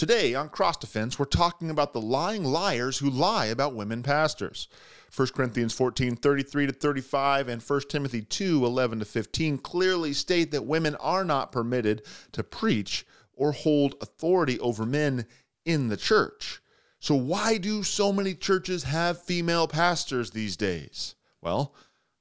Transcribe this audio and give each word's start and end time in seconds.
Today 0.00 0.34
on 0.34 0.48
Cross 0.48 0.78
Defense, 0.78 1.18
we're 1.18 1.26
talking 1.26 1.68
about 1.68 1.92
the 1.92 2.00
lying 2.00 2.42
liars 2.42 2.96
who 2.96 3.10
lie 3.10 3.44
about 3.44 3.74
women 3.74 4.02
pastors. 4.02 4.66
1 5.14 5.28
Corinthians 5.34 5.74
14, 5.74 6.16
33 6.16 6.68
to 6.68 6.72
35, 6.72 7.48
and 7.50 7.60
1 7.60 7.80
Timothy 7.86 8.22
2, 8.22 8.64
11 8.64 9.00
to 9.00 9.04
15 9.04 9.58
clearly 9.58 10.14
state 10.14 10.52
that 10.52 10.64
women 10.64 10.94
are 10.94 11.22
not 11.22 11.52
permitted 11.52 12.00
to 12.32 12.42
preach 12.42 13.04
or 13.34 13.52
hold 13.52 13.94
authority 14.00 14.58
over 14.60 14.86
men 14.86 15.26
in 15.66 15.90
the 15.90 15.98
church. 15.98 16.62
So, 16.98 17.14
why 17.14 17.58
do 17.58 17.82
so 17.82 18.10
many 18.10 18.32
churches 18.32 18.84
have 18.84 19.20
female 19.20 19.68
pastors 19.68 20.30
these 20.30 20.56
days? 20.56 21.14
Well, 21.42 21.74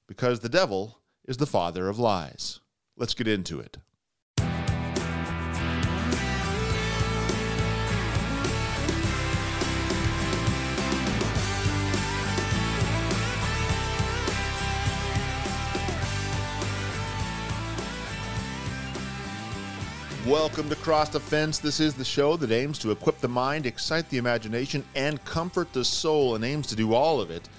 because 0.06 0.42
the 0.42 0.50
devil 0.50 1.00
is 1.24 1.38
the 1.38 1.48
father 1.48 1.88
of 1.88 1.98
lies. 1.98 2.60
Let's 2.98 3.14
get 3.14 3.30
into 3.30 3.62
it. 3.62 3.78
Welcome 20.30 20.70
to 20.70 20.76
Cross 20.76 21.10
Defense. 21.10 21.58
This 21.58 21.80
is 21.80 21.96
the 21.96 22.06
show 22.06 22.38
that 22.38 22.52
aims 22.52 22.78
to 22.80 22.92
equip 22.92 23.20
the 23.20 23.28
mind, 23.28 23.66
excite 23.66 24.08
the 24.12 24.20
imagination, 24.20 24.86
and 24.94 25.26
comfort 25.26 25.74
the 25.74 25.84
soul, 25.84 26.36
and 26.36 26.46
aims 26.46 26.68
to 26.68 26.76
do 26.76 26.94
all 26.94 27.20
of 27.20 27.32
it 27.32 27.50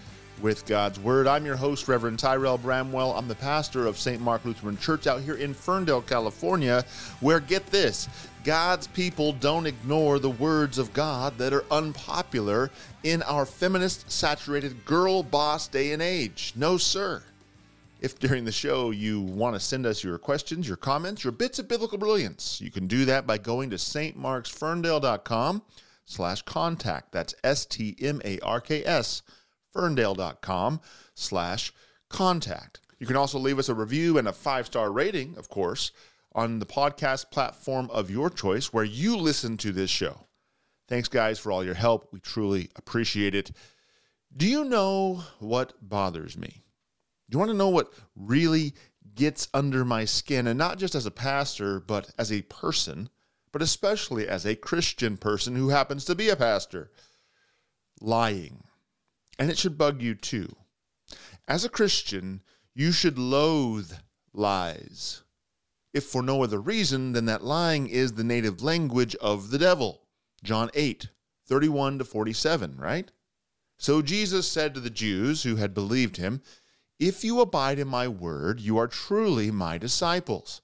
with 0.41 0.66
God's 0.66 1.01
Word. 1.01 1.27
I'm 1.27 1.45
your 1.45 1.56
host, 1.56 1.88
Reverend 1.88 2.20
Tyrel 2.20 2.59
Bramwell. 2.59 3.19
I'm 3.19 3.27
the 3.27 3.34
pastor 3.34 3.88
of 3.88 3.98
St. 3.98 4.23
Mark 4.23 4.45
Lutheran 4.45 4.79
Church 4.79 5.09
out 5.09 5.20
here 5.20 5.34
in 5.34 5.52
Ferndale, 5.52 6.01
California, 6.01 6.84
where, 7.19 7.41
get 7.41 7.66
this, 7.66 8.09
God's 8.45 8.87
people 8.87 9.32
don't 9.32 9.66
ignore 9.66 10.21
the 10.21 10.30
words 10.30 10.79
of 10.79 10.93
God 10.93 11.38
that 11.38 11.52
are 11.52 11.65
unpopular 11.73 12.71
in 13.02 13.24
our 13.24 13.46
feminist 13.46 14.09
saturated 14.09 14.84
girl 14.84 15.24
boss 15.24 15.66
day 15.66 15.90
and 15.90 16.01
age. 16.01 16.52
No, 16.55 16.77
sir. 16.77 17.24
If 18.01 18.18
during 18.18 18.46
the 18.46 18.52
show 18.52 18.90
you 18.90 19.20
want 19.20 19.54
to 19.54 19.60
send 19.60 19.84
us 19.84 20.02
your 20.02 20.16
questions, 20.16 20.66
your 20.66 20.79
comments, 20.79 21.23
your 21.23 21.32
bits 21.32 21.59
of 21.59 21.68
biblical 21.68 21.98
brilliance, 21.98 22.59
you 22.60 22.70
can 22.70 22.87
do 22.87 23.04
that 23.04 23.26
by 23.26 23.37
going 23.37 23.68
to 23.70 23.76
stmarksferndale.com 23.76 25.62
slash 26.06 26.43
contact. 26.43 27.12
That's 27.12 27.34
S-T-M-A-R-K-S, 27.45 29.23
ferndale.com 29.73 30.80
slash 31.15 31.73
contact. 32.09 32.80
You 32.98 33.06
can 33.06 33.16
also 33.16 33.38
leave 33.38 33.59
us 33.59 33.68
a 33.68 33.74
review 33.74 34.16
and 34.16 34.28
a 34.28 34.32
five-star 34.32 34.90
rating, 34.93 35.37
of 35.37 35.51
course, 35.51 35.93
on 36.34 36.59
the 36.59 36.66
podcast 36.66 37.30
platform 37.30 37.90
of 37.90 38.10
your 38.10 38.30
choice 38.30 38.73
where 38.73 38.84
you 38.84 39.16
listen 39.16 39.56
to 39.59 39.73
this 39.73 39.90
show. 39.90 40.26
Thanks, 40.88 41.09
guys, 41.09 41.38
for 41.38 41.52
all 41.52 41.62
your 41.62 41.74
help. 41.74 42.09
We 42.12 42.21
truly 42.21 42.71
appreciate 42.76 43.34
it. 43.34 43.52
Do 44.34 44.46
you 44.46 44.65
know 44.65 45.23
what 45.38 45.74
bothers 45.80 46.37
me? 46.38 46.62
Do 47.31 47.37
you 47.37 47.39
want 47.39 47.53
to 47.53 47.57
know 47.57 47.69
what 47.69 47.93
really 48.17 48.75
gets 49.15 49.49
under 49.55 49.85
my 49.85 50.05
skin? 50.05 50.49
And 50.49 50.59
not 50.59 50.79
just 50.79 50.97
as 50.97 51.07
a 51.07 51.13
pastor, 51.13 51.79
but 51.79 52.11
as 52.19 52.33
a 52.33 52.43
person, 52.43 53.09
but 53.53 53.63
especially 53.63 54.27
as 54.27 54.45
a 54.45 54.57
Christian 54.57 55.17
person 55.17 55.55
who 55.55 55.69
happens 55.69 56.05
to 56.07 56.17
be 56.17 56.29
a 56.29 56.37
pastor. 56.37 56.91
Lying. 58.01 58.65
And 59.39 59.49
it 59.49 59.59
should 59.59 59.79
bug 59.79 60.03
you 60.03 60.17
too. 60.17 60.57
As 61.47 61.65
a 61.65 61.69
Christian, 61.69 62.43
you 62.75 62.91
should 62.91 63.19
loathe 63.19 63.93
lies, 64.33 65.23
if 65.93 66.05
for 66.05 66.23
no 66.23 66.43
other 66.43 66.61
reason 66.61 67.12
than 67.12 67.27
that 67.27 67.45
lying 67.45 67.89
is 67.89 68.12
the 68.12 68.25
native 68.25 68.62
language 68.62 69.15
of 69.17 69.51
the 69.51 69.59
devil. 69.59 70.03
John 70.43 70.71
8, 70.75 71.09
31 71.47 71.99
to 71.99 72.05
47, 72.05 72.77
right? 72.77 73.11
So 73.78 74.03
Jesus 74.03 74.47
said 74.47 74.75
to 74.75 74.81
the 74.81 74.91
Jews 74.91 75.43
who 75.43 75.56
had 75.56 75.75
believed 75.75 76.17
him, 76.17 76.43
if 77.00 77.25
you 77.25 77.41
abide 77.41 77.78
in 77.78 77.88
my 77.88 78.06
word, 78.06 78.61
you 78.61 78.77
are 78.77 78.87
truly 78.87 79.50
my 79.50 79.78
disciples, 79.78 80.61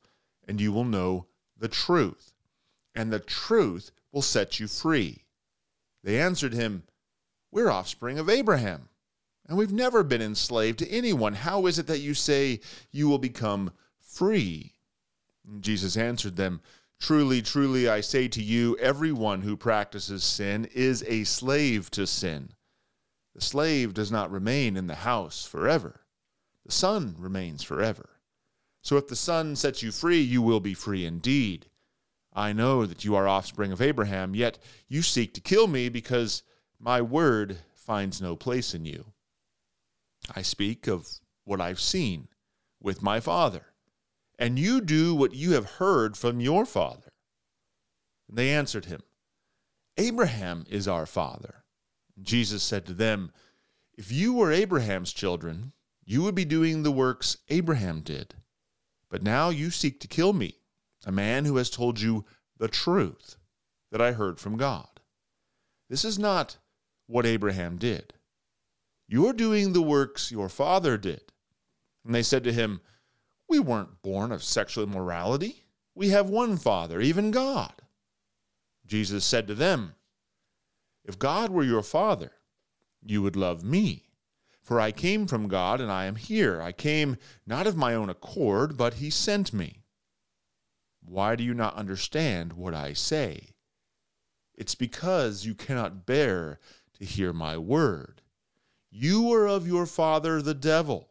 and 0.46 0.60
you 0.60 0.70
will 0.70 0.84
know 0.84 1.26
the 1.56 1.66
truth, 1.66 2.34
and 2.94 3.10
the 3.10 3.18
truth 3.18 3.90
will 4.12 4.20
set 4.20 4.60
you 4.60 4.68
free. 4.68 5.24
They 6.04 6.20
answered 6.20 6.52
him, 6.52 6.82
We're 7.50 7.70
offspring 7.70 8.18
of 8.18 8.28
Abraham, 8.28 8.90
and 9.48 9.56
we've 9.56 9.72
never 9.72 10.02
been 10.02 10.20
enslaved 10.20 10.78
to 10.80 10.90
anyone. 10.90 11.32
How 11.32 11.64
is 11.64 11.78
it 11.78 11.86
that 11.86 12.00
you 12.00 12.12
say 12.12 12.60
you 12.92 13.08
will 13.08 13.18
become 13.18 13.72
free? 13.98 14.74
And 15.48 15.62
Jesus 15.62 15.96
answered 15.96 16.36
them, 16.36 16.60
Truly, 17.00 17.40
truly, 17.40 17.88
I 17.88 18.02
say 18.02 18.28
to 18.28 18.42
you, 18.42 18.76
everyone 18.76 19.40
who 19.40 19.56
practices 19.56 20.22
sin 20.22 20.68
is 20.74 21.02
a 21.08 21.24
slave 21.24 21.90
to 21.92 22.06
sin. 22.06 22.50
The 23.34 23.40
slave 23.40 23.94
does 23.94 24.12
not 24.12 24.30
remain 24.30 24.76
in 24.76 24.86
the 24.86 24.96
house 24.96 25.46
forever 25.46 26.02
the 26.66 26.72
Son 26.72 27.14
remains 27.18 27.62
forever. 27.62 28.10
So 28.82 28.96
if 28.96 29.08
the 29.08 29.16
Son 29.16 29.56
sets 29.56 29.82
you 29.82 29.92
free, 29.92 30.20
you 30.20 30.42
will 30.42 30.60
be 30.60 30.74
free 30.74 31.04
indeed. 31.04 31.66
I 32.32 32.52
know 32.52 32.84
that 32.86 33.04
you 33.04 33.14
are 33.14 33.26
offspring 33.26 33.72
of 33.72 33.80
Abraham, 33.80 34.34
yet 34.34 34.58
you 34.88 35.02
seek 35.02 35.32
to 35.34 35.40
kill 35.40 35.68
me 35.68 35.88
because 35.88 36.42
my 36.78 37.00
word 37.00 37.58
finds 37.74 38.20
no 38.20 38.36
place 38.36 38.74
in 38.74 38.84
you. 38.84 39.12
I 40.34 40.42
speak 40.42 40.86
of 40.86 41.08
what 41.44 41.60
I've 41.60 41.80
seen 41.80 42.28
with 42.80 43.02
my 43.02 43.20
Father, 43.20 43.66
and 44.38 44.58
you 44.58 44.80
do 44.80 45.14
what 45.14 45.34
you 45.34 45.52
have 45.52 45.78
heard 45.78 46.16
from 46.16 46.40
your 46.40 46.66
Father. 46.66 47.12
And 48.28 48.36
they 48.36 48.50
answered 48.50 48.86
him, 48.86 49.02
Abraham 49.96 50.66
is 50.68 50.86
our 50.86 51.06
Father. 51.06 51.64
Jesus 52.20 52.62
said 52.62 52.84
to 52.86 52.92
them, 52.92 53.32
If 53.96 54.10
you 54.10 54.34
were 54.34 54.52
Abraham's 54.52 55.12
children, 55.12 55.72
you 56.06 56.22
would 56.22 56.36
be 56.36 56.44
doing 56.44 56.82
the 56.82 56.92
works 56.92 57.36
Abraham 57.48 58.00
did. 58.00 58.34
But 59.10 59.24
now 59.24 59.50
you 59.50 59.70
seek 59.70 60.00
to 60.00 60.08
kill 60.08 60.32
me, 60.32 60.54
a 61.04 61.10
man 61.10 61.44
who 61.44 61.56
has 61.56 61.68
told 61.68 62.00
you 62.00 62.24
the 62.58 62.68
truth 62.68 63.36
that 63.90 64.00
I 64.00 64.12
heard 64.12 64.38
from 64.38 64.56
God. 64.56 64.88
This 65.90 66.04
is 66.04 66.18
not 66.18 66.58
what 67.06 67.26
Abraham 67.26 67.76
did. 67.76 68.14
You 69.08 69.26
are 69.26 69.32
doing 69.32 69.72
the 69.72 69.82
works 69.82 70.32
your 70.32 70.48
father 70.48 70.96
did. 70.96 71.32
And 72.04 72.14
they 72.14 72.22
said 72.22 72.44
to 72.44 72.52
him, 72.52 72.80
We 73.48 73.58
weren't 73.58 74.02
born 74.02 74.30
of 74.30 74.44
sexual 74.44 74.84
immorality. 74.84 75.64
We 75.94 76.10
have 76.10 76.30
one 76.30 76.56
Father, 76.56 77.00
even 77.00 77.30
God. 77.30 77.72
Jesus 78.84 79.24
said 79.24 79.48
to 79.48 79.54
them, 79.54 79.94
If 81.04 81.18
God 81.18 81.50
were 81.50 81.64
your 81.64 81.82
Father, 81.82 82.32
you 83.02 83.22
would 83.22 83.36
love 83.36 83.64
me 83.64 84.05
for 84.66 84.80
I 84.80 84.90
came 84.90 85.28
from 85.28 85.46
God, 85.46 85.80
and 85.80 85.92
I 85.92 86.06
am 86.06 86.16
here. 86.16 86.60
I 86.60 86.72
came 86.72 87.18
not 87.46 87.68
of 87.68 87.76
my 87.76 87.94
own 87.94 88.10
accord, 88.10 88.76
but 88.76 88.94
he 88.94 89.10
sent 89.10 89.52
me. 89.52 89.84
Why 91.04 91.36
do 91.36 91.44
you 91.44 91.54
not 91.54 91.76
understand 91.76 92.54
what 92.54 92.74
I 92.74 92.92
say? 92.92 93.50
It's 94.56 94.74
because 94.74 95.46
you 95.46 95.54
cannot 95.54 96.04
bear 96.04 96.58
to 96.98 97.04
hear 97.04 97.32
my 97.32 97.56
word. 97.56 98.22
You 98.90 99.32
are 99.34 99.46
of 99.46 99.68
your 99.68 99.86
father 99.86 100.42
the 100.42 100.52
devil, 100.52 101.10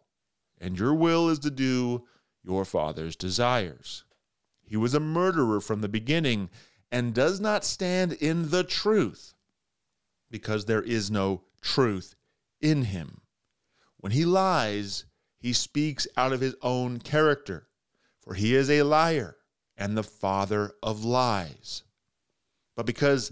and 0.59 0.77
your 0.77 0.93
will 0.93 1.29
is 1.29 1.39
to 1.39 1.49
do 1.49 2.03
your 2.43 2.65
father's 2.65 3.15
desires. 3.15 4.03
He 4.63 4.75
was 4.75 4.93
a 4.93 4.99
murderer 4.99 5.61
from 5.61 5.79
the 5.79 5.87
beginning 5.87 6.49
and 6.91 7.13
does 7.13 7.39
not 7.39 7.63
stand 7.63 8.11
in 8.11 8.49
the 8.49 8.65
truth, 8.65 9.33
because 10.29 10.65
there 10.65 10.83
is 10.83 11.09
no 11.09 11.43
truth 11.61 12.15
in 12.59 12.81
him. 12.81 13.21
When 14.05 14.11
he 14.11 14.23
lies, 14.23 15.05
he 15.39 15.51
speaks 15.51 16.07
out 16.15 16.31
of 16.31 16.39
his 16.39 16.55
own 16.61 16.99
character, 16.99 17.69
for 18.21 18.35
he 18.35 18.53
is 18.53 18.69
a 18.69 18.83
liar 18.83 19.35
and 19.75 19.97
the 19.97 20.03
father 20.03 20.73
of 20.83 21.03
lies. 21.03 21.81
But 22.75 22.85
because 22.85 23.31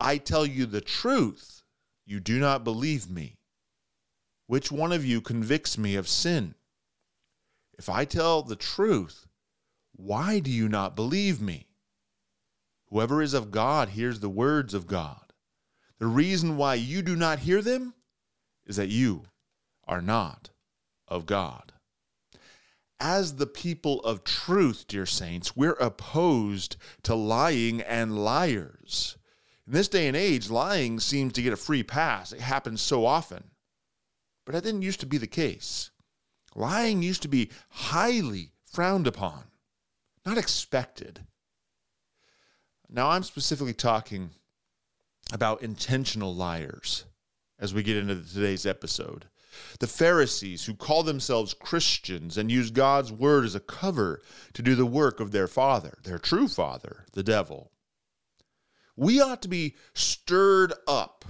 I 0.00 0.16
tell 0.16 0.46
you 0.46 0.64
the 0.64 0.80
truth, 0.80 1.62
you 2.06 2.20
do 2.20 2.38
not 2.38 2.64
believe 2.64 3.10
me. 3.10 3.36
Which 4.46 4.72
one 4.72 4.92
of 4.92 5.04
you 5.04 5.20
convicts 5.20 5.76
me 5.76 5.94
of 5.94 6.08
sin? 6.08 6.54
If 7.78 7.90
I 7.90 8.06
tell 8.06 8.40
the 8.40 8.56
truth, 8.56 9.26
why 9.92 10.38
do 10.38 10.50
you 10.50 10.70
not 10.70 10.96
believe 10.96 11.38
me? 11.42 11.68
Whoever 12.88 13.20
is 13.20 13.34
of 13.34 13.50
God 13.50 13.90
hears 13.90 14.20
the 14.20 14.30
words 14.30 14.72
of 14.72 14.86
God. 14.86 15.34
The 15.98 16.06
reason 16.06 16.56
why 16.56 16.76
you 16.76 17.02
do 17.02 17.14
not 17.14 17.40
hear 17.40 17.60
them 17.60 17.92
is 18.64 18.76
that 18.76 18.88
you 18.88 19.26
are 19.86 20.02
not 20.02 20.50
of 21.08 21.26
God. 21.26 21.72
As 23.00 23.36
the 23.36 23.46
people 23.46 24.00
of 24.00 24.24
truth, 24.24 24.86
dear 24.86 25.06
saints, 25.06 25.56
we're 25.56 25.72
opposed 25.72 26.76
to 27.02 27.14
lying 27.14 27.80
and 27.82 28.24
liars. 28.24 29.16
In 29.66 29.72
this 29.72 29.88
day 29.88 30.06
and 30.06 30.16
age, 30.16 30.48
lying 30.48 31.00
seems 31.00 31.32
to 31.34 31.42
get 31.42 31.52
a 31.52 31.56
free 31.56 31.82
pass. 31.82 32.32
It 32.32 32.40
happens 32.40 32.80
so 32.80 33.04
often. 33.04 33.50
But 34.46 34.52
that 34.52 34.64
didn't 34.64 34.82
used 34.82 35.00
to 35.00 35.06
be 35.06 35.18
the 35.18 35.26
case. 35.26 35.90
Lying 36.54 37.02
used 37.02 37.22
to 37.22 37.28
be 37.28 37.50
highly 37.70 38.52
frowned 38.64 39.06
upon, 39.06 39.44
not 40.24 40.38
expected. 40.38 41.20
Now, 42.88 43.10
I'm 43.10 43.22
specifically 43.22 43.74
talking 43.74 44.30
about 45.32 45.62
intentional 45.62 46.34
liars 46.34 47.06
as 47.58 47.74
we 47.74 47.82
get 47.82 47.96
into 47.96 48.22
today's 48.22 48.66
episode. 48.66 49.26
The 49.80 49.86
Pharisees, 49.86 50.64
who 50.64 50.74
call 50.74 51.02
themselves 51.02 51.54
Christians 51.54 52.38
and 52.38 52.50
use 52.50 52.70
God's 52.70 53.12
word 53.12 53.44
as 53.44 53.54
a 53.54 53.60
cover 53.60 54.22
to 54.52 54.62
do 54.62 54.74
the 54.74 54.86
work 54.86 55.20
of 55.20 55.32
their 55.32 55.48
father, 55.48 55.98
their 56.04 56.18
true 56.18 56.48
father, 56.48 57.06
the 57.12 57.22
devil. 57.22 57.70
We 58.96 59.20
ought 59.20 59.42
to 59.42 59.48
be 59.48 59.74
stirred 59.94 60.72
up 60.86 61.24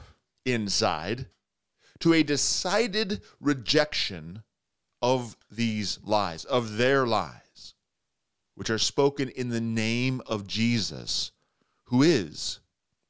inside 0.44 1.26
to 2.00 2.12
a 2.12 2.22
decided 2.22 3.22
rejection 3.40 4.42
of 5.00 5.36
these 5.50 5.98
lies, 6.02 6.44
of 6.44 6.76
their 6.76 7.06
lies, 7.06 7.74
which 8.54 8.70
are 8.70 8.78
spoken 8.78 9.28
in 9.28 9.48
the 9.48 9.60
name 9.60 10.20
of 10.26 10.46
Jesus, 10.46 11.32
who 11.84 12.02
is, 12.02 12.60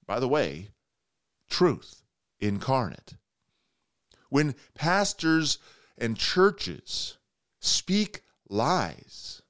by 0.07 0.21
the 0.21 0.29
way, 0.29 0.69
truth 1.49 2.03
incarnate. 2.41 3.15
When 4.35 4.57
pastors 4.75 5.59
and 5.97 6.17
churches 6.17 7.19
speak 7.61 8.23
lies, 8.49 9.43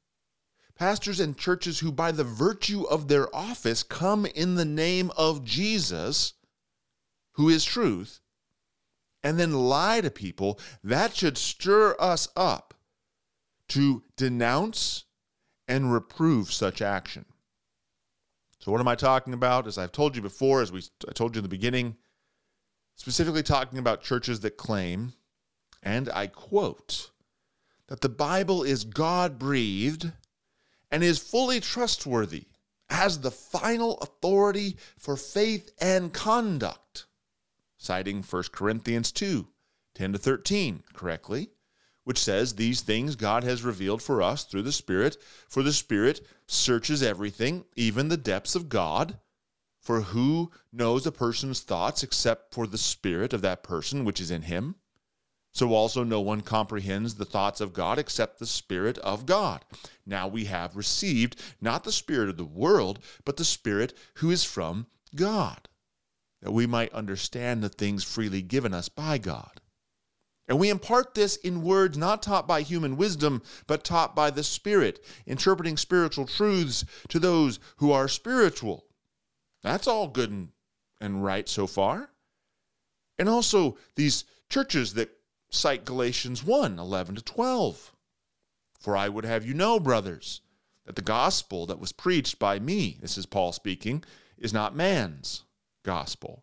pastors 0.75 1.20
and 1.20 1.38
churches 1.38 1.78
who, 1.78 1.90
by 1.90 2.12
the 2.12 2.22
virtue 2.22 2.82
of 2.82 3.08
their 3.08 3.34
office, 3.34 3.82
come 3.82 4.26
in 4.26 4.56
the 4.56 4.66
name 4.66 5.10
of 5.16 5.42
Jesus, 5.42 6.34
who 7.36 7.48
is 7.48 7.64
truth, 7.64 8.20
and 9.22 9.40
then 9.40 9.54
lie 9.54 10.02
to 10.02 10.10
people, 10.10 10.60
that 10.82 11.16
should 11.16 11.38
stir 11.38 11.96
us 11.98 12.28
up 12.36 12.75
to 13.70 14.02
denounce 14.19 15.04
and 15.66 15.94
reprove 15.94 16.52
such 16.52 16.82
action. 16.82 17.25
So, 18.58 18.70
what 18.70 18.82
am 18.82 18.88
I 18.88 18.96
talking 18.96 19.32
about? 19.32 19.66
As 19.66 19.78
I've 19.78 19.92
told 19.92 20.14
you 20.14 20.20
before, 20.20 20.60
as 20.60 20.70
we 20.70 20.82
I 21.08 21.12
told 21.12 21.34
you 21.34 21.38
in 21.38 21.44
the 21.44 21.48
beginning, 21.48 21.96
specifically 22.96 23.43
talking 23.43 23.79
about 23.79 24.02
churches 24.02 24.41
that 24.41 24.56
claim, 24.56 25.12
and 25.82 26.08
I 26.11 26.26
quote, 26.26 27.11
that 27.88 28.00
the 28.00 28.08
Bible 28.08 28.62
is 28.62 28.85
God 28.85 29.38
breathed 29.38 30.11
and 30.91 31.02
is 31.02 31.19
fully 31.19 31.61
trustworthy 31.61 32.44
as 32.88 33.20
the 33.20 33.31
final 33.31 33.99
authority 33.99 34.76
for 34.99 35.17
faith 35.17 35.70
and 35.81 36.12
conduct 36.12 37.06
citing 37.85 38.23
1 38.23 38.43
Corinthians 38.52 39.12
2 39.12 39.46
10 39.94 40.12
to 40.12 40.19
13 40.19 40.82
correctly, 40.93 41.50
which 42.02 42.19
says, 42.19 42.55
These 42.55 42.81
things 42.81 43.14
God 43.14 43.44
has 43.44 43.62
revealed 43.62 44.02
for 44.02 44.23
us 44.23 44.44
through 44.44 44.62
the 44.62 44.73
Spirit, 44.73 45.17
for 45.49 45.62
the 45.62 45.73
Spirit 45.73 46.20
searches 46.49 47.02
everything, 47.02 47.64
even 47.76 48.08
the 48.08 48.17
depths 48.17 48.56
of 48.56 48.69
God. 48.69 49.19
For 49.84 50.00
who 50.00 50.50
knows 50.72 51.06
a 51.06 51.12
person's 51.12 51.60
thoughts 51.60 52.02
except 52.02 52.52
for 52.52 52.66
the 52.66 52.78
Spirit 52.78 53.32
of 53.32 53.42
that 53.42 53.62
person 53.62 54.04
which 54.04 54.20
is 54.20 54.31
in 54.31 54.42
him? 54.42 54.76
So 55.52 55.72
also 55.72 56.02
no 56.02 56.20
one 56.20 56.40
comprehends 56.40 57.14
the 57.14 57.25
thoughts 57.25 57.60
of 57.60 57.72
God 57.72 57.98
except 57.98 58.38
the 58.38 58.46
Spirit 58.46 58.98
of 58.98 59.26
God. 59.26 59.64
Now 60.04 60.26
we 60.26 60.46
have 60.46 60.75
received 60.75 61.40
not 61.60 61.84
the 61.84 61.92
Spirit 61.92 62.28
of 62.28 62.36
the 62.36 62.44
world, 62.44 62.98
but 63.25 63.36
the 63.36 63.44
Spirit 63.44 63.96
who 64.14 64.31
is 64.31 64.42
from 64.42 64.88
God 65.14 65.69
that 66.44 66.52
we 66.52 66.66
might 66.66 66.92
understand 66.92 67.62
the 67.62 67.70
things 67.70 68.04
freely 68.04 68.42
given 68.42 68.75
us 68.75 68.90
by 68.90 69.16
God. 69.16 69.62
And 70.46 70.58
we 70.58 70.69
impart 70.69 71.14
this 71.14 71.36
in 71.36 71.62
words 71.62 71.96
not 71.96 72.22
taught 72.22 72.46
by 72.46 72.60
human 72.60 72.98
wisdom, 72.98 73.42
but 73.66 73.82
taught 73.82 74.14
by 74.14 74.31
the 74.31 74.44
Spirit, 74.44 75.02
interpreting 75.25 75.78
spiritual 75.78 76.26
truths 76.26 76.84
to 77.08 77.19
those 77.19 77.58
who 77.78 77.92
are 77.92 78.08
spiritual. 78.08 78.84
That's 79.64 79.87
all 79.87 80.08
good 80.08 80.31
and, 80.31 80.49
and 81.00 81.25
right 81.25 81.49
so 81.49 81.66
far. 81.66 82.11
And 83.19 83.28
also 83.28 83.78
these 83.96 84.25
churches 84.50 84.94
that 84.94 85.11
cite 85.50 85.87
Galatians 85.87 86.44
1 86.44 86.78
11 86.78 87.14
to 87.16 87.22
12. 87.22 87.93
For 88.78 88.96
I 88.96 89.08
would 89.08 89.25
have 89.25 89.46
you 89.46 89.55
know, 89.55 89.81
brothers, 89.81 90.43
that 90.84 90.96
the 90.96 91.02
gospel 91.02 91.64
that 91.66 91.81
was 91.81 91.93
preached 91.93 92.38
by 92.38 92.58
me, 92.58 92.99
this 93.00 93.16
is 93.16 93.25
Paul 93.25 93.52
speaking, 93.52 94.05
is 94.37 94.52
not 94.52 94.76
man's 94.76 95.44
gospel. 95.82 96.43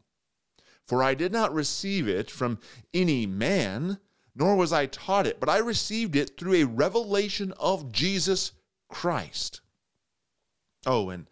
For 0.88 1.03
I 1.03 1.13
did 1.13 1.31
not 1.31 1.53
receive 1.53 2.07
it 2.07 2.31
from 2.31 2.57
any 2.91 3.27
man, 3.27 4.00
nor 4.33 4.56
was 4.56 4.74
I 4.74 4.88
taught 4.88 5.27
it, 5.27 5.39
but 5.39 5.47
I 5.47 5.59
received 5.59 6.15
it 6.15 6.39
through 6.39 6.56
a 6.56 6.63
revelation 6.63 7.53
of 7.59 7.91
Jesus 7.91 8.53
Christ. 8.89 9.62
Oh, 10.88 11.09
and 11.09 11.27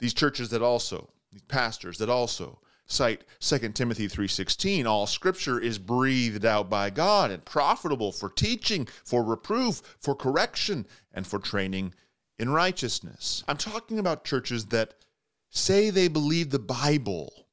these 0.00 0.14
churches 0.14 0.50
that 0.50 0.62
also, 0.62 1.10
these 1.30 1.42
pastors 1.42 1.98
that 1.98 2.08
also 2.08 2.58
cite 2.86 3.22
2 3.38 3.74
Timothy 3.74 4.08
3:16 4.08 4.84
all 4.84 5.06
scripture 5.06 5.60
is 5.60 5.78
breathed 5.78 6.44
out 6.44 6.68
by 6.68 6.90
God 6.90 7.30
and 7.30 7.44
profitable 7.44 8.10
for 8.10 8.28
teaching 8.28 8.88
for 9.04 9.22
reproof 9.22 9.80
for 10.00 10.16
correction 10.16 10.86
and 11.12 11.24
for 11.24 11.38
training 11.38 11.94
in 12.36 12.50
righteousness. 12.50 13.44
I'm 13.46 13.58
talking 13.58 14.00
about 14.00 14.24
churches 14.24 14.66
that 14.66 14.94
say 15.50 15.90
they 15.90 16.08
believe 16.08 16.50
the 16.50 16.58
Bible 16.58 17.46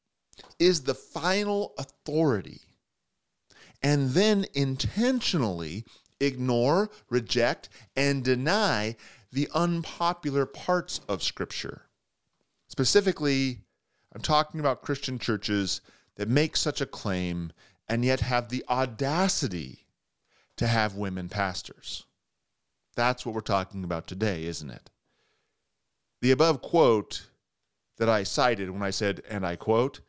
is 0.58 0.82
the 0.82 0.96
final 0.96 1.74
authority 1.78 2.62
and 3.84 4.12
then 4.12 4.46
intentionally 4.54 5.86
ignore, 6.20 6.90
reject, 7.10 7.70
and 7.96 8.24
deny 8.24 8.96
the 9.32 9.50
unpopular 9.54 10.46
parts 10.46 11.00
of 11.08 11.22
Scripture. 11.22 11.87
Specifically, 12.78 13.62
I'm 14.14 14.22
talking 14.22 14.60
about 14.60 14.84
Christian 14.84 15.18
churches 15.18 15.82
that 16.16 16.30
make 16.30 16.56
such 16.56 16.80
a 16.80 16.86
claim 16.86 17.52
and 17.90 18.06
yet 18.06 18.20
have 18.20 18.50
the 18.50 18.64
audacity 18.70 19.88
to 20.58 20.68
have 20.68 20.94
women 20.94 21.28
pastors. 21.28 22.06
That's 22.96 23.26
what 23.26 23.34
we're 23.34 23.42
talking 23.42 23.84
about 23.84 24.06
today, 24.06 24.46
isn't 24.46 24.70
it? 24.70 24.92
The 26.22 26.30
above 26.30 26.62
quote 26.62 27.26
that 27.98 28.10
I 28.10 28.22
cited 28.22 28.70
when 28.70 28.84
I 28.84 28.92
said, 28.92 29.24
and 29.28 29.44
I 29.44 29.56
quote, 29.56 30.02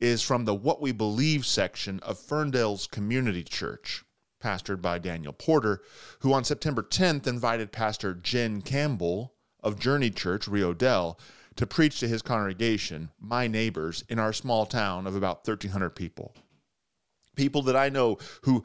is 0.00 0.22
from 0.22 0.46
the 0.46 0.54
What 0.54 0.80
We 0.80 0.92
Believe 0.92 1.44
section 1.44 2.00
of 2.00 2.18
Ferndale's 2.18 2.86
Community 2.86 3.44
Church, 3.44 4.06
pastored 4.42 4.80
by 4.80 4.98
Daniel 4.98 5.34
Porter, 5.34 5.82
who 6.20 6.32
on 6.32 6.44
September 6.44 6.82
10th 6.82 7.26
invited 7.26 7.72
Pastor 7.72 8.14
Jen 8.14 8.62
Campbell 8.62 9.34
of 9.62 9.78
Journey 9.78 10.08
Church, 10.08 10.48
Rio 10.48 10.72
Dell, 10.72 11.20
to 11.56 11.66
preach 11.66 12.00
to 12.00 12.08
his 12.08 12.22
congregation, 12.22 13.10
my 13.18 13.46
neighbors, 13.46 14.04
in 14.08 14.18
our 14.18 14.32
small 14.32 14.66
town 14.66 15.06
of 15.06 15.16
about 15.16 15.46
1,300 15.46 15.90
people. 15.90 16.34
People 17.34 17.62
that 17.62 17.76
I 17.76 17.88
know 17.88 18.18
who 18.42 18.64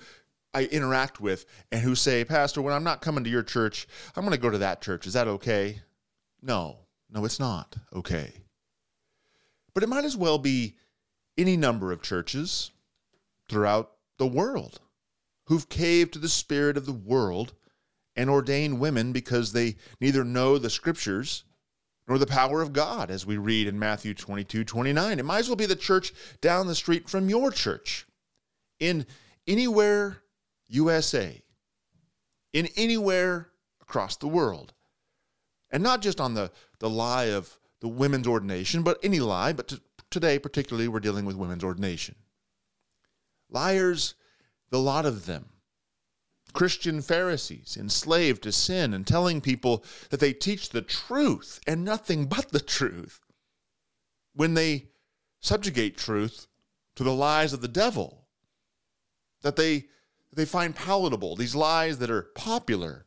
I 0.54 0.66
interact 0.66 1.22
with 1.22 1.46
and 1.72 1.82
who 1.82 1.96
say, 1.96 2.26
Pastor, 2.26 2.62
when 2.62 2.74
I'm 2.74 2.84
not 2.84 3.02
coming 3.02 3.24
to 3.24 3.30
your 3.30 3.44
church, 3.44 3.88
I'm 4.16 4.24
going 4.24 4.36
to 4.36 4.42
go 4.42 4.50
to 4.50 4.58
that 4.60 4.82
church. 4.82 5.08
Is 5.08 5.14
that 5.14 5.28
okay? 5.28 5.82
No, 6.42 6.80
no, 7.10 7.24
it's 7.26 7.40
not 7.40 7.76
okay. 7.94 8.34
But 9.74 9.84
it 9.84 9.90
might 9.90 10.06
as 10.06 10.18
well 10.18 10.38
be 10.38 10.76
any 11.38 11.56
number 11.56 11.92
of 11.92 12.02
churches 12.02 12.72
throughout 13.48 13.92
the 14.18 14.28
world 14.28 14.80
who've 15.46 15.70
caved 15.70 16.14
to 16.14 16.20
the 16.20 16.30
spirit 16.30 16.78
of 16.78 16.86
the 16.86 16.94
world 16.94 17.54
and 18.16 18.30
ordained 18.30 18.80
women 18.80 19.12
because 19.14 19.54
they 19.54 19.78
neither 20.00 20.24
know 20.24 20.58
the 20.58 20.70
scriptures 20.70 21.46
nor 22.12 22.20
the 22.20 22.28
power 22.28 22.62
of 22.62 22.74
God, 22.74 23.10
as 23.10 23.26
we 23.26 23.38
read 23.38 23.68
in 23.68 23.80
Matthew 23.80 24.14
22 24.14 24.66
29. 24.66 25.18
It 25.18 25.24
might 25.24 25.40
as 25.40 25.48
well 25.48 25.56
be 25.56 25.66
the 25.66 25.78
church 25.78 26.12
down 26.42 26.68
the 26.68 26.76
street 26.76 27.08
from 27.08 27.30
your 27.30 27.52
church 27.52 28.06
in 28.82 29.06
anywhere 29.48 30.18
USA, 30.68 31.42
in 32.52 32.68
anywhere 32.76 33.52
across 33.82 34.18
the 34.18 34.28
world. 34.28 34.74
And 35.70 35.82
not 35.82 36.02
just 36.02 36.20
on 36.20 36.34
the, 36.34 36.52
the 36.80 36.90
lie 36.90 37.30
of 37.30 37.58
the 37.80 37.88
women's 37.88 38.28
ordination, 38.28 38.84
but 38.84 39.00
any 39.02 39.22
lie, 39.22 39.54
but 39.54 39.70
to, 39.70 39.82
today 40.10 40.38
particularly 40.38 40.90
we're 40.90 41.00
dealing 41.00 41.24
with 41.24 41.38
women's 41.38 41.64
ordination. 41.64 42.16
Liars, 43.50 44.16
the 44.70 44.80
lot 44.80 45.06
of 45.06 45.28
them. 45.28 45.46
Christian 46.54 47.02
Pharisees, 47.02 47.78
enslaved 47.80 48.44
to 48.44 48.52
sin 48.52 48.94
and 48.94 49.06
telling 49.06 49.42
people 49.42 49.84
that 50.10 50.20
they 50.20 50.34
teach 50.34 50.70
the 50.70 50.82
truth 50.82 51.60
and 51.66 51.84
nothing 51.84 52.26
but 52.26 52.50
the 52.50 52.60
truth 52.60 53.22
when 54.34 54.54
they 54.54 54.90
subjugate 55.40 55.98
truth 55.98 56.48
to 56.96 57.04
the 57.04 57.14
lies 57.14 57.54
of 57.54 57.62
the 57.62 57.68
devil 57.68 58.26
that 59.42 59.56
they 59.56 59.86
they 60.34 60.46
find 60.46 60.76
palatable 60.76 61.36
these 61.36 61.56
lies 61.56 61.98
that 61.98 62.12
are 62.12 62.30
popular 62.36 63.06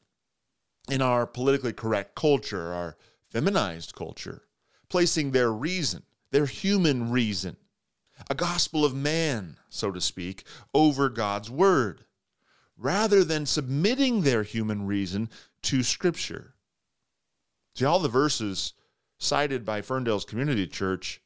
in 0.90 1.00
our 1.00 1.26
politically 1.26 1.72
correct 1.72 2.14
culture 2.14 2.72
our 2.72 2.96
feminized 3.28 3.94
culture 3.94 4.42
placing 4.88 5.30
their 5.30 5.52
reason 5.52 6.02
their 6.34 6.46
human 6.46 7.12
reason, 7.12 7.56
a 8.28 8.34
gospel 8.34 8.84
of 8.84 8.92
man, 8.92 9.56
so 9.68 9.92
to 9.92 10.00
speak, 10.00 10.42
over 10.74 11.08
God's 11.08 11.48
word, 11.48 12.06
rather 12.84 13.24
than 13.24 13.46
submitting 13.46 14.20
their 14.20 14.42
human 14.42 14.86
reason 14.86 15.30
to 15.62 15.82
Scripture. 15.82 16.52
See, 17.74 17.86
all 17.86 17.98
the 17.98 18.10
verses 18.10 18.74
cited 19.18 19.64
by 19.64 19.80
Ferndale's 19.80 20.26
Community 20.26 20.66
Church 20.66 21.22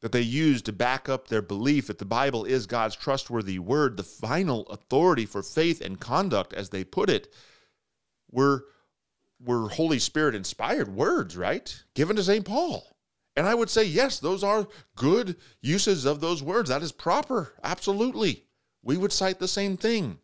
that 0.00 0.12
they 0.12 0.20
use 0.20 0.62
to 0.62 0.72
back 0.72 1.08
up 1.08 1.26
their 1.26 1.42
belief 1.42 1.88
that 1.88 1.98
the 1.98 2.04
Bible 2.04 2.44
is 2.44 2.66
God's 2.66 2.94
trustworthy 2.94 3.58
word, 3.58 3.96
the 3.96 4.04
final 4.04 4.64
authority 4.68 5.26
for 5.26 5.42
faith 5.42 5.80
and 5.80 5.98
conduct, 5.98 6.52
as 6.52 6.68
they 6.68 6.84
put 6.84 7.10
it, 7.10 7.34
were, 8.30 8.66
were 9.44 9.68
Holy 9.68 9.98
Spirit 9.98 10.36
inspired 10.36 10.94
words, 10.94 11.36
right? 11.36 11.82
Given 11.94 12.14
to 12.14 12.22
St. 12.22 12.44
Paul. 12.44 12.96
And 13.34 13.44
I 13.44 13.56
would 13.56 13.70
say, 13.70 13.82
yes, 13.82 14.20
those 14.20 14.44
are 14.44 14.68
good 14.94 15.34
uses 15.60 16.04
of 16.04 16.20
those 16.20 16.44
words. 16.44 16.68
That 16.68 16.84
is 16.84 16.92
proper. 16.92 17.54
Absolutely. 17.64 18.44
We 18.84 18.96
would 18.96 19.12
cite 19.12 19.40
the 19.40 19.48
same 19.48 19.76
thing. 19.76 20.20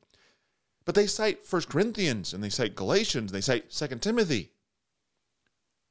But 0.84 0.94
they 0.94 1.06
cite 1.06 1.46
First 1.46 1.68
Corinthians 1.68 2.32
and 2.32 2.42
they 2.42 2.48
cite 2.48 2.74
Galatians 2.74 3.30
and 3.30 3.36
they 3.36 3.40
cite 3.40 3.72
Second 3.72 4.02
Timothy. 4.02 4.52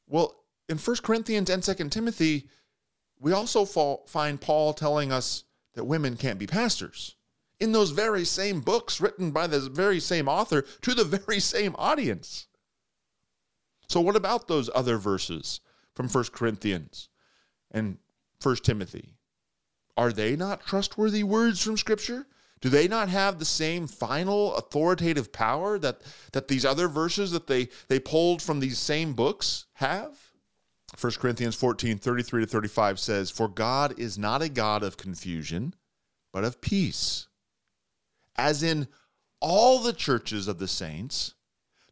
Well, 0.08 0.44
in 0.68 0.78
First 0.78 1.04
Corinthians 1.04 1.50
and 1.50 1.64
Second 1.64 1.92
Timothy, 1.92 2.48
we 3.20 3.32
also 3.32 3.66
fall, 3.66 4.04
find 4.08 4.42
Paul 4.42 4.74
telling 4.74 5.12
us 5.12 5.44
that 5.74 5.86
women 5.86 6.18
can't 6.18 6.40
be 6.40 6.48
pastors 6.48 7.16
in 7.62 7.72
those 7.72 7.92
very 7.92 8.26
same 8.26 8.60
books 8.60 9.00
written 9.00 9.32
by 9.32 9.46
the 9.46 9.60
very 9.70 10.00
same 10.00 10.28
author 10.28 10.64
to 10.82 10.94
the 10.94 11.04
very 11.20 11.40
same 11.40 11.76
audience. 11.78 12.48
So, 13.88 14.02
what 14.02 14.16
about 14.16 14.48
those 14.48 14.70
other 14.74 14.98
verses 14.98 15.62
from 15.94 16.10
First 16.10 16.32
Corinthians 16.32 17.10
and 17.70 17.98
First 18.40 18.64
Timothy? 18.66 19.16
Are 19.96 20.12
they 20.12 20.36
not 20.36 20.66
trustworthy 20.66 21.24
words 21.24 21.62
from 21.62 21.78
Scripture? 21.78 22.26
Do 22.62 22.70
they 22.70 22.88
not 22.88 23.10
have 23.10 23.40
the 23.40 23.46
same 23.46 23.88
final 23.88 24.56
authoritative 24.56 25.34
power 25.34 25.80
that, 25.80 26.02
that 26.32 26.48
these 26.48 26.64
other 26.64 26.88
verses 26.88 27.32
that 27.32 27.48
they, 27.48 27.70
they 27.88 28.00
pulled 28.00 28.42
from 28.42 28.60
these 28.60 28.78
same 28.78 29.14
books 29.14 29.66
have? 29.74 30.32
1 31.00 31.14
Corinthians 31.14 31.56
14, 31.56 31.98
33 31.98 32.42
to 32.42 32.48
35 32.48 33.00
says, 33.00 33.32
For 33.32 33.48
God 33.48 33.98
is 33.98 34.18
not 34.18 34.42
a 34.42 34.50
God 34.50 34.84
of 34.84 34.98
confusion, 34.98 35.74
but 36.32 36.44
of 36.44 36.62
peace. 36.62 37.28
As 38.36 38.62
in 38.62 38.88
all 39.40 39.80
the 39.80 39.94
churches 39.94 40.48
of 40.48 40.60
the 40.60 40.68
saints, 40.68 41.34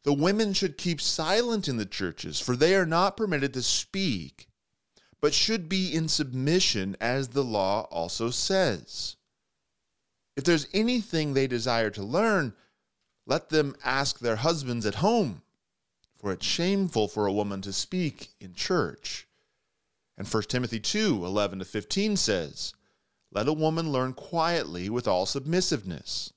the 0.04 0.14
women 0.14 0.54
should 0.54 0.78
keep 0.78 1.02
silent 1.02 1.68
in 1.68 1.78
the 1.78 1.86
churches, 1.86 2.40
for 2.40 2.56
they 2.56 2.76
are 2.76 2.86
not 2.86 3.18
permitted 3.18 3.54
to 3.54 3.64
speak, 3.64 4.48
but 5.20 5.34
should 5.34 5.68
be 5.68 5.94
in 5.94 6.08
submission, 6.08 6.96
as 7.02 7.30
the 7.30 7.44
law 7.44 7.88
also 7.90 8.30
says. 8.30 9.16
If 10.40 10.46
there's 10.46 10.70
anything 10.74 11.34
they 11.34 11.48
desire 11.48 11.90
to 11.90 12.02
learn, 12.02 12.54
let 13.26 13.50
them 13.50 13.76
ask 13.84 14.20
their 14.20 14.38
husbands 14.38 14.86
at 14.86 15.04
home, 15.04 15.42
for 16.18 16.32
it's 16.32 16.46
shameful 16.46 17.10
for 17.10 17.26
a 17.28 17.34
woman 17.34 17.62
to 17.64 17.74
speak 17.74 18.30
in 18.40 18.54
church. 18.54 19.28
And 20.18 20.26
1 20.26 20.44
Timothy 20.44 20.80
2 20.80 21.26
11 21.26 21.60
to 21.60 21.66
15 21.66 22.16
says, 22.16 22.74
Let 23.34 23.50
a 23.50 23.54
woman 23.54 23.92
learn 23.92 24.14
quietly 24.14 24.90
with 24.90 25.10
all 25.10 25.26
submissiveness. 25.26 26.32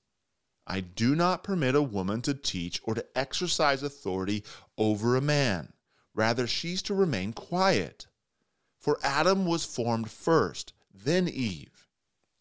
I 0.67 0.81
do 0.81 1.15
not 1.15 1.45
permit 1.45 1.77
a 1.77 1.81
woman 1.81 2.23
to 2.23 2.35
teach 2.35 2.81
or 2.83 2.97
to 2.97 3.07
exercise 3.17 3.85
authority 3.85 4.43
over 4.77 5.15
a 5.15 5.21
man. 5.21 5.75
Rather, 6.13 6.49
she's 6.49 6.83
to 6.83 6.95
remain 6.95 7.33
quiet. 7.33 8.09
For 8.81 8.99
Adam 9.05 9.47
was 9.47 9.65
formed 9.65 10.11
first, 10.11 10.73
then 10.93 11.29
Eve. 11.29 11.72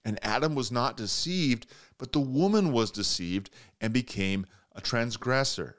And 0.03 0.19
Adam 0.23 0.55
was 0.55 0.71
not 0.71 0.97
deceived, 0.97 1.67
but 1.97 2.11
the 2.11 2.19
woman 2.19 2.71
was 2.71 2.91
deceived 2.91 3.49
and 3.79 3.93
became 3.93 4.47
a 4.73 4.81
transgressor. 4.81 5.77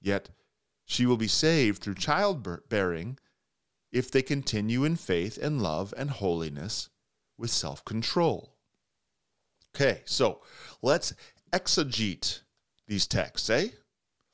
Yet 0.00 0.30
she 0.84 1.06
will 1.06 1.16
be 1.16 1.28
saved 1.28 1.82
through 1.82 1.94
childbearing 1.94 3.18
if 3.90 4.10
they 4.10 4.22
continue 4.22 4.84
in 4.84 4.96
faith 4.96 5.38
and 5.38 5.60
love 5.60 5.92
and 5.96 6.10
holiness 6.10 6.90
with 7.36 7.50
self 7.50 7.84
control. 7.84 8.54
Okay, 9.74 10.02
so 10.04 10.42
let's 10.82 11.12
exegete 11.52 12.40
these 12.86 13.06
texts, 13.06 13.50
eh? 13.50 13.68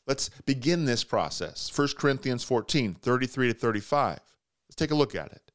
Let's 0.07 0.31
begin 0.47 0.85
this 0.85 1.05
process. 1.05 1.71
1 1.77 1.89
Corinthians 1.97 2.45
14, 2.45 2.95
33 2.95 3.53
to 3.53 3.55
35. 3.55 4.19
Let's 4.69 4.77
take 4.77 4.91
a 4.91 4.97
look 4.97 5.15
at 5.15 5.33
it. 5.33 5.52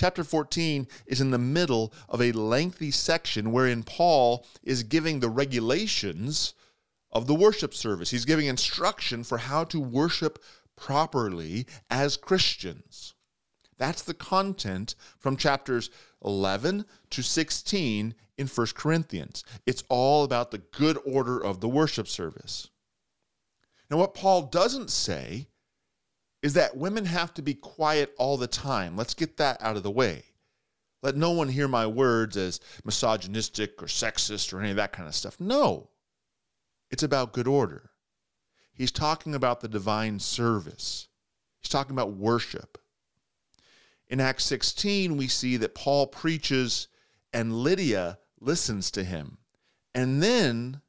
Chapter 0.00 0.24
14 0.24 0.88
is 1.04 1.20
in 1.20 1.30
the 1.30 1.36
middle 1.36 1.92
of 2.08 2.22
a 2.22 2.32
lengthy 2.32 2.90
section 2.90 3.52
wherein 3.52 3.82
Paul 3.82 4.46
is 4.62 4.82
giving 4.82 5.20
the 5.20 5.28
regulations 5.28 6.54
of 7.12 7.26
the 7.26 7.34
worship 7.34 7.74
service. 7.74 8.08
He's 8.08 8.24
giving 8.24 8.46
instruction 8.46 9.24
for 9.24 9.36
how 9.36 9.64
to 9.64 9.78
worship 9.78 10.42
properly 10.74 11.66
as 11.90 12.16
Christians. 12.16 13.12
That's 13.76 14.00
the 14.00 14.14
content 14.14 14.94
from 15.18 15.36
chapters 15.36 15.90
11 16.24 16.86
to 17.10 17.22
16 17.22 18.14
in 18.38 18.46
1 18.46 18.66
Corinthians. 18.74 19.44
It's 19.66 19.84
all 19.90 20.24
about 20.24 20.50
the 20.50 20.62
good 20.72 20.96
order 21.04 21.38
of 21.38 21.60
the 21.60 21.68
worship 21.68 22.08
service. 22.08 22.70
Now, 23.90 23.98
what 23.98 24.14
Paul 24.14 24.44
doesn't 24.44 24.90
say 24.90 25.49
is 26.42 26.54
that 26.54 26.76
women 26.76 27.04
have 27.04 27.34
to 27.34 27.42
be 27.42 27.54
quiet 27.54 28.14
all 28.16 28.36
the 28.36 28.46
time. 28.46 28.96
Let's 28.96 29.14
get 29.14 29.36
that 29.36 29.58
out 29.60 29.76
of 29.76 29.82
the 29.82 29.90
way. 29.90 30.24
Let 31.02 31.16
no 31.16 31.30
one 31.30 31.48
hear 31.48 31.68
my 31.68 31.86
words 31.86 32.36
as 32.36 32.60
misogynistic 32.84 33.82
or 33.82 33.86
sexist 33.86 34.52
or 34.52 34.60
any 34.60 34.70
of 34.70 34.76
that 34.76 34.92
kind 34.92 35.08
of 35.08 35.14
stuff. 35.14 35.40
No, 35.40 35.88
it's 36.90 37.02
about 37.02 37.32
good 37.32 37.48
order. 37.48 37.90
He's 38.72 38.92
talking 38.92 39.34
about 39.34 39.60
the 39.60 39.68
divine 39.68 40.18
service, 40.18 41.08
he's 41.60 41.70
talking 41.70 41.92
about 41.92 42.12
worship. 42.12 42.78
In 44.08 44.20
Acts 44.20 44.44
16, 44.44 45.16
we 45.16 45.28
see 45.28 45.56
that 45.58 45.74
Paul 45.74 46.08
preaches 46.08 46.88
and 47.32 47.62
Lydia 47.62 48.18
listens 48.40 48.90
to 48.90 49.04
him 49.04 49.38
and 49.94 50.20
then 50.20 50.80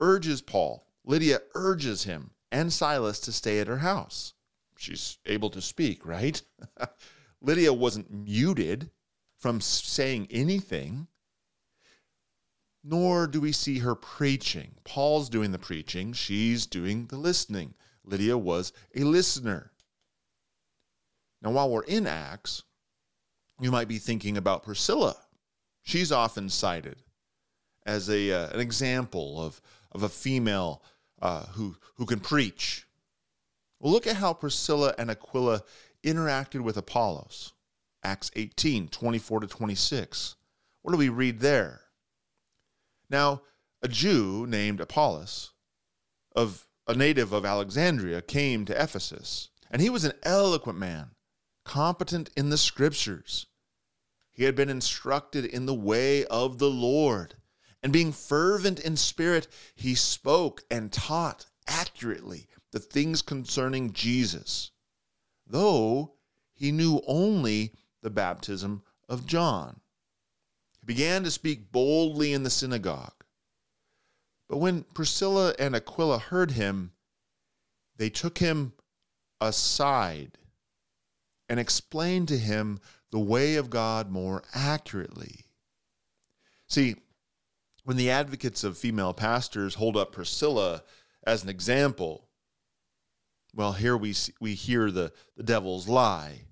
urges 0.00 0.40
Paul. 0.40 0.86
Lydia 1.04 1.40
urges 1.54 2.04
him 2.04 2.30
and 2.50 2.72
Silas 2.72 3.20
to 3.20 3.32
stay 3.32 3.58
at 3.60 3.66
her 3.66 3.78
house 3.78 4.32
she's 4.78 5.18
able 5.26 5.50
to 5.50 5.60
speak, 5.60 6.04
right? 6.06 6.40
Lydia 7.40 7.72
wasn't 7.72 8.10
muted 8.10 8.90
from 9.38 9.60
saying 9.60 10.28
anything, 10.30 11.06
nor 12.82 13.26
do 13.26 13.40
we 13.40 13.52
see 13.52 13.78
her 13.80 13.94
preaching. 13.94 14.74
Paul's 14.84 15.28
doing 15.28 15.52
the 15.52 15.58
preaching, 15.58 16.12
she's 16.12 16.66
doing 16.66 17.06
the 17.06 17.16
listening. 17.16 17.74
Lydia 18.04 18.38
was 18.38 18.72
a 18.94 19.00
listener. 19.00 19.72
Now, 21.42 21.50
while 21.50 21.70
we're 21.70 21.82
in 21.82 22.06
Acts, 22.06 22.62
you 23.60 23.70
might 23.70 23.88
be 23.88 23.98
thinking 23.98 24.36
about 24.36 24.62
Priscilla. 24.62 25.16
She's 25.82 26.12
often 26.12 26.48
cited 26.48 27.02
as 27.84 28.08
a, 28.10 28.32
uh, 28.32 28.48
an 28.50 28.60
example 28.60 29.40
of, 29.42 29.60
of 29.92 30.02
a 30.02 30.08
female 30.08 30.82
uh, 31.22 31.44
who, 31.46 31.76
who 31.96 32.06
can 32.06 32.20
preach 32.20 32.85
well, 33.78 33.92
look 33.92 34.06
at 34.06 34.16
how 34.16 34.32
Priscilla 34.32 34.94
and 34.98 35.10
Aquila 35.10 35.62
interacted 36.02 36.60
with 36.60 36.76
Apollos. 36.76 37.52
Acts 38.02 38.30
18, 38.36 38.88
24 38.88 39.40
to 39.40 39.46
26. 39.46 40.36
What 40.82 40.92
do 40.92 40.98
we 40.98 41.08
read 41.08 41.40
there? 41.40 41.80
Now, 43.10 43.42
a 43.82 43.88
Jew 43.88 44.46
named 44.46 44.80
Apollos, 44.80 45.52
of 46.34 46.66
a 46.86 46.94
native 46.94 47.32
of 47.32 47.44
Alexandria, 47.44 48.22
came 48.22 48.64
to 48.64 48.82
Ephesus, 48.82 49.50
and 49.70 49.82
he 49.82 49.90
was 49.90 50.04
an 50.04 50.12
eloquent 50.22 50.78
man, 50.78 51.10
competent 51.64 52.30
in 52.36 52.50
the 52.50 52.56
scriptures. 52.56 53.46
He 54.32 54.44
had 54.44 54.54
been 54.54 54.70
instructed 54.70 55.44
in 55.44 55.66
the 55.66 55.74
way 55.74 56.24
of 56.26 56.58
the 56.58 56.70
Lord, 56.70 57.34
and 57.82 57.92
being 57.92 58.12
fervent 58.12 58.78
in 58.80 58.96
spirit, 58.96 59.48
he 59.74 59.94
spoke 59.94 60.62
and 60.70 60.92
taught 60.92 61.46
accurately 61.66 62.46
the 62.76 62.80
things 62.80 63.22
concerning 63.22 63.94
Jesus, 63.94 64.70
though 65.46 66.12
he 66.52 66.70
knew 66.70 67.00
only 67.06 67.72
the 68.02 68.10
baptism 68.10 68.82
of 69.08 69.26
John. 69.26 69.80
He 70.80 70.84
began 70.84 71.24
to 71.24 71.30
speak 71.30 71.72
boldly 71.72 72.34
in 72.34 72.42
the 72.42 72.50
synagogue. 72.50 73.24
But 74.46 74.58
when 74.58 74.82
Priscilla 74.92 75.54
and 75.58 75.74
Aquila 75.74 76.18
heard 76.18 76.50
him, 76.50 76.92
they 77.96 78.10
took 78.10 78.36
him 78.36 78.74
aside 79.40 80.36
and 81.48 81.58
explained 81.58 82.28
to 82.28 82.36
him 82.36 82.78
the 83.10 83.18
way 83.18 83.54
of 83.54 83.70
God 83.70 84.10
more 84.10 84.42
accurately. 84.52 85.46
See, 86.66 86.96
when 87.84 87.96
the 87.96 88.10
advocates 88.10 88.64
of 88.64 88.76
female 88.76 89.14
pastors 89.14 89.76
hold 89.76 89.96
up 89.96 90.12
Priscilla 90.12 90.82
as 91.26 91.42
an 91.42 91.48
example, 91.48 92.25
well, 93.56 93.72
here 93.72 93.96
we, 93.96 94.12
see, 94.12 94.34
we 94.40 94.54
hear 94.54 94.90
the, 94.90 95.12
the 95.36 95.42
devil's 95.42 95.88
lie. 95.88 96.42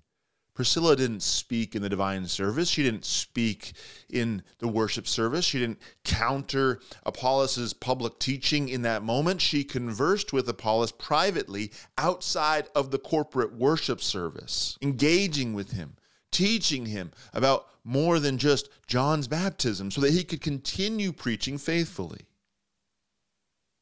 Priscilla 0.55 0.95
didn't 0.95 1.21
speak 1.21 1.75
in 1.75 1.81
the 1.81 1.89
divine 1.89 2.25
service. 2.25 2.69
She 2.69 2.81
didn't 2.81 3.05
speak 3.05 3.73
in 4.09 4.41
the 4.59 4.69
worship 4.69 5.05
service. 5.05 5.45
She 5.45 5.59
didn't 5.59 5.81
counter 6.03 6.79
Apollos' 7.05 7.73
public 7.73 8.19
teaching 8.19 8.69
in 8.69 8.81
that 8.83 9.03
moment. 9.03 9.41
She 9.41 9.63
conversed 9.65 10.33
with 10.33 10.49
Apollos 10.49 10.93
privately 10.93 11.71
outside 11.97 12.69
of 12.73 12.89
the 12.89 12.97
corporate 12.97 13.53
worship 13.53 14.01
service, 14.01 14.77
engaging 14.81 15.53
with 15.53 15.73
him, 15.73 15.97
teaching 16.31 16.85
him 16.85 17.11
about 17.33 17.67
more 17.83 18.19
than 18.19 18.37
just 18.37 18.69
John's 18.87 19.27
baptism 19.27 19.91
so 19.91 20.01
that 20.01 20.13
he 20.13 20.23
could 20.23 20.41
continue 20.41 21.11
preaching 21.11 21.57
faithfully. 21.57 22.21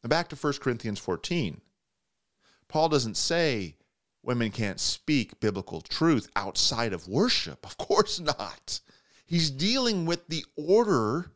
Now 0.04 0.10
back 0.10 0.28
to 0.30 0.36
1 0.36 0.54
Corinthians 0.54 1.00
14. 1.00 1.62
Paul 2.74 2.90
doesn't 2.90 3.18
say 3.18 3.76
women 4.24 4.50
can't 4.50 4.80
speak 4.80 5.40
biblical 5.40 5.80
truth 5.80 6.32
outside 6.36 6.92
of 6.92 7.08
worship. 7.08 7.64
Of 7.68 7.78
course 7.78 8.20
not. 8.20 8.80
He's 9.28 9.52
dealing 9.52 10.08
with 10.08 10.28
the 10.28 10.44
order 10.56 11.34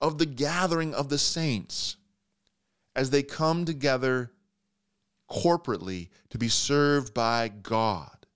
of 0.00 0.18
the 0.18 0.26
gathering 0.26 0.92
of 0.92 1.08
the 1.08 1.18
saints 1.18 1.98
as 2.96 3.10
they 3.10 3.22
come 3.22 3.64
together 3.64 4.32
corporately 5.30 6.08
to 6.30 6.38
be 6.38 6.48
served 6.48 7.14
by 7.14 7.46
God. 7.46 8.26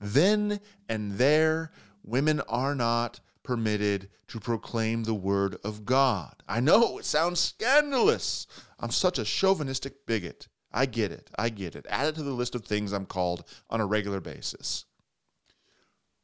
Then 0.00 0.58
and 0.88 1.18
there, 1.18 1.70
women 2.02 2.40
are 2.48 2.74
not 2.74 3.20
permitted 3.42 4.08
to 4.28 4.40
proclaim 4.40 5.04
the 5.04 5.12
word 5.12 5.58
of 5.64 5.84
God. 5.84 6.42
I 6.48 6.60
know 6.60 6.96
it 6.96 7.04
sounds 7.04 7.40
scandalous. 7.40 8.46
I'm 8.80 8.90
such 8.90 9.18
a 9.18 9.24
chauvinistic 9.24 10.06
bigot. 10.06 10.48
I 10.74 10.86
get 10.86 11.12
it. 11.12 11.30
I 11.38 11.50
get 11.50 11.76
it. 11.76 11.86
Add 11.88 12.08
it 12.08 12.14
to 12.16 12.24
the 12.24 12.32
list 12.32 12.56
of 12.56 12.64
things 12.64 12.92
I'm 12.92 13.06
called 13.06 13.44
on 13.70 13.80
a 13.80 13.86
regular 13.86 14.20
basis. 14.20 14.86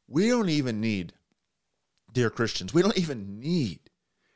We 0.09 0.27
don't 0.27 0.49
even 0.49 0.81
need, 0.81 1.13
dear 2.11 2.29
Christians, 2.29 2.73
we 2.73 2.81
don't 2.81 2.97
even 2.97 3.39
need 3.39 3.79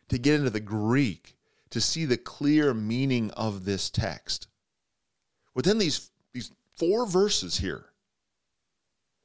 to 0.07 0.17
get 0.17 0.35
into 0.35 0.49
the 0.49 0.61
Greek 0.61 1.35
to 1.71 1.81
see 1.81 2.05
the 2.05 2.15
clear 2.15 2.73
meaning 2.73 3.29
of 3.31 3.65
this 3.65 3.89
text. 3.89 4.47
Within 5.53 5.79
these, 5.79 6.09
these 6.31 6.49
four 6.77 7.05
verses 7.05 7.57
here, 7.57 7.87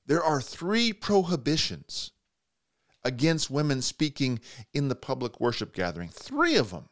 there 0.06 0.24
are 0.24 0.40
three 0.40 0.92
prohibitions 0.92 2.10
against 3.04 3.48
women 3.48 3.80
speaking 3.80 4.40
in 4.74 4.88
the 4.88 4.96
public 4.96 5.38
worship 5.38 5.72
gathering. 5.72 6.08
Three 6.08 6.56
of 6.56 6.70
them, 6.70 6.88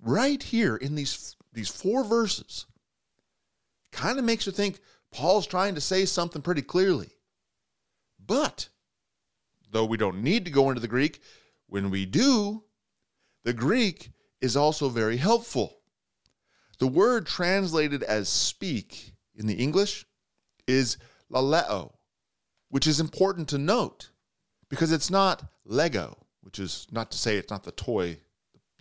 right 0.00 0.40
here 0.40 0.76
in 0.76 0.94
these, 0.94 1.34
these 1.52 1.68
four 1.68 2.04
verses 2.04 2.66
kind 3.94 4.18
of 4.18 4.24
makes 4.24 4.46
you 4.46 4.52
think 4.52 4.80
Paul's 5.12 5.46
trying 5.46 5.74
to 5.76 5.80
say 5.80 6.04
something 6.04 6.42
pretty 6.42 6.62
clearly. 6.62 7.10
But, 8.24 8.68
though 9.70 9.84
we 9.84 9.96
don't 9.96 10.22
need 10.22 10.44
to 10.44 10.50
go 10.50 10.68
into 10.68 10.80
the 10.80 10.88
Greek, 10.88 11.22
when 11.68 11.90
we 11.90 12.04
do, 12.04 12.64
the 13.44 13.52
Greek 13.52 14.10
is 14.40 14.56
also 14.56 14.88
very 14.88 15.16
helpful. 15.16 15.78
The 16.78 16.86
word 16.86 17.26
translated 17.26 18.02
as 18.02 18.28
speak 18.28 19.14
in 19.36 19.46
the 19.46 19.54
English 19.54 20.04
is 20.66 20.96
laleo, 21.30 21.94
which 22.68 22.86
is 22.86 23.00
important 23.00 23.48
to 23.50 23.58
note 23.58 24.10
because 24.68 24.90
it's 24.90 25.10
not 25.10 25.44
Lego, 25.64 26.16
which 26.40 26.58
is 26.58 26.86
not 26.90 27.10
to 27.12 27.18
say 27.18 27.36
it's 27.36 27.50
not 27.50 27.64
the 27.64 27.72
toy 27.72 28.18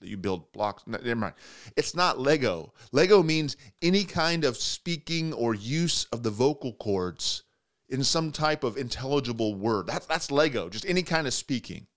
that 0.04 0.10
you 0.10 0.18
build 0.18 0.52
blocks. 0.52 0.84
Never 0.86 1.16
mind. 1.16 1.34
It's 1.78 1.96
not 1.96 2.20
Lego. 2.20 2.74
Lego 2.92 3.24
means 3.24 3.58
any 3.82 4.04
kind 4.04 4.44
of 4.44 4.58
speaking 4.58 5.34
or 5.34 5.56
use 5.56 6.06
of 6.12 6.24
the 6.24 6.30
vocal 6.30 6.74
cords 6.74 7.44
in 7.90 8.04
some 8.04 8.32
type 8.32 8.64
of 8.64 8.78
intelligible 8.78 9.56
word. 9.56 9.88
That's, 9.88 10.06
that's 10.06 10.30
Lego, 10.30 10.68
just 10.68 10.86
any 10.86 11.04
kind 11.04 11.26
of 11.26 11.34
speaking. 11.34 11.88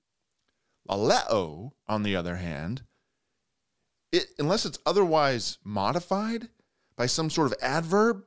Laleo, 0.88 1.72
on 1.88 2.04
the 2.04 2.14
other 2.14 2.36
hand, 2.36 2.82
it, 4.12 4.28
unless 4.38 4.64
it's 4.64 4.78
otherwise 4.86 5.58
modified 5.64 6.48
by 6.96 7.06
some 7.06 7.28
sort 7.28 7.48
of 7.48 7.58
adverb, 7.60 8.24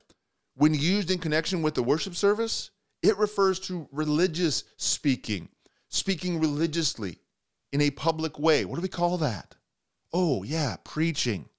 when 0.56 0.74
used 0.74 1.10
in 1.10 1.20
connection 1.20 1.62
with 1.62 1.74
the 1.74 1.84
worship 1.84 2.16
service, 2.16 2.72
it 3.02 3.18
refers 3.18 3.60
to 3.62 3.88
religious 3.94 4.66
speaking, 4.76 5.48
speaking 5.88 6.40
religiously 6.40 7.20
in 7.72 7.82
a 7.82 7.92
public 7.92 8.38
way. 8.38 8.66
What 8.66 8.76
do 8.76 8.82
we 8.82 8.90
call 8.90 9.18
that? 9.20 9.56
Oh, 10.12 10.44
yeah, 10.44 10.78
preaching. 10.84 11.50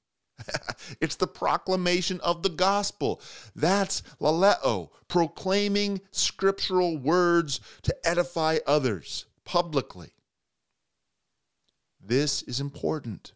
it's 1.01 1.17
the 1.17 1.27
proclamation 1.27 2.21
of 2.21 2.43
the 2.43 2.49
gospel. 2.49 3.21
That's 3.55 4.03
laleo, 4.21 4.91
proclaiming 5.09 6.01
scriptural 6.11 6.97
words 6.97 7.61
to 7.83 7.95
edify 8.05 8.59
others 8.67 9.27
publicly. 9.45 10.11
This 12.03 12.43
is 12.43 12.61
important 12.61 13.33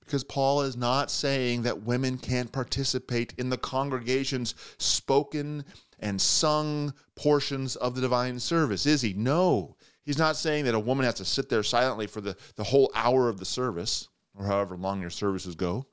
because 0.00 0.24
Paul 0.24 0.62
is 0.62 0.76
not 0.76 1.10
saying 1.10 1.62
that 1.62 1.82
women 1.82 2.18
can't 2.18 2.52
participate 2.52 3.34
in 3.38 3.50
the 3.50 3.58
congregation's 3.58 4.54
spoken 4.78 5.64
and 5.98 6.20
sung 6.20 6.92
portions 7.16 7.76
of 7.76 7.94
the 7.94 8.00
divine 8.00 8.38
service, 8.38 8.86
is 8.86 9.00
he? 9.00 9.12
No. 9.14 9.76
He's 10.04 10.18
not 10.18 10.36
saying 10.36 10.64
that 10.64 10.74
a 10.74 10.80
woman 10.80 11.06
has 11.06 11.14
to 11.14 11.24
sit 11.24 11.48
there 11.48 11.62
silently 11.62 12.08
for 12.08 12.20
the, 12.20 12.36
the 12.56 12.64
whole 12.64 12.90
hour 12.94 13.28
of 13.28 13.38
the 13.38 13.44
service 13.44 14.08
or 14.34 14.46
however 14.46 14.76
long 14.76 15.00
your 15.00 15.10
services 15.10 15.54
go. 15.54 15.86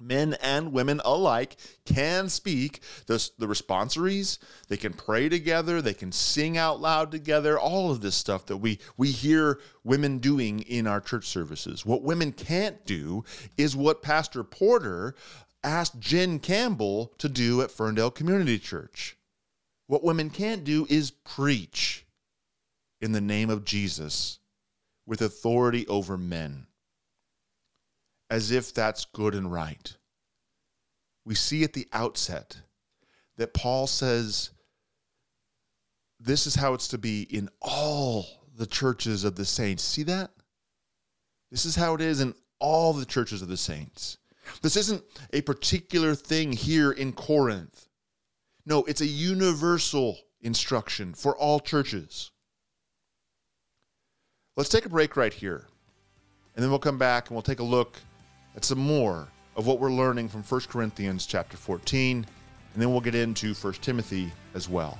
Men 0.00 0.36
and 0.42 0.72
women 0.72 1.00
alike 1.04 1.56
can 1.84 2.28
speak 2.28 2.80
the, 3.06 3.30
the 3.38 3.46
responsories. 3.46 4.38
They 4.68 4.76
can 4.76 4.92
pray 4.92 5.28
together. 5.28 5.82
They 5.82 5.94
can 5.94 6.12
sing 6.12 6.56
out 6.56 6.80
loud 6.80 7.10
together. 7.10 7.58
All 7.58 7.90
of 7.90 8.00
this 8.00 8.14
stuff 8.14 8.46
that 8.46 8.58
we, 8.58 8.78
we 8.96 9.10
hear 9.10 9.60
women 9.82 10.18
doing 10.18 10.60
in 10.60 10.86
our 10.86 11.00
church 11.00 11.26
services. 11.26 11.84
What 11.84 12.02
women 12.02 12.32
can't 12.32 12.86
do 12.86 13.24
is 13.56 13.74
what 13.74 14.02
Pastor 14.02 14.44
Porter 14.44 15.14
asked 15.64 15.98
Jen 15.98 16.38
Campbell 16.38 17.12
to 17.18 17.28
do 17.28 17.60
at 17.62 17.72
Ferndale 17.72 18.12
Community 18.12 18.58
Church. 18.58 19.16
What 19.88 20.04
women 20.04 20.30
can't 20.30 20.62
do 20.62 20.86
is 20.88 21.10
preach 21.10 22.06
in 23.00 23.12
the 23.12 23.20
name 23.20 23.50
of 23.50 23.64
Jesus 23.64 24.38
with 25.06 25.22
authority 25.22 25.86
over 25.88 26.16
men 26.16 26.67
as 28.30 28.50
if 28.50 28.74
that's 28.74 29.04
good 29.06 29.34
and 29.34 29.52
right. 29.52 29.96
We 31.24 31.34
see 31.34 31.64
at 31.64 31.72
the 31.72 31.88
outset 31.92 32.58
that 33.36 33.54
Paul 33.54 33.86
says 33.86 34.50
this 36.20 36.46
is 36.46 36.54
how 36.54 36.74
it's 36.74 36.88
to 36.88 36.98
be 36.98 37.22
in 37.22 37.48
all 37.60 38.26
the 38.56 38.66
churches 38.66 39.24
of 39.24 39.36
the 39.36 39.44
saints. 39.44 39.82
See 39.82 40.02
that? 40.04 40.30
This 41.50 41.64
is 41.64 41.76
how 41.76 41.94
it 41.94 42.00
is 42.00 42.20
in 42.20 42.34
all 42.58 42.92
the 42.92 43.06
churches 43.06 43.40
of 43.40 43.48
the 43.48 43.56
saints. 43.56 44.18
This 44.62 44.76
isn't 44.76 45.02
a 45.32 45.42
particular 45.42 46.14
thing 46.14 46.52
here 46.52 46.90
in 46.90 47.12
Corinth. 47.12 47.88
No, 48.66 48.84
it's 48.84 49.00
a 49.00 49.06
universal 49.06 50.18
instruction 50.40 51.14
for 51.14 51.36
all 51.36 51.60
churches. 51.60 52.30
Let's 54.56 54.70
take 54.70 54.86
a 54.86 54.90
break 54.90 55.16
right 55.16 55.32
here. 55.32 55.66
And 56.54 56.62
then 56.62 56.70
we'll 56.70 56.80
come 56.80 56.98
back 56.98 57.28
and 57.28 57.36
we'll 57.36 57.42
take 57.42 57.60
a 57.60 57.64
look 57.64 58.00
some 58.64 58.78
more 58.78 59.28
of 59.56 59.66
what 59.66 59.80
we're 59.80 59.92
learning 59.92 60.28
from 60.28 60.42
1 60.42 60.60
Corinthians 60.68 61.26
chapter 61.26 61.56
14, 61.56 62.26
and 62.72 62.82
then 62.82 62.90
we'll 62.90 63.00
get 63.00 63.14
into 63.14 63.54
1 63.54 63.72
Timothy 63.74 64.32
as 64.54 64.68
well. 64.68 64.98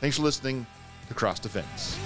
Thanks 0.00 0.16
for 0.16 0.22
listening 0.22 0.66
to 1.08 1.14
Cross 1.14 1.40
Defense. 1.40 1.98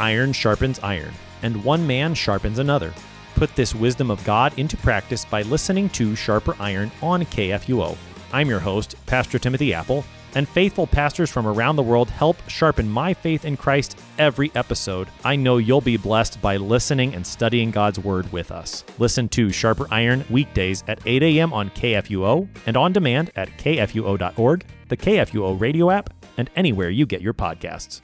Iron 0.00 0.32
sharpens 0.32 0.78
iron, 0.80 1.12
and 1.42 1.64
one 1.64 1.86
man 1.86 2.14
sharpens 2.14 2.58
another. 2.58 2.92
Put 3.34 3.54
this 3.56 3.74
wisdom 3.74 4.10
of 4.10 4.22
God 4.24 4.56
into 4.58 4.76
practice 4.76 5.24
by 5.24 5.42
listening 5.42 5.88
to 5.90 6.14
Sharper 6.14 6.56
Iron 6.60 6.90
on 7.02 7.24
KFUO. 7.24 7.96
I'm 8.32 8.48
your 8.48 8.60
host, 8.60 8.94
Pastor 9.06 9.38
Timothy 9.38 9.74
Appel 9.74 10.04
and 10.34 10.48
faithful 10.48 10.86
pastors 10.86 11.30
from 11.30 11.46
around 11.46 11.76
the 11.76 11.82
world 11.82 12.10
help 12.10 12.36
sharpen 12.48 12.88
my 12.88 13.14
faith 13.14 13.44
in 13.44 13.56
Christ 13.56 13.98
every 14.18 14.50
episode. 14.54 15.08
I 15.24 15.36
know 15.36 15.56
you'll 15.56 15.80
be 15.80 15.96
blessed 15.96 16.40
by 16.40 16.56
listening 16.56 17.14
and 17.14 17.26
studying 17.26 17.70
God's 17.70 17.98
Word 17.98 18.30
with 18.32 18.50
us. 18.50 18.84
Listen 18.98 19.28
to 19.30 19.50
Sharper 19.50 19.86
Iron 19.90 20.24
weekdays 20.30 20.84
at 20.88 21.00
8 21.06 21.22
a.m. 21.22 21.52
on 21.52 21.70
KFUO 21.70 22.48
and 22.66 22.76
on 22.76 22.92
demand 22.92 23.30
at 23.36 23.48
kfuo.org, 23.58 24.64
the 24.88 24.96
KFUO 24.96 25.60
radio 25.60 25.90
app, 25.90 26.10
and 26.36 26.50
anywhere 26.56 26.90
you 26.90 27.06
get 27.06 27.20
your 27.20 27.34
podcasts. 27.34 28.00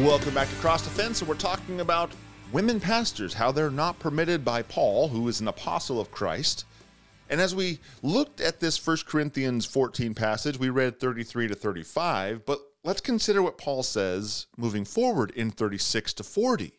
Welcome 0.00 0.34
back 0.34 0.48
to 0.48 0.54
Cross 0.56 0.82
Defense, 0.82 1.20
and 1.20 1.28
we're 1.28 1.36
talking 1.36 1.80
about 1.80 2.10
women 2.54 2.78
pastors, 2.78 3.34
how 3.34 3.50
they're 3.50 3.68
not 3.68 3.98
permitted 3.98 4.44
by 4.44 4.62
Paul, 4.62 5.08
who 5.08 5.26
is 5.26 5.40
an 5.40 5.48
apostle 5.48 6.00
of 6.00 6.12
Christ. 6.12 6.64
And 7.28 7.40
as 7.40 7.52
we 7.52 7.80
looked 8.00 8.40
at 8.40 8.60
this 8.60 8.86
1 8.86 8.98
Corinthians 9.08 9.66
14 9.66 10.14
passage, 10.14 10.56
we 10.56 10.70
read 10.70 11.00
33 11.00 11.48
to 11.48 11.56
35, 11.56 12.46
but 12.46 12.60
let's 12.84 13.00
consider 13.00 13.42
what 13.42 13.58
Paul 13.58 13.82
says 13.82 14.46
moving 14.56 14.84
forward 14.84 15.32
in 15.32 15.50
36 15.50 16.12
to 16.14 16.22
40. 16.22 16.78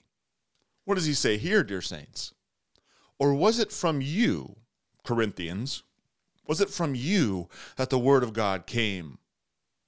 What 0.86 0.96
does 0.96 1.08
he 1.08 1.14
say 1.14 1.38
here, 1.38 1.62
dear 1.62 1.82
saints? 1.82 2.34
Or 3.20 3.34
was 3.34 3.60
it 3.60 3.74
from 3.74 4.00
you, 4.00 4.56
Corinthians? 5.04 5.84
Was 6.48 6.62
it 6.62 6.70
from 6.70 6.96
you 6.96 7.50
that 7.76 7.90
the 7.90 8.00
word 8.00 8.24
of 8.24 8.32
God 8.32 8.66
came? 8.66 9.18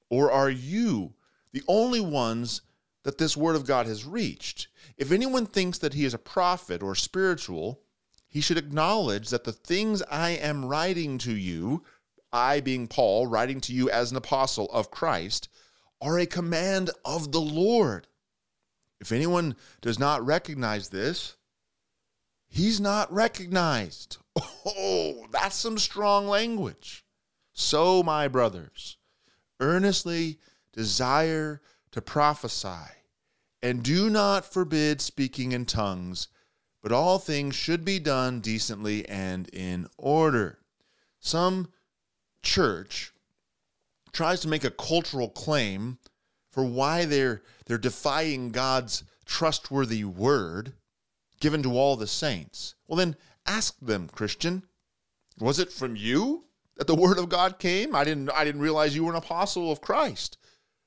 Or 0.10 0.34
are 0.34 0.50
you 0.50 1.14
the 1.54 1.64
only 1.66 2.02
ones 2.02 2.62
that 3.04 3.18
this 3.18 3.38
word 3.38 3.56
of 3.56 3.66
God 3.66 3.86
has 3.86 4.04
reached? 4.04 4.68
If 4.96 5.12
anyone 5.12 5.46
thinks 5.46 5.78
that 5.80 5.94
he 5.94 6.06
is 6.06 6.14
a 6.14 6.20
prophet 6.20 6.82
or 6.82 6.96
spiritual, 6.96 7.82
he 8.28 8.42
should 8.42 8.58
acknowledge 8.58 9.30
that 9.30 9.44
the 9.44 9.54
things 9.54 10.02
I 10.04 10.32
am 10.32 10.66
writing 10.66 11.18
to 11.20 11.36
you, 11.36 11.84
I 12.32 12.60
being 12.60 12.88
Paul, 12.88 13.28
writing 13.28 13.62
to 13.62 13.74
you 13.74 13.90
as 13.90 14.12
an 14.12 14.18
apostle 14.18 14.70
of 14.72 14.92
Christ, 14.92 15.50
are 16.02 16.20
a 16.20 16.26
command 16.26 16.90
of 17.06 17.32
the 17.32 17.42
Lord. 17.42 18.08
If 19.00 19.12
anyone 19.12 19.56
does 19.82 20.00
not 20.00 20.26
recognize 20.26 20.90
this, 20.90 21.36
he's 22.48 22.80
not 22.80 23.12
recognized. 23.12 24.18
Oh, 24.70 25.28
that's 25.32 25.56
some 25.56 25.78
strong 25.78 26.28
language. 26.28 27.06
So, 27.54 28.04
my 28.04 28.28
brothers, 28.28 28.98
earnestly 29.62 30.40
desire 30.74 31.62
to 31.92 32.02
prophesy, 32.02 32.92
and 33.62 33.84
do 33.84 34.10
not 34.10 34.46
forbid 34.46 35.02
speaking 35.02 35.52
in 35.52 35.66
tongues, 35.66 36.28
but 36.82 36.92
all 36.92 37.20
things 37.20 37.56
should 37.56 37.84
be 37.84 38.00
done 38.00 38.40
decently 38.40 39.08
and 39.08 39.50
in 39.50 39.88
order. 39.98 40.60
Some 41.20 41.70
church 42.42 43.14
tries 44.12 44.40
to 44.42 44.48
make 44.48 44.64
a 44.64 44.72
cultural 44.72 45.30
claim 45.30 45.98
for 46.50 46.64
why 46.64 47.06
they're 47.06 47.44
they're 47.66 47.78
defying 47.78 48.52
God's 48.52 49.04
trustworthy 49.26 50.04
word 50.04 50.74
given 51.40 51.62
to 51.64 51.78
all 51.78 51.96
the 51.96 52.08
saints. 52.08 52.76
Well 52.88 52.98
then 52.98 53.16
ask 53.46 53.78
them, 53.80 54.08
Christian, 54.08 54.64
was 55.40 55.60
it 55.60 55.72
from 55.72 55.96
you 55.96 56.46
that 56.78 56.88
the 56.88 56.96
word 56.96 57.20
of 57.20 57.30
God 57.30 57.60
came? 57.60 57.96
I 57.96 58.04
didn't 58.04 58.30
I 58.32 58.44
didn't 58.44 58.62
realize 58.62 58.96
you 58.96 59.04
were 59.04 59.12
an 59.12 59.18
apostle 59.18 59.72
of 59.72 59.82
Christ. 59.82 60.38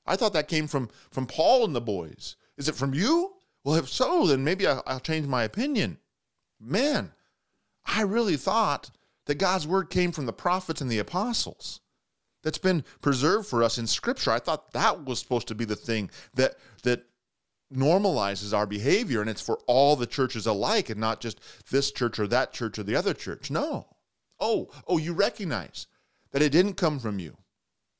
I 0.05 0.15
thought 0.15 0.33
that 0.33 0.47
came 0.47 0.67
from 0.67 0.89
from 1.09 1.27
Paul 1.27 1.63
and 1.63 1.75
the 1.75 1.81
boys. 1.81 2.35
Is 2.61 2.69
it 2.69 2.75
from 2.75 2.93
you? 2.93 3.33
Well, 3.63 3.73
if 3.73 3.89
so, 3.89 4.27
then 4.27 4.43
maybe 4.43 4.67
I'll, 4.67 4.99
change 4.99 5.25
my 5.25 5.41
opinion. 5.41 5.97
Man, 6.59 7.11
I 7.87 8.03
really 8.03 8.37
thought 8.37 8.91
that 9.25 9.39
God's 9.39 9.65
word 9.65 9.89
came 9.89 10.11
from 10.11 10.27
the 10.27 10.31
prophets 10.31 10.79
and 10.79 10.91
the 10.91 10.99
apostles 10.99 11.81
that's 12.43 12.59
been 12.59 12.83
preserved 13.01 13.47
for 13.47 13.63
us 13.63 13.79
in 13.79 13.87
scripture. 13.87 14.29
I 14.29 14.37
thought 14.37 14.73
that 14.73 15.05
was 15.05 15.17
supposed 15.17 15.47
to 15.47 15.55
be 15.55 15.65
the 15.65 15.75
thing 15.75 16.11
that 16.35 16.53
that 16.83 17.05
normalizes 17.73 18.55
our 18.55 18.67
behavior 18.67 19.21
and 19.21 19.29
it's 19.29 19.41
for 19.41 19.57
all 19.65 19.95
the 19.95 20.05
churches 20.05 20.45
alike 20.45 20.91
and 20.91 20.99
not 20.99 21.19
just 21.19 21.39
this 21.71 21.91
church 21.91 22.19
or 22.19 22.27
that 22.27 22.53
church 22.53 22.77
or 22.77 22.83
the 22.83 22.95
other 22.95 23.15
church. 23.15 23.49
No. 23.49 23.87
Oh, 24.39 24.69
oh, 24.85 24.99
you 24.99 25.13
recognize 25.13 25.87
that 26.29 26.43
it 26.43 26.51
didn't 26.51 26.75
come 26.75 26.99
from 26.99 27.17
you. 27.17 27.37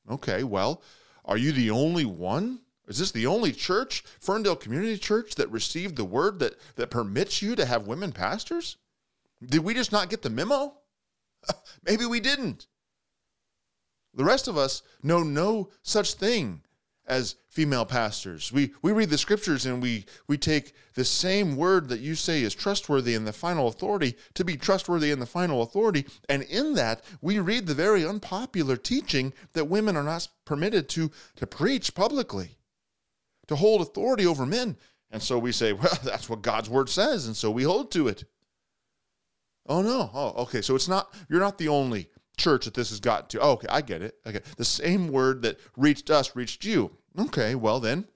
Okay, 0.08 0.44
well, 0.44 0.82
are 1.24 1.36
you 1.36 1.50
the 1.50 1.70
only 1.72 2.04
one? 2.04 2.60
Is 2.88 2.98
this 2.98 3.12
the 3.12 3.26
only 3.26 3.52
church, 3.52 4.04
Ferndale 4.20 4.56
Community 4.56 4.98
Church, 4.98 5.36
that 5.36 5.50
received 5.50 5.96
the 5.96 6.04
word 6.04 6.38
that, 6.40 6.56
that 6.76 6.90
permits 6.90 7.40
you 7.40 7.54
to 7.56 7.64
have 7.64 7.86
women 7.86 8.12
pastors? 8.12 8.76
Did 9.44 9.64
we 9.64 9.74
just 9.74 9.92
not 9.92 10.10
get 10.10 10.22
the 10.22 10.30
memo? 10.30 10.74
Maybe 11.84 12.06
we 12.06 12.20
didn't. 12.20 12.66
The 14.14 14.24
rest 14.24 14.48
of 14.48 14.56
us 14.56 14.82
know 15.02 15.22
no 15.22 15.70
such 15.82 16.14
thing 16.14 16.62
as 17.06 17.36
female 17.48 17.84
pastors. 17.84 18.52
We 18.52 18.72
we 18.80 18.92
read 18.92 19.10
the 19.10 19.18
scriptures 19.18 19.66
and 19.66 19.82
we 19.82 20.04
we 20.28 20.38
take 20.38 20.74
the 20.94 21.04
same 21.04 21.56
word 21.56 21.88
that 21.88 22.00
you 22.00 22.14
say 22.14 22.42
is 22.42 22.54
trustworthy 22.54 23.14
in 23.14 23.24
the 23.24 23.32
final 23.32 23.68
authority 23.68 24.16
to 24.34 24.44
be 24.44 24.56
trustworthy 24.56 25.10
in 25.10 25.18
the 25.18 25.26
final 25.26 25.62
authority, 25.62 26.06
and 26.28 26.42
in 26.44 26.74
that 26.74 27.02
we 27.20 27.38
read 27.38 27.66
the 27.66 27.74
very 27.74 28.06
unpopular 28.06 28.76
teaching 28.76 29.32
that 29.52 29.64
women 29.64 29.96
are 29.96 30.04
not 30.04 30.28
permitted 30.44 30.88
to 30.90 31.10
to 31.36 31.46
preach 31.46 31.94
publicly, 31.94 32.56
to 33.48 33.56
hold 33.56 33.80
authority 33.80 34.26
over 34.26 34.46
men. 34.46 34.76
And 35.10 35.22
so 35.22 35.38
we 35.38 35.52
say, 35.52 35.72
well, 35.72 35.98
that's 36.04 36.28
what 36.28 36.42
God's 36.42 36.70
word 36.70 36.88
says, 36.88 37.26
and 37.26 37.36
so 37.36 37.50
we 37.50 37.62
hold 37.62 37.90
to 37.92 38.08
it. 38.08 38.24
Oh 39.66 39.82
no. 39.82 40.10
Oh, 40.12 40.42
okay. 40.42 40.60
So 40.60 40.74
it's 40.74 40.88
not 40.88 41.14
you're 41.28 41.40
not 41.40 41.58
the 41.58 41.68
only 41.68 42.08
church 42.36 42.64
that 42.64 42.74
this 42.74 42.90
has 42.90 43.00
gotten 43.00 43.28
to. 43.28 43.40
Oh, 43.40 43.52
okay, 43.52 43.68
I 43.70 43.80
get 43.80 44.02
it. 44.02 44.16
Okay. 44.26 44.40
The 44.56 44.64
same 44.64 45.08
word 45.08 45.42
that 45.42 45.60
reached 45.76 46.10
us 46.10 46.34
reached 46.34 46.64
you. 46.64 46.90
Okay, 47.18 47.54
well 47.54 47.78
then, 47.78 48.06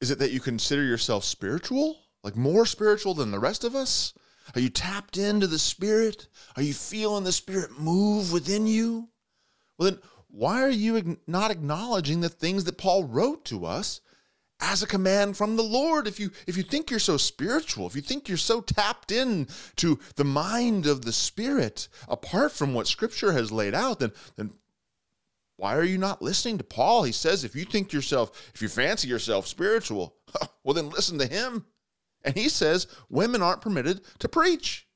is 0.00 0.10
it 0.10 0.18
that 0.18 0.32
you 0.32 0.40
consider 0.40 0.84
yourself 0.84 1.24
spiritual? 1.24 1.98
Like 2.22 2.36
more 2.36 2.66
spiritual 2.66 3.14
than 3.14 3.30
the 3.30 3.38
rest 3.38 3.64
of 3.64 3.74
us? 3.74 4.14
Are 4.54 4.60
you 4.60 4.68
tapped 4.68 5.16
into 5.16 5.46
the 5.46 5.58
Spirit? 5.58 6.28
Are 6.56 6.62
you 6.62 6.74
feeling 6.74 7.24
the 7.24 7.32
Spirit 7.32 7.78
move 7.78 8.32
within 8.32 8.66
you? 8.66 9.08
Well, 9.78 9.90
then, 9.90 10.00
why 10.32 10.62
are 10.62 10.70
you 10.70 11.18
not 11.26 11.50
acknowledging 11.50 12.20
the 12.20 12.28
things 12.28 12.64
that 12.64 12.78
Paul 12.78 13.04
wrote 13.04 13.44
to 13.46 13.64
us 13.64 14.00
as 14.62 14.82
a 14.82 14.86
command 14.86 15.36
from 15.36 15.56
the 15.56 15.62
Lord. 15.62 16.06
If 16.06 16.20
you 16.20 16.30
if 16.46 16.56
you 16.56 16.62
think 16.62 16.88
you're 16.88 17.00
so 17.00 17.16
spiritual, 17.16 17.86
if 17.86 17.96
you 17.96 18.00
think 18.00 18.28
you're 18.28 18.38
so 18.38 18.60
tapped 18.60 19.10
in 19.10 19.48
to 19.76 19.98
the 20.14 20.24
mind 20.24 20.86
of 20.86 21.04
the 21.04 21.12
Spirit, 21.12 21.88
apart 22.08 22.52
from 22.52 22.72
what 22.72 22.86
Scripture 22.86 23.32
has 23.32 23.52
laid 23.52 23.74
out, 23.74 23.98
then 23.98 24.12
then 24.36 24.52
why 25.56 25.76
are 25.76 25.84
you 25.84 25.98
not 25.98 26.22
listening 26.22 26.58
to 26.58 26.64
Paul? 26.64 27.02
He 27.02 27.12
says 27.12 27.44
if 27.44 27.56
you 27.56 27.64
think 27.64 27.92
yourself, 27.92 28.50
if 28.54 28.62
you 28.62 28.68
fancy 28.68 29.08
yourself 29.08 29.46
spiritual, 29.46 30.14
well 30.64 30.74
then 30.74 30.90
listen 30.90 31.18
to 31.18 31.26
him. 31.26 31.66
And 32.24 32.36
he 32.36 32.48
says 32.48 32.86
women 33.10 33.42
aren't 33.42 33.62
permitted 33.62 34.00
to 34.20 34.28
preach. 34.28 34.86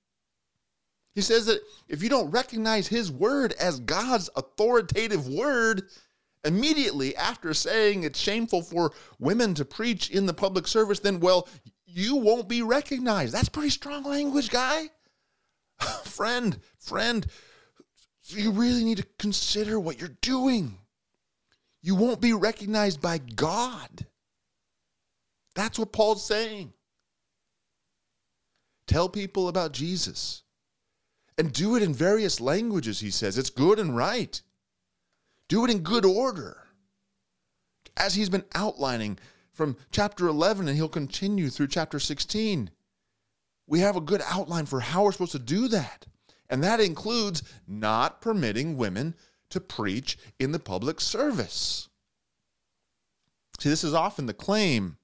He 1.16 1.22
says 1.22 1.46
that 1.46 1.62
if 1.88 2.02
you 2.02 2.10
don't 2.10 2.30
recognize 2.30 2.88
his 2.88 3.10
word 3.10 3.54
as 3.54 3.80
God's 3.80 4.28
authoritative 4.36 5.26
word, 5.26 5.88
immediately 6.44 7.16
after 7.16 7.54
saying 7.54 8.04
it's 8.04 8.20
shameful 8.20 8.60
for 8.60 8.92
women 9.18 9.54
to 9.54 9.64
preach 9.64 10.10
in 10.10 10.26
the 10.26 10.34
public 10.34 10.66
service, 10.66 11.00
then, 11.00 11.18
well, 11.18 11.48
you 11.86 12.16
won't 12.16 12.50
be 12.50 12.60
recognized. 12.60 13.32
That's 13.32 13.48
pretty 13.48 13.70
strong 13.70 14.02
language, 14.02 14.50
guy. 14.50 14.90
friend, 16.04 16.60
friend, 16.78 17.26
you 18.26 18.50
really 18.50 18.84
need 18.84 18.98
to 18.98 19.06
consider 19.18 19.80
what 19.80 19.98
you're 19.98 20.18
doing. 20.20 20.76
You 21.80 21.94
won't 21.94 22.20
be 22.20 22.34
recognized 22.34 23.00
by 23.00 23.16
God. 23.16 24.04
That's 25.54 25.78
what 25.78 25.94
Paul's 25.94 26.26
saying. 26.26 26.74
Tell 28.86 29.08
people 29.08 29.48
about 29.48 29.72
Jesus 29.72 30.42
and 31.38 31.52
do 31.52 31.76
it 31.76 31.82
in 31.82 31.92
various 31.92 32.40
languages, 32.40 33.00
he 33.00 33.10
says. 33.10 33.36
It's 33.38 33.50
good 33.50 33.78
and 33.78 33.96
right. 33.96 34.40
Do 35.48 35.64
it 35.64 35.70
in 35.70 35.80
good 35.80 36.04
order. 36.04 36.64
As 37.96 38.14
he's 38.14 38.28
been 38.28 38.44
outlining 38.54 39.18
from 39.52 39.76
chapter 39.90 40.26
11, 40.26 40.68
and 40.68 40.76
he'll 40.76 40.88
continue 40.88 41.48
through 41.48 41.68
chapter 41.68 41.98
16. 41.98 42.70
We 43.66 43.80
have 43.80 43.96
a 43.96 44.00
good 44.00 44.22
outline 44.26 44.66
for 44.66 44.80
how 44.80 45.04
we're 45.04 45.12
supposed 45.12 45.32
to 45.32 45.38
do 45.38 45.68
that. 45.68 46.06
And 46.48 46.62
that 46.62 46.80
includes 46.80 47.42
not 47.66 48.20
permitting 48.20 48.76
women 48.76 49.14
to 49.50 49.60
preach 49.60 50.18
in 50.38 50.52
the 50.52 50.58
public 50.58 51.00
service. 51.00 51.88
See, 53.58 53.68
this 53.68 53.84
is 53.84 53.94
often 53.94 54.26
the 54.26 54.34
claim 54.34 54.98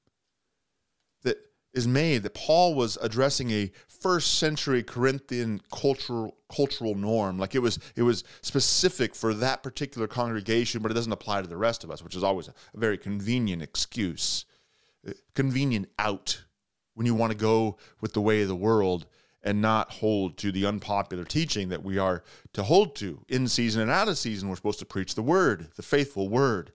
is 1.74 1.88
made 1.88 2.22
that 2.22 2.34
Paul 2.34 2.74
was 2.74 2.98
addressing 3.00 3.50
a 3.50 3.70
first 3.88 4.38
century 4.38 4.82
Corinthian 4.82 5.60
cultural 5.72 6.36
cultural 6.54 6.94
norm. 6.94 7.38
Like 7.38 7.54
it 7.54 7.60
was 7.60 7.78
it 7.96 8.02
was 8.02 8.24
specific 8.42 9.14
for 9.14 9.32
that 9.34 9.62
particular 9.62 10.06
congregation, 10.06 10.82
but 10.82 10.90
it 10.90 10.94
doesn't 10.94 11.12
apply 11.12 11.42
to 11.42 11.48
the 11.48 11.56
rest 11.56 11.84
of 11.84 11.90
us, 11.90 12.02
which 12.02 12.16
is 12.16 12.24
always 12.24 12.48
a, 12.48 12.54
a 12.74 12.78
very 12.78 12.98
convenient 12.98 13.62
excuse. 13.62 14.44
Uh, 15.06 15.12
convenient 15.34 15.88
out 15.98 16.44
when 16.94 17.06
you 17.06 17.14
want 17.14 17.32
to 17.32 17.38
go 17.38 17.78
with 18.00 18.12
the 18.12 18.20
way 18.20 18.42
of 18.42 18.48
the 18.48 18.54
world 18.54 19.06
and 19.42 19.60
not 19.60 19.90
hold 19.90 20.36
to 20.36 20.52
the 20.52 20.66
unpopular 20.66 21.24
teaching 21.24 21.70
that 21.70 21.82
we 21.82 21.98
are 21.98 22.22
to 22.52 22.62
hold 22.62 22.94
to. 22.94 23.24
In 23.28 23.48
season 23.48 23.82
and 23.82 23.90
out 23.90 24.08
of 24.08 24.18
season, 24.18 24.48
we're 24.48 24.56
supposed 24.56 24.78
to 24.78 24.84
preach 24.84 25.14
the 25.14 25.22
word, 25.22 25.68
the 25.74 25.82
faithful 25.82 26.28
word. 26.28 26.72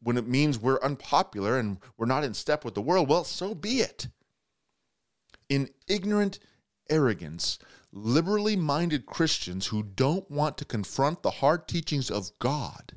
When 0.00 0.16
it 0.16 0.26
means 0.26 0.58
we're 0.58 0.80
unpopular 0.80 1.58
and 1.58 1.78
we're 1.98 2.06
not 2.06 2.24
in 2.24 2.32
step 2.32 2.64
with 2.64 2.74
the 2.74 2.80
world, 2.80 3.08
well, 3.08 3.24
so 3.24 3.54
be 3.54 3.80
it 3.80 4.06
in 5.48 5.68
ignorant 5.86 6.38
arrogance, 6.90 7.58
liberally 7.92 8.56
minded 8.56 9.06
Christians 9.06 9.66
who 9.66 9.82
don't 9.82 10.30
want 10.30 10.58
to 10.58 10.64
confront 10.64 11.22
the 11.22 11.30
hard 11.30 11.68
teachings 11.68 12.10
of 12.10 12.30
God 12.38 12.94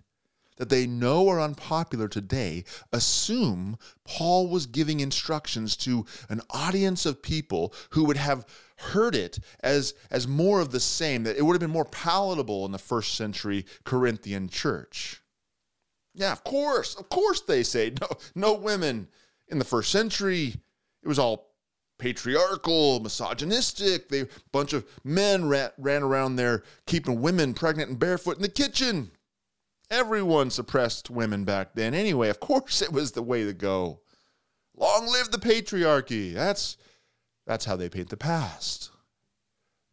that 0.62 0.70
they 0.70 0.86
know 0.86 1.28
are 1.28 1.42
unpopular 1.42 2.08
today 2.08 2.64
assume 2.94 3.80
Paul 4.06 4.48
was 4.48 4.68
giving 4.68 5.00
instructions 5.00 5.76
to 5.78 6.06
an 6.30 6.40
audience 6.52 7.08
of 7.08 7.24
people 7.24 7.74
who 7.90 8.04
would 8.04 8.18
have 8.18 8.46
heard 8.78 9.16
it 9.16 9.40
as, 9.62 9.96
as 10.12 10.28
more 10.28 10.60
of 10.60 10.70
the 10.70 10.80
same, 10.80 11.24
that 11.24 11.36
it 11.36 11.42
would 11.42 11.54
have 11.54 11.62
been 11.62 11.72
more 11.72 11.86
palatable 11.86 12.64
in 12.68 12.72
the 12.72 12.78
first 12.78 13.16
century 13.16 13.66
Corinthian 13.86 14.50
church. 14.50 15.24
Yeah, 16.14 16.32
of 16.32 16.44
course, 16.44 16.94
of 16.94 17.10
course 17.10 17.42
they 17.42 17.64
say 17.64 17.94
no, 18.00 18.08
no 18.36 18.54
women 18.54 19.08
in 19.48 19.58
the 19.58 19.66
first 19.66 19.92
century. 19.92 20.54
It 21.02 21.08
was 21.08 21.18
all 21.18 21.51
patriarchal, 22.02 23.00
misogynistic. 23.00 24.10
They 24.10 24.26
bunch 24.52 24.74
of 24.74 24.86
men 25.04 25.48
ran, 25.48 25.70
ran 25.78 26.02
around 26.02 26.36
there 26.36 26.64
keeping 26.88 27.22
women 27.22 27.54
pregnant 27.54 27.92
and 27.92 28.00
barefoot 28.00 28.38
in 28.38 28.42
the 28.42 28.50
kitchen. 28.50 29.12
Everyone 29.92 30.50
suppressed 30.50 31.10
women 31.10 31.46
back 31.46 31.76
then. 31.76 31.94
Anyway, 31.94 32.30
of 32.30 32.40
course 32.40 32.82
it 32.82 32.92
was 32.92 33.12
the 33.12 33.22
way 33.22 33.46
to 33.46 33.54
go. 33.54 34.02
Long 34.76 35.06
live 35.06 35.32
the 35.32 35.38
patriarchy. 35.38 36.34
That's 36.34 36.76
that's 37.46 37.66
how 37.66 37.76
they 37.76 37.90
paint 37.90 38.10
the 38.10 38.18
past. 38.18 38.90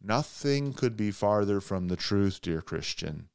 Nothing 0.01 0.73
could 0.73 0.97
be 0.97 1.11
farther 1.11 1.61
from 1.61 1.89
the 1.89 1.97
truth, 1.97 2.41
dear 2.41 2.61
Christian. 2.61 3.29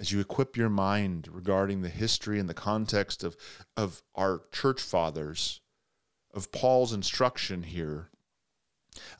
As 0.00 0.12
you 0.12 0.20
equip 0.20 0.56
your 0.56 0.70
mind 0.70 1.28
regarding 1.30 1.82
the 1.82 1.88
history 1.90 2.38
and 2.38 2.48
the 2.48 2.54
context 2.54 3.22
of, 3.22 3.36
of 3.76 4.02
our 4.14 4.44
church 4.52 4.80
fathers, 4.80 5.60
of 6.34 6.52
Paul's 6.52 6.92
instruction 6.92 7.62
here 7.62 8.08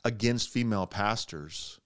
against 0.03 0.49
female 0.49 0.87
pastors, 0.87 1.79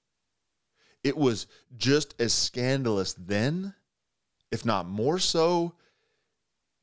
it 1.04 1.18
was 1.18 1.48
just 1.78 2.20
as 2.20 2.34
scandalous 2.34 3.14
then, 3.14 3.74
if 4.52 4.66
not 4.66 4.88
more 4.88 5.20
so, 5.20 5.74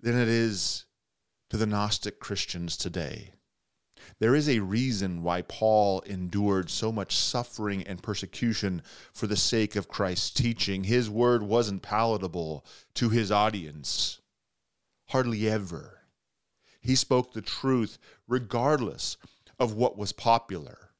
than 0.00 0.18
it 0.18 0.28
is 0.28 0.84
to 1.50 1.56
the 1.56 1.66
Gnostic 1.66 2.20
Christians 2.20 2.76
today. 2.76 3.32
There 4.18 4.34
is 4.34 4.48
a 4.48 4.60
reason 4.60 5.22
why 5.22 5.42
Paul 5.42 6.00
endured 6.02 6.70
so 6.70 6.92
much 6.92 7.16
suffering 7.16 7.82
and 7.84 8.02
persecution 8.02 8.82
for 9.12 9.26
the 9.26 9.36
sake 9.36 9.76
of 9.76 9.88
Christ's 9.88 10.30
teaching. 10.30 10.84
His 10.84 11.08
word 11.08 11.42
wasn't 11.42 11.82
palatable 11.82 12.64
to 12.94 13.08
his 13.08 13.32
audience, 13.32 14.20
hardly 15.08 15.48
ever. 15.48 15.93
He 16.84 16.94
spoke 16.94 17.32
the 17.32 17.42
truth 17.42 17.98
regardless 18.28 19.16
of 19.58 19.72
what 19.72 19.96
was 19.96 20.12
popular. 20.12 20.90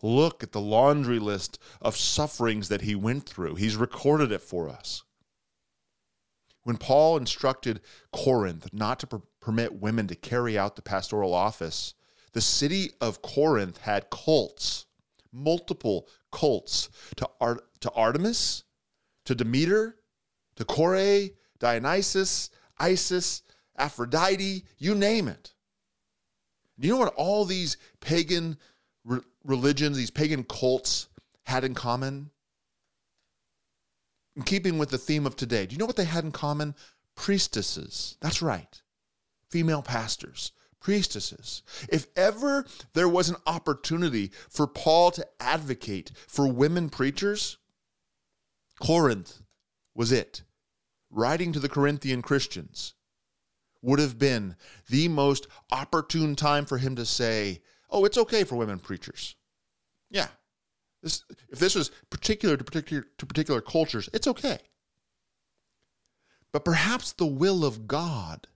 Look 0.00 0.42
at 0.44 0.52
the 0.52 0.60
laundry 0.60 1.18
list 1.18 1.58
of 1.82 1.96
sufferings 1.96 2.68
that 2.68 2.82
he 2.82 2.94
went 2.94 3.26
through. 3.26 3.56
He's 3.56 3.76
recorded 3.76 4.30
it 4.30 4.40
for 4.40 4.68
us. 4.68 5.02
When 6.62 6.76
Paul 6.76 7.16
instructed 7.16 7.80
Corinth 8.12 8.72
not 8.72 9.00
to 9.00 9.06
per- 9.08 9.22
permit 9.40 9.80
women 9.80 10.06
to 10.08 10.14
carry 10.14 10.56
out 10.56 10.76
the 10.76 10.82
pastoral 10.82 11.34
office, 11.34 11.94
the 12.32 12.40
city 12.40 12.92
of 13.00 13.22
Corinth 13.22 13.78
had 13.78 14.10
cults, 14.10 14.86
multiple 15.32 16.08
cults 16.30 16.88
to, 17.16 17.28
Ar- 17.40 17.64
to 17.80 17.90
Artemis, 17.92 18.62
to 19.24 19.34
Demeter, 19.34 19.96
to 20.54 20.64
Kore, 20.64 21.30
Dionysus, 21.58 22.50
Isis, 22.78 23.42
Aphrodite, 23.78 24.64
you 24.78 24.94
name 24.94 25.28
it. 25.28 25.52
Do 26.78 26.88
you 26.88 26.94
know 26.94 27.00
what 27.00 27.14
all 27.14 27.44
these 27.44 27.76
pagan 28.00 28.58
re- 29.04 29.20
religions, 29.44 29.96
these 29.96 30.10
pagan 30.10 30.44
cults 30.44 31.08
had 31.44 31.64
in 31.64 31.74
common? 31.74 32.30
In 34.34 34.42
keeping 34.42 34.76
with 34.76 34.90
the 34.90 34.98
theme 34.98 35.26
of 35.26 35.36
today, 35.36 35.66
do 35.66 35.72
you 35.72 35.78
know 35.78 35.86
what 35.86 35.96
they 35.96 36.04
had 36.04 36.24
in 36.24 36.32
common? 36.32 36.74
Priestesses. 37.14 38.16
That's 38.20 38.42
right. 38.42 38.82
Female 39.50 39.82
pastors 39.82 40.52
priestesses. 40.86 41.64
If 41.88 42.06
ever 42.14 42.64
there 42.92 43.08
was 43.08 43.28
an 43.28 43.34
opportunity 43.44 44.30
for 44.48 44.68
Paul 44.68 45.10
to 45.12 45.26
advocate 45.40 46.12
for 46.28 46.46
women 46.46 46.90
preachers, 46.90 47.58
Corinth 48.80 49.42
was 49.96 50.12
it. 50.12 50.42
Writing 51.10 51.52
to 51.52 51.58
the 51.58 51.68
Corinthian 51.68 52.22
Christians 52.22 52.94
would 53.82 53.98
have 53.98 54.18
been 54.18 54.56
the 54.88 55.08
most 55.08 55.46
opportune 55.70 56.36
time 56.36 56.66
for 56.66 56.78
him 56.78 56.96
to 56.96 57.06
say, 57.06 57.62
"Oh, 57.90 58.04
it's 58.04 58.18
okay 58.18 58.44
for 58.44 58.56
women 58.56 58.78
preachers." 58.78 59.36
Yeah. 60.10 60.28
This, 61.02 61.24
if 61.48 61.58
this 61.58 61.74
was 61.74 61.90
particular 62.10 62.56
to 62.56 62.64
particular 62.64 63.06
to 63.18 63.26
particular 63.26 63.60
cultures, 63.60 64.08
it's 64.12 64.26
okay. 64.26 64.58
But 66.52 66.64
perhaps 66.64 67.12
the 67.12 67.26
will 67.26 67.64
of 67.64 67.86
God 67.86 68.48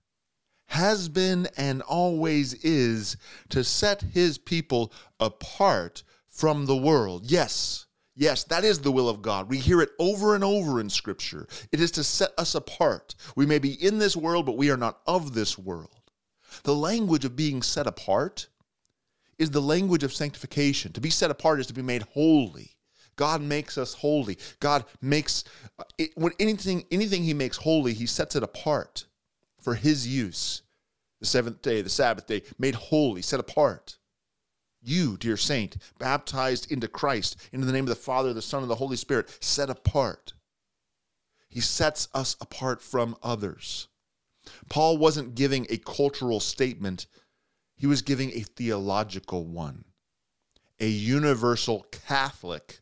has 0.67 1.09
been 1.09 1.49
and 1.57 1.83
always 1.83 2.55
is 2.55 3.17
to 3.49 3.65
set 3.65 4.03
his 4.03 4.39
people 4.39 4.93
apart 5.19 6.05
from 6.29 6.67
the 6.67 6.77
world. 6.77 7.31
Yes, 7.31 7.87
yes, 8.21 8.45
that 8.45 8.65
is 8.65 8.79
the 8.79 8.93
will 8.93 9.09
of 9.09 9.23
God. 9.23 9.49
We 9.49 9.59
hear 9.59 9.81
it 9.81 9.91
over 9.99 10.37
and 10.37 10.45
over 10.45 10.79
in 10.79 10.89
Scripture. 10.89 11.49
It 11.73 11.81
is 11.81 11.91
to 11.93 12.05
set 12.05 12.31
us 12.39 12.55
apart. 12.55 13.17
We 13.35 13.47
may 13.47 13.59
be 13.59 13.73
in 13.85 13.99
this 13.99 14.15
world, 14.15 14.47
but 14.47 14.57
we 14.57 14.71
are 14.71 14.77
not 14.77 15.01
of 15.07 15.35
this 15.35 15.59
world. 15.59 16.13
The 16.63 16.75
language 16.75 17.25
of 17.25 17.35
being 17.35 17.63
set 17.63 17.87
apart 17.87 18.49
is 19.39 19.51
the 19.51 19.63
language 19.63 20.05
of 20.05 20.13
sanctification. 20.13 20.93
To 20.93 21.01
be 21.01 21.11
set 21.11 21.31
apart 21.31 21.59
is 21.59 21.67
to 21.69 21.75
be 21.75 21.83
made 21.83 22.03
holy. 22.03 22.77
God 23.17 23.43
makes 23.43 23.77
us 23.79 23.95
holy. 23.95 24.39
God 24.61 24.85
makes 25.01 25.45
uh, 25.79 25.85
it, 25.99 26.11
when 26.15 26.33
anything 26.39 26.85
anything 26.91 27.23
he 27.23 27.35
makes 27.35 27.57
holy, 27.57 27.93
he 27.93 28.07
sets 28.07 28.37
it 28.37 28.43
apart 28.43 29.07
for 29.61 29.75
his 29.75 30.07
use. 30.07 30.63
The 31.21 31.27
seventh 31.27 31.61
day, 31.61 31.83
the 31.83 31.91
Sabbath 31.91 32.27
day, 32.27 32.43
made 32.59 32.75
holy, 32.75 33.21
set 33.21 33.41
apart. 33.41 33.99
You, 34.83 35.19
dear 35.19 35.37
saint, 35.37 35.77
baptized 35.99 36.73
into 36.73 36.89
Christ, 36.89 37.37
into 37.53 37.67
the 37.67 37.73
name 37.73 37.85
of 37.85 37.91
the 37.91 37.95
Father, 37.95 38.33
the 38.33 38.41
Son, 38.41 38.63
and 38.63 38.71
the 38.71 38.77
Holy 38.77 38.97
Spirit, 38.97 39.37
set 39.41 39.69
apart. 39.69 40.33
He 41.49 41.61
sets 41.61 42.09
us 42.15 42.37
apart 42.41 42.81
from 42.81 43.17
others. 43.23 43.89
Paul 44.71 44.97
wasn't 44.97 45.35
giving 45.35 45.67
a 45.69 45.77
cultural 45.77 46.41
statement, 46.41 47.07
he 47.75 47.87
was 47.87 48.03
giving 48.03 48.31
a 48.31 48.41
theological 48.41 49.45
one, 49.45 49.85
a 50.79 50.89
universal 50.89 51.87
Catholic, 51.91 52.81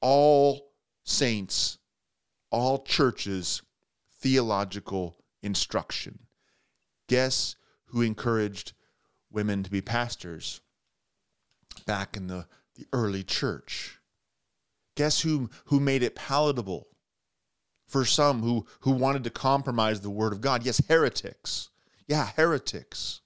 all 0.00 0.72
saints, 1.04 1.78
all 2.50 2.84
churches, 2.84 3.62
theological 4.20 5.16
instruction. 5.42 6.20
Guess 7.08 7.56
who 7.86 8.02
encouraged 8.02 8.74
women 9.30 9.62
to 9.62 9.70
be 9.70 9.80
pastors 9.80 10.60
back 11.88 12.16
in 12.16 12.28
the, 12.28 12.46
the 12.76 12.86
early 12.92 13.24
church? 13.24 13.98
Guess 14.94 15.22
who, 15.22 15.50
who 15.64 15.80
made 15.80 16.04
it 16.04 16.14
palatable 16.14 16.86
for 17.86 18.04
some 18.04 18.42
who, 18.42 18.66
who 18.80 18.92
wanted 18.92 19.24
to 19.24 19.30
compromise 19.30 20.00
the 20.00 20.10
word 20.10 20.32
of 20.32 20.40
God? 20.40 20.64
Yes, 20.64 20.80
heretics. 20.86 21.70
Yeah, 22.06 22.28
heretics. 22.36 23.22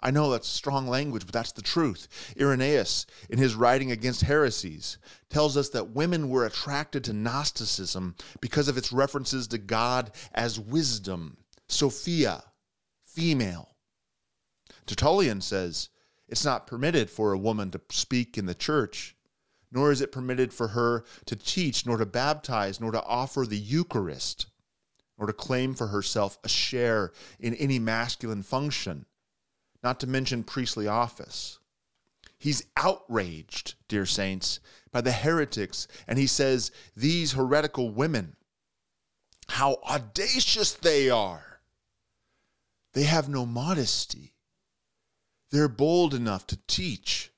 I 0.00 0.10
know 0.12 0.30
that's 0.30 0.48
strong 0.48 0.86
language, 0.86 1.26
but 1.26 1.32
that's 1.32 1.52
the 1.52 1.62
truth. 1.62 2.34
Irenaeus, 2.40 3.04
in 3.28 3.38
his 3.38 3.56
writing 3.56 3.90
against 3.90 4.22
heresies, 4.22 4.96
tells 5.28 5.56
us 5.56 5.70
that 5.70 5.90
women 5.90 6.30
were 6.30 6.46
attracted 6.46 7.04
to 7.04 7.12
Gnosticism 7.12 8.14
because 8.40 8.68
of 8.68 8.78
its 8.78 8.92
references 8.92 9.48
to 9.48 9.58
God 9.58 10.12
as 10.32 10.60
wisdom, 10.60 11.38
Sophia, 11.68 12.44
female. 13.04 13.74
Tertullian 14.86 15.40
says 15.40 15.88
it's 16.28 16.44
not 16.44 16.66
permitted 16.66 17.10
for 17.10 17.32
a 17.32 17.38
woman 17.38 17.70
to 17.70 17.80
speak 17.90 18.36
in 18.36 18.46
the 18.46 18.54
church, 18.54 19.16
nor 19.70 19.90
is 19.90 20.00
it 20.00 20.12
permitted 20.12 20.52
for 20.52 20.68
her 20.68 21.04
to 21.26 21.36
teach, 21.36 21.86
nor 21.86 21.96
to 21.96 22.06
baptize, 22.06 22.80
nor 22.80 22.90
to 22.92 23.02
offer 23.02 23.44
the 23.44 23.58
Eucharist, 23.58 24.46
nor 25.18 25.26
to 25.26 25.32
claim 25.32 25.74
for 25.74 25.88
herself 25.88 26.38
a 26.44 26.48
share 26.48 27.12
in 27.40 27.54
any 27.54 27.78
masculine 27.78 28.42
function, 28.42 29.06
not 29.82 30.00
to 30.00 30.06
mention 30.06 30.44
priestly 30.44 30.86
office. 30.86 31.58
He's 32.38 32.64
outraged, 32.76 33.74
dear 33.88 34.06
saints, 34.06 34.60
by 34.92 35.00
the 35.00 35.12
heretics, 35.12 35.88
and 36.06 36.18
he 36.18 36.26
says, 36.26 36.70
These 36.96 37.32
heretical 37.32 37.90
women, 37.90 38.36
how 39.48 39.78
audacious 39.88 40.72
they 40.72 41.10
are! 41.10 41.60
They 42.92 43.04
have 43.04 43.28
no 43.28 43.44
modesty. 43.44 44.34
They're 45.50 45.68
bold 45.68 46.14
enough 46.14 46.46
to 46.48 46.58
teach, 46.66 47.30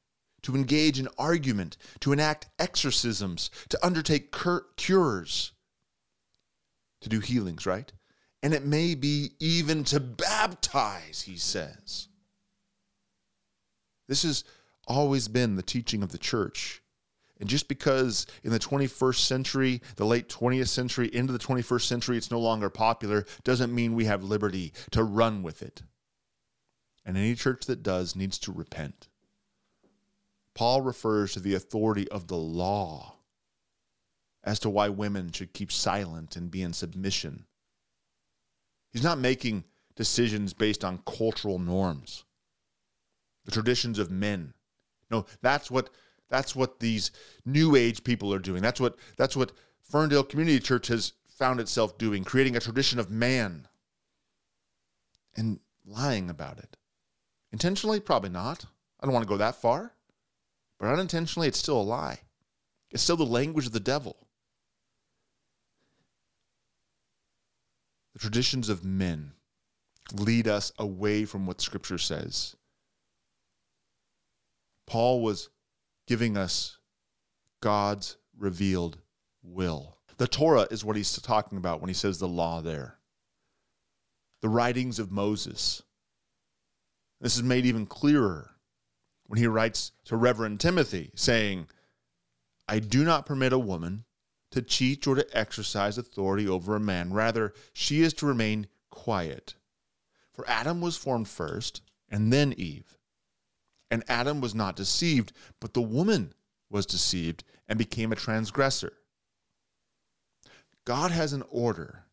to 0.42 0.57
engage 0.57 0.99
in 0.99 1.09
argument, 1.18 1.77
to 2.01 2.12
enact 2.12 2.49
exorcisms, 2.59 3.51
to 3.68 3.85
undertake 3.85 4.33
cur- 4.33 4.66
cures, 4.77 5.53
to 7.01 7.09
do 7.09 7.20
healings, 7.20 7.66
right? 7.66 7.92
And 8.42 8.55
it 8.55 8.64
may 8.64 8.94
be 8.94 9.33
even 9.38 9.85
to 9.85 10.01
baptize, 10.01 11.23
he 11.23 11.37
says. 11.37 12.09
This 14.09 14.23
has 14.25 14.44
always 14.88 15.29
been 15.29 15.57
the 15.57 15.62
teaching 15.62 16.03
of 16.03 16.11
the 16.11 16.18
church. 16.18 16.83
And 17.38 17.49
just 17.49 17.68
because 17.68 18.27
in 18.42 18.51
the 18.51 18.59
21st 18.59 19.18
century, 19.18 19.81
the 19.96 20.05
late 20.05 20.29
20th 20.29 20.68
century, 20.68 21.09
into 21.14 21.33
the 21.33 21.38
21st 21.38 21.83
century, 21.83 22.16
it's 22.16 22.31
no 22.31 22.40
longer 22.40 22.68
popular, 22.68 23.25
doesn't 23.44 23.75
mean 23.75 23.94
we 23.94 24.05
have 24.05 24.25
liberty 24.25 24.73
to 24.90 25.05
run 25.05 25.42
with 25.42 25.62
it. 25.62 25.83
And 27.05 27.17
any 27.17 27.35
church 27.35 27.67
that 27.67 27.83
does 27.83 28.15
needs 28.15 28.39
to 28.41 28.53
repent. 28.53 29.09
Paul 30.55 30.83
refers 30.83 31.33
to 31.33 31.41
the 31.41 31.55
authority 31.55 32.09
of 32.09 32.27
the 32.27 32.37
law 32.37 33.17
as 34.45 34.59
to 34.61 34.71
why 34.71 34.89
women 34.89 35.33
should 35.33 35.53
keep 35.53 35.71
silent 35.71 36.37
and 36.37 36.51
be 36.51 36.63
in 36.63 36.73
submission. 36.73 37.47
He's 38.93 39.03
not 39.03 39.19
making 39.19 39.65
decisions 39.97 40.53
based 40.53 40.85
on 40.85 41.03
cultural 41.07 41.59
norms, 41.59 42.25
the 43.45 43.53
traditions 43.53 43.99
of 43.99 44.11
men. 44.11 44.55
No, 45.11 45.27
that's 45.43 45.71
what 45.71 45.91
that's 46.29 46.55
what 46.55 46.81
these 46.81 47.11
new 47.45 47.77
age 47.77 48.05
people 48.05 48.33
are 48.33 48.39
doing. 48.39 48.63
That's 48.63 48.81
what 48.81 48.97
that's 49.17 49.37
what 49.37 49.53
Ferndale 49.83 50.25
Community 50.25 50.61
Church 50.61 50.89
has 50.89 51.13
found 51.29 51.61
itself 51.61 51.99
doing, 51.99 52.25
creating 52.25 52.57
a 52.57 52.61
tradition 52.61 52.99
of 52.99 53.11
man 53.11 53.67
and 55.37 55.61
lying 55.85 56.31
about 56.31 56.59
it. 56.59 56.77
Intentionally, 57.53 58.01
probably 58.01 58.31
not. 58.31 58.65
I 59.01 59.07
don't 59.07 59.15
want 59.15 59.25
to 59.25 59.29
go 59.29 59.37
that 59.39 59.61
far. 59.61 59.93
but 60.79 60.89
unintentionally, 60.89 61.49
it's 61.49 61.59
still 61.59 61.81
a 61.81 61.83
lie. 61.83 62.21
It's 62.91 63.03
still 63.03 63.17
the 63.17 63.25
language 63.25 63.67
of 63.67 63.73
the 63.73 63.81
devil. 63.81 64.17
The 68.15 68.19
traditions 68.19 68.69
of 68.69 68.85
men 68.85 69.33
lead 70.13 70.49
us 70.49 70.73
away 70.79 71.25
from 71.25 71.47
what 71.47 71.61
Scripture 71.61 71.99
says. 71.99 72.57
Paul 74.87 75.23
was 75.23 75.51
giving 76.07 76.37
us 76.37 76.79
God's 77.61 78.17
revealed 78.37 78.99
will. 79.43 79.99
The 80.17 80.27
Torah 80.27 80.67
is 80.71 80.85
what 80.85 80.97
he's 80.97 81.13
talking 81.23 81.59
about 81.59 81.81
when 81.81 81.89
he 81.89 81.95
says 81.95 82.19
the 82.19 82.29
law 82.29 82.61
there. 82.61 82.99
The 84.43 84.49
writings 84.49 84.99
of 84.99 85.13
Moses. 85.13 85.83
This 87.21 87.37
is 87.37 87.43
made 87.43 87.67
even 87.67 87.87
clearer 87.87 88.51
when 89.27 89.39
he 89.39 89.47
writes 89.47 89.93
to 90.07 90.17
Reverend 90.17 90.61
Timothy, 90.61 91.11
saying, 91.15 91.69
I 92.67 92.79
do 92.79 93.05
not 93.05 93.27
permit 93.27 93.53
a 93.53 93.59
woman 93.59 94.05
to 94.51 94.63
cheat 94.63 95.07
or 95.07 95.15
to 95.15 95.27
exercise 95.37 95.99
authority 95.99 96.49
over 96.49 96.75
a 96.75 96.81
man. 96.81 97.13
Rather, 97.13 97.53
she 97.73 98.03
is 98.03 98.13
to 98.15 98.27
remain 98.27 98.67
quiet. 98.91 99.55
For 100.33 100.49
Adam 100.49 100.81
was 100.81 100.97
formed 100.97 101.29
first, 101.29 101.83
and 102.09 102.33
then 102.33 102.53
Eve. 102.55 102.97
And 103.91 104.03
Adam 104.09 104.41
was 104.41 104.55
not 104.55 104.77
deceived, 104.77 105.33
but 105.61 105.75
the 105.75 105.83
woman 105.83 106.33
was 106.71 106.87
deceived 106.87 107.45
and 107.69 107.79
became 107.79 108.13
a 108.13 108.17
transgressor. 108.17 108.93
God 110.85 111.11
has 111.11 111.33
an 111.33 111.45
order 111.51 112.05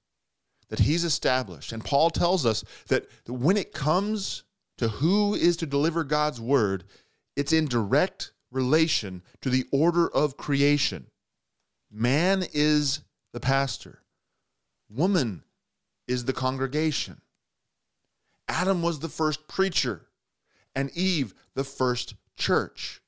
that 0.70 0.80
he's 0.80 1.04
established. 1.04 1.72
And 1.72 1.84
Paul 1.84 2.10
tells 2.10 2.46
us 2.46 2.64
that 2.88 3.08
when 3.28 3.58
it 3.58 3.74
comes 3.74 4.44
to 4.78 4.88
who 4.88 5.34
is 5.34 5.58
to 5.58 5.66
deliver 5.66 6.04
God's 6.04 6.40
word, 6.40 6.84
it's 7.36 7.54
in 7.54 7.66
direct 7.66 8.32
relation 8.52 9.24
to 9.42 9.50
the 9.50 9.66
order 9.72 10.08
of 10.08 10.38
creation. 10.38 11.08
Man 11.92 12.46
is 12.54 13.02
the 13.34 13.40
pastor, 13.40 14.02
woman 14.90 15.44
is 16.08 16.26
the 16.26 16.34
congregation. 16.34 17.22
Adam 18.48 18.82
was 18.82 19.00
the 19.00 19.10
first 19.10 19.48
preacher, 19.48 20.08
and 20.74 20.90
Eve 20.92 21.34
the 21.54 21.64
first 21.64 22.16
church. 22.38 23.02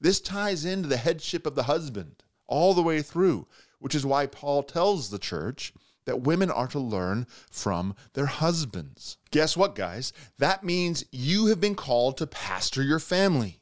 This 0.00 0.20
ties 0.20 0.64
into 0.64 0.88
the 0.88 0.96
headship 0.96 1.46
of 1.46 1.54
the 1.54 1.62
husband 1.64 2.22
all 2.46 2.74
the 2.74 2.82
way 2.82 3.02
through, 3.02 3.46
which 3.78 3.94
is 3.94 4.04
why 4.04 4.26
Paul 4.26 4.62
tells 4.62 5.08
the 5.08 5.18
church 5.18 5.72
that 6.04 6.22
women 6.22 6.50
are 6.50 6.68
to 6.68 6.78
learn 6.78 7.26
from 7.50 7.94
their 8.14 8.26
husbands. 8.26 9.18
Guess 9.30 9.56
what, 9.56 9.74
guys? 9.74 10.12
That 10.38 10.64
means 10.64 11.04
you 11.10 11.46
have 11.46 11.60
been 11.60 11.74
called 11.74 12.16
to 12.18 12.26
pastor 12.26 12.82
your 12.82 12.98
family. 12.98 13.60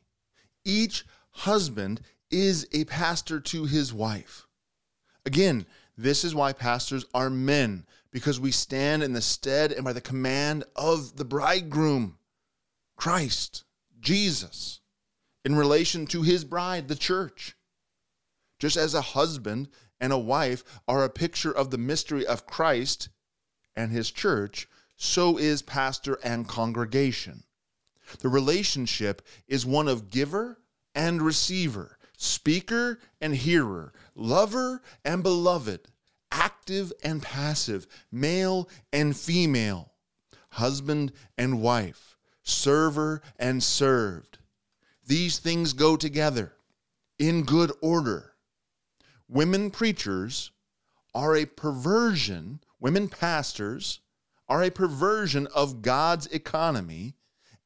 Each 0.64 1.04
husband 1.30 2.00
is 2.30 2.66
a 2.72 2.84
pastor 2.84 3.40
to 3.40 3.64
his 3.64 3.92
wife. 3.92 4.46
Again, 5.26 5.66
this 5.96 6.24
is 6.24 6.34
why 6.34 6.52
pastors 6.52 7.04
are 7.12 7.28
men, 7.28 7.84
because 8.10 8.40
we 8.40 8.50
stand 8.50 9.02
in 9.02 9.12
the 9.12 9.20
stead 9.20 9.72
and 9.72 9.84
by 9.84 9.92
the 9.92 10.00
command 10.00 10.64
of 10.76 11.16
the 11.16 11.24
bridegroom, 11.24 12.16
Christ, 12.96 13.64
Jesus, 14.00 14.80
in 15.44 15.54
relation 15.56 16.06
to 16.06 16.22
his 16.22 16.44
bride, 16.44 16.88
the 16.88 16.94
church. 16.94 17.54
Just 18.58 18.76
as 18.76 18.94
a 18.94 19.00
husband 19.00 19.68
and 20.00 20.12
a 20.12 20.18
wife 20.18 20.64
are 20.88 21.04
a 21.04 21.10
picture 21.10 21.52
of 21.52 21.70
the 21.70 21.78
mystery 21.78 22.26
of 22.26 22.46
Christ 22.46 23.08
and 23.76 23.92
his 23.92 24.10
church, 24.10 24.68
so 24.96 25.36
is 25.36 25.62
pastor 25.62 26.18
and 26.22 26.48
congregation. 26.48 27.44
The 28.20 28.28
relationship 28.28 29.22
is 29.46 29.64
one 29.64 29.88
of 29.88 30.10
giver 30.10 30.58
and 30.94 31.22
receiver, 31.22 31.98
speaker 32.16 32.98
and 33.20 33.34
hearer, 33.34 33.92
lover 34.14 34.82
and 35.04 35.22
beloved, 35.22 35.88
active 36.30 36.92
and 37.02 37.22
passive, 37.22 37.86
male 38.10 38.68
and 38.92 39.16
female, 39.16 39.92
husband 40.50 41.12
and 41.38 41.62
wife, 41.62 42.16
server 42.42 43.22
and 43.38 43.62
served. 43.62 44.38
These 45.06 45.38
things 45.38 45.72
go 45.72 45.96
together 45.96 46.52
in 47.18 47.44
good 47.44 47.72
order. 47.80 48.29
Women 49.30 49.70
preachers 49.70 50.50
are 51.14 51.36
a 51.36 51.46
perversion, 51.46 52.58
women 52.80 53.08
pastors 53.08 54.00
are 54.48 54.64
a 54.64 54.70
perversion 54.70 55.46
of 55.54 55.82
God's 55.82 56.26
economy 56.26 57.14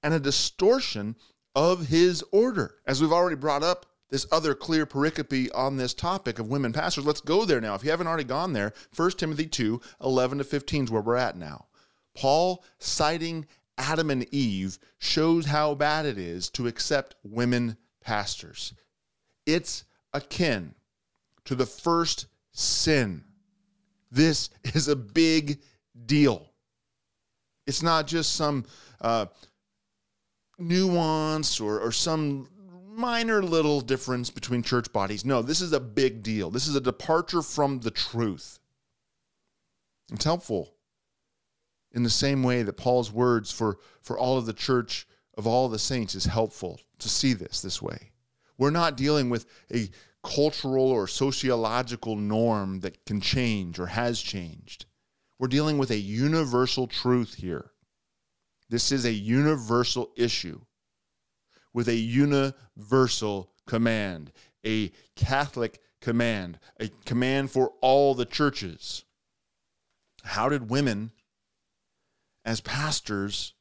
and 0.03 0.13
a 0.13 0.21
distortion 0.21 1.17
of 1.55 1.87
his 1.87 2.23
order. 2.33 2.75
As 2.87 3.01
we've 3.01 3.13
already 3.13 3.37
brought 3.37 3.63
up, 3.63 3.87
this 4.11 4.27
other 4.31 4.55
clear 4.55 4.85
pericope 4.85 5.49
on 5.55 5.79
this 5.79 5.95
topic 5.95 6.39
of 6.39 6.49
women 6.49 6.75
pastors. 6.75 7.07
Let's 7.07 7.23
go 7.23 7.47
there 7.47 7.63
now. 7.63 7.75
If 7.75 7.83
you 7.83 7.91
haven't 7.91 8.09
already 8.09 8.25
gone 8.25 8.53
there, 8.53 8.75
1 8.95 9.13
Timothy 9.13 9.47
2 9.47 9.81
11 10.03 10.39
to 10.39 10.45
15 10.45 10.85
is 10.85 10.91
where 10.91 11.01
we're 11.01 11.17
at 11.17 11.39
now. 11.39 11.69
Paul, 12.15 12.63
citing 12.79 13.47
Adam 13.79 14.11
and 14.11 14.27
Eve, 14.35 14.79
shows 14.99 15.47
how 15.47 15.75
bad 15.75 16.05
it 16.05 16.19
is 16.19 16.51
to 16.51 16.67
accept 16.67 17.17
women 17.25 17.79
pastors. 18.03 18.75
It's 19.47 19.85
akin 20.13 20.75
to 21.45 21.55
the 21.55 21.67
first 21.67 22.27
sin. 22.53 23.25
This 24.11 24.51
is 24.63 24.89
a 24.89 24.97
big 24.97 25.61
deal. 26.07 26.51
It's 27.67 27.83
not 27.83 28.07
just 28.07 28.35
some 28.35 28.65
uh, 29.01 29.27
nuance 30.59 31.61
or, 31.61 31.81
or 31.81 31.93
some 31.93 32.49
minor 32.95 33.43
little 33.43 33.81
difference 33.81 34.31
between 34.31 34.63
church 34.63 34.93
bodies. 34.93 35.25
No, 35.25 35.43
this 35.43 35.61
is 35.61 35.73
a 35.73 35.81
big 35.81 36.23
deal. 36.23 36.51
This 36.51 36.69
is 36.69 36.77
a 36.77 36.81
departure 36.81 37.43
from 37.43 37.81
the 37.81 37.91
truth. 37.91 38.59
It's 40.13 40.25
helpful 40.25 40.75
in 41.93 42.03
the 42.03 42.11
same 42.11 42.43
way 42.43 42.63
that 42.63 42.77
Paul's 42.77 43.11
words 43.11 43.51
for, 43.51 43.79
for 44.03 44.19
all 44.19 44.37
of 44.37 44.47
the 44.47 44.53
church 44.53 45.07
of 45.37 45.47
all 45.47 45.69
the 45.69 45.79
saints 45.79 46.15
is 46.15 46.27
helpful 46.27 46.81
to 46.99 47.09
see 47.09 47.33
this 47.33 47.63
this 47.63 47.83
way. 47.83 48.11
We're 48.59 48.71
not 48.71 48.97
dealing 48.97 49.31
with 49.31 49.47
a 49.73 49.91
cultural 50.25 50.91
or 50.91 51.07
sociological 51.07 52.17
norm 52.17 52.81
that 52.81 53.05
can 53.05 53.21
change 53.21 53.79
or 53.79 53.87
has 53.87 54.21
changed. 54.21 54.87
We're 55.39 55.49
dealing 55.49 55.79
with 55.79 55.91
a 55.91 55.99
universal 55.99 56.87
truth 56.87 57.35
here. 57.35 57.71
This 58.71 58.91
is 58.91 59.05
a 59.05 59.13
universal 59.13 60.13
issue 60.17 60.63
with 61.75 61.89
a 61.89 61.95
universal 61.95 63.53
command, 63.67 64.33
a 64.65 64.91
Catholic 65.15 65.81
command, 66.01 66.59
a 66.81 66.89
command 67.05 67.51
for 67.51 67.73
all 67.81 68.15
the 68.15 68.25
churches. 68.25 69.05
How 70.23 70.49
did 70.49 70.71
women, 70.71 71.13
as 72.45 72.61
pastors, 72.61 73.53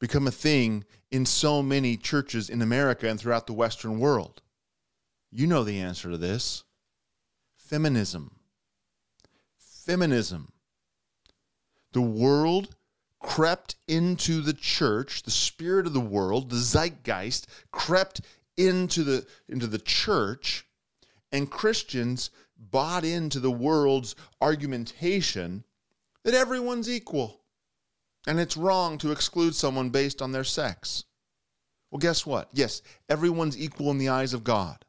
become 0.00 0.26
a 0.26 0.32
thing 0.32 0.84
in 1.12 1.24
so 1.24 1.62
many 1.62 1.96
churches 1.96 2.50
in 2.50 2.60
America 2.62 3.08
and 3.08 3.20
throughout 3.20 3.46
the 3.46 3.52
Western 3.52 4.00
world? 4.00 4.42
You 5.32 5.46
know 5.46 5.64
the 5.64 5.80
answer 5.80 6.10
to 6.10 6.18
this 6.18 6.62
feminism. 7.56 8.36
Feminism. 9.56 10.52
The 11.92 12.02
world 12.02 12.76
crept 13.18 13.76
into 13.88 14.42
the 14.42 14.52
church, 14.52 15.22
the 15.22 15.30
spirit 15.30 15.86
of 15.86 15.94
the 15.94 16.00
world, 16.00 16.50
the 16.50 16.56
zeitgeist 16.56 17.46
crept 17.70 18.20
into 18.58 19.02
the 19.02 19.26
into 19.48 19.66
the 19.66 19.78
church 19.78 20.66
and 21.30 21.50
Christians 21.50 22.30
bought 22.58 23.02
into 23.02 23.40
the 23.40 23.50
world's 23.50 24.14
argumentation 24.42 25.64
that 26.24 26.34
everyone's 26.34 26.90
equal 26.90 27.40
and 28.26 28.38
it's 28.38 28.56
wrong 28.56 28.98
to 28.98 29.10
exclude 29.10 29.54
someone 29.54 29.88
based 29.88 30.20
on 30.20 30.32
their 30.32 30.44
sex. 30.44 31.04
Well, 31.90 31.98
guess 31.98 32.26
what? 32.26 32.50
Yes, 32.52 32.82
everyone's 33.08 33.58
equal 33.58 33.90
in 33.90 33.98
the 33.98 34.10
eyes 34.10 34.34
of 34.34 34.44
God. 34.44 34.84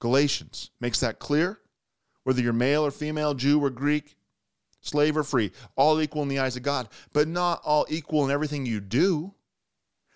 Galatians 0.00 0.70
makes 0.80 1.00
that 1.00 1.18
clear. 1.18 1.60
Whether 2.24 2.42
you're 2.42 2.52
male 2.52 2.84
or 2.84 2.90
female, 2.90 3.34
Jew 3.34 3.62
or 3.62 3.70
Greek, 3.70 4.16
slave 4.82 5.16
or 5.16 5.22
free, 5.22 5.52
all 5.76 6.00
equal 6.00 6.22
in 6.22 6.28
the 6.28 6.38
eyes 6.38 6.56
of 6.56 6.62
God, 6.62 6.88
but 7.12 7.28
not 7.28 7.62
all 7.64 7.86
equal 7.88 8.24
in 8.24 8.30
everything 8.30 8.66
you 8.66 8.80
do. 8.80 9.34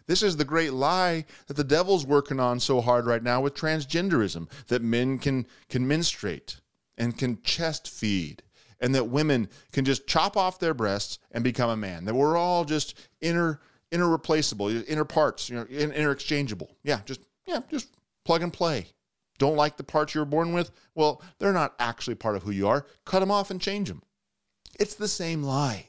This 0.07 0.23
is 0.23 0.37
the 0.37 0.45
great 0.45 0.75
lie 0.75 1.25
that 1.47 1.57
the 1.57 1.65
devil's 1.65 2.05
working 2.05 2.41
on 2.41 2.61
so 2.61 2.83
hard 2.83 3.07
right 3.07 3.23
now 3.23 3.41
with 3.41 3.55
transgenderism 3.55 4.51
that 4.69 4.83
men 4.83 5.19
can, 5.19 5.47
can 5.71 5.89
menstruate 5.89 6.61
and 6.99 7.17
can 7.17 7.41
chest 7.43 7.89
feed, 7.89 8.43
and 8.81 8.95
that 8.95 9.09
women 9.09 9.49
can 9.73 9.85
just 9.85 10.07
chop 10.07 10.37
off 10.37 10.59
their 10.59 10.75
breasts 10.75 11.19
and 11.33 11.43
become 11.43 11.71
a 11.71 11.77
man. 11.77 12.05
That 12.05 12.15
we're 12.15 12.37
all 12.37 12.65
just 12.65 12.99
inner 13.21 13.61
interreplaceable, 13.91 14.69
inner 14.89 15.05
parts, 15.05 15.49
you 15.49 15.57
know, 15.57 15.65
interchangeable. 15.65 16.77
Yeah, 16.83 17.01
just 17.05 17.21
yeah, 17.47 17.61
just 17.71 17.89
plug 18.25 18.43
and 18.43 18.53
play. 18.53 18.87
Don't 19.39 19.57
like 19.57 19.77
the 19.77 19.85
parts 19.85 20.15
you 20.15 20.21
were 20.21 20.27
born 20.27 20.53
with? 20.53 20.71
Well, 20.95 21.23
they're 21.39 21.53
not 21.53 21.75
actually 21.79 22.15
part 22.15 22.37
of 22.37 22.43
who 22.43 22.51
you 22.51 22.69
are. 22.69 22.87
Cut 23.05 23.21
them 23.21 23.31
off 23.31 23.51
and 23.51 23.61
change 23.61 23.89
them. 23.89 24.03
It's 24.79 24.95
the 24.95 25.09
same 25.09 25.43
lie. 25.43 25.89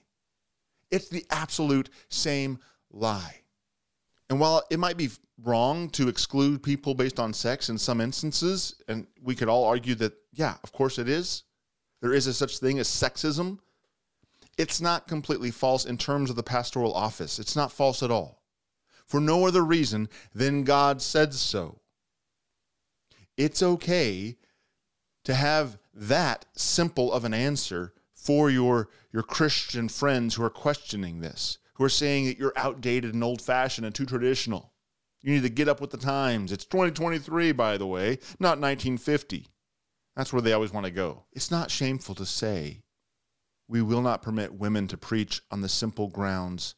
It's 0.91 1.09
the 1.09 1.25
absolute 1.29 1.89
same 2.09 2.59
lie. 2.91 3.41
And 4.29 4.39
while 4.39 4.63
it 4.69 4.79
might 4.79 4.97
be 4.97 5.09
wrong 5.43 5.89
to 5.89 6.07
exclude 6.07 6.63
people 6.63 6.93
based 6.93 7.19
on 7.19 7.33
sex 7.33 7.69
in 7.69 7.77
some 7.77 8.01
instances? 8.01 8.75
And 8.87 9.07
we 9.21 9.35
could 9.35 9.49
all 9.49 9.65
argue 9.65 9.95
that, 9.95 10.13
yeah, 10.33 10.55
of 10.63 10.71
course 10.71 10.97
it 10.97 11.09
is. 11.09 11.43
There 12.01 12.13
is 12.13 12.27
a 12.27 12.33
such 12.33 12.59
thing 12.59 12.79
as 12.79 12.87
sexism. 12.87 13.59
It's 14.57 14.79
not 14.79 15.07
completely 15.07 15.51
false 15.51 15.85
in 15.85 15.97
terms 15.97 16.29
of 16.29 16.35
the 16.35 16.43
pastoral 16.43 16.93
office. 16.93 17.39
It's 17.39 17.55
not 17.55 17.71
false 17.71 18.01
at 18.03 18.11
all. 18.11 18.41
For 19.05 19.19
no 19.19 19.45
other 19.45 19.63
reason 19.63 20.09
than 20.33 20.63
God 20.63 21.01
said 21.01 21.33
so. 21.33 21.79
It's 23.37 23.61
okay 23.61 24.37
to 25.25 25.33
have 25.33 25.77
that 25.93 26.45
simple 26.55 27.11
of 27.11 27.25
an 27.25 27.33
answer 27.33 27.93
for 28.13 28.49
your, 28.49 28.89
your 29.11 29.23
Christian 29.23 29.89
friends 29.89 30.35
who 30.35 30.43
are 30.43 30.49
questioning 30.49 31.19
this, 31.19 31.57
who 31.75 31.83
are 31.83 31.89
saying 31.89 32.25
that 32.25 32.37
you're 32.37 32.53
outdated 32.55 33.13
and 33.13 33.23
old 33.23 33.41
fashioned 33.41 33.85
and 33.85 33.93
too 33.93 34.05
traditional. 34.05 34.73
You 35.21 35.33
need 35.33 35.43
to 35.43 35.49
get 35.49 35.67
up 35.67 35.81
with 35.81 35.89
the 35.89 35.97
times. 35.97 36.51
It's 36.51 36.65
2023, 36.65 37.51
by 37.51 37.77
the 37.77 37.87
way, 37.87 38.19
not 38.39 38.59
1950. 38.59 39.47
That's 40.15 40.31
where 40.31 40.41
they 40.41 40.53
always 40.53 40.71
want 40.71 40.85
to 40.85 40.91
go. 40.91 41.25
It's 41.33 41.51
not 41.51 41.71
shameful 41.71 42.15
to 42.15 42.25
say 42.25 42.83
we 43.67 43.81
will 43.81 44.01
not 44.01 44.21
permit 44.21 44.53
women 44.53 44.87
to 44.87 44.97
preach 44.97 45.41
on 45.51 45.61
the 45.61 45.69
simple 45.69 46.07
grounds 46.07 46.75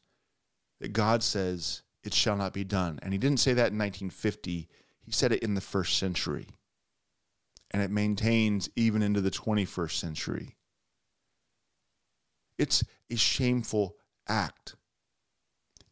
that 0.80 0.92
God 0.92 1.22
says 1.22 1.82
it 2.02 2.14
shall 2.14 2.36
not 2.36 2.52
be 2.52 2.64
done. 2.64 2.98
And 3.02 3.12
he 3.12 3.18
didn't 3.18 3.40
say 3.40 3.52
that 3.52 3.72
in 3.72 3.78
1950, 3.78 4.68
he 5.08 5.12
said 5.12 5.32
it 5.32 5.42
in 5.42 5.54
the 5.54 5.60
first 5.60 5.98
century. 5.98 6.46
And 7.70 7.82
it 7.82 7.90
maintains 7.90 8.70
even 8.76 9.02
into 9.02 9.20
the 9.20 9.30
21st 9.30 9.92
century. 9.92 10.56
It's 12.58 12.82
a 13.10 13.16
shameful 13.16 13.96
act. 14.26 14.76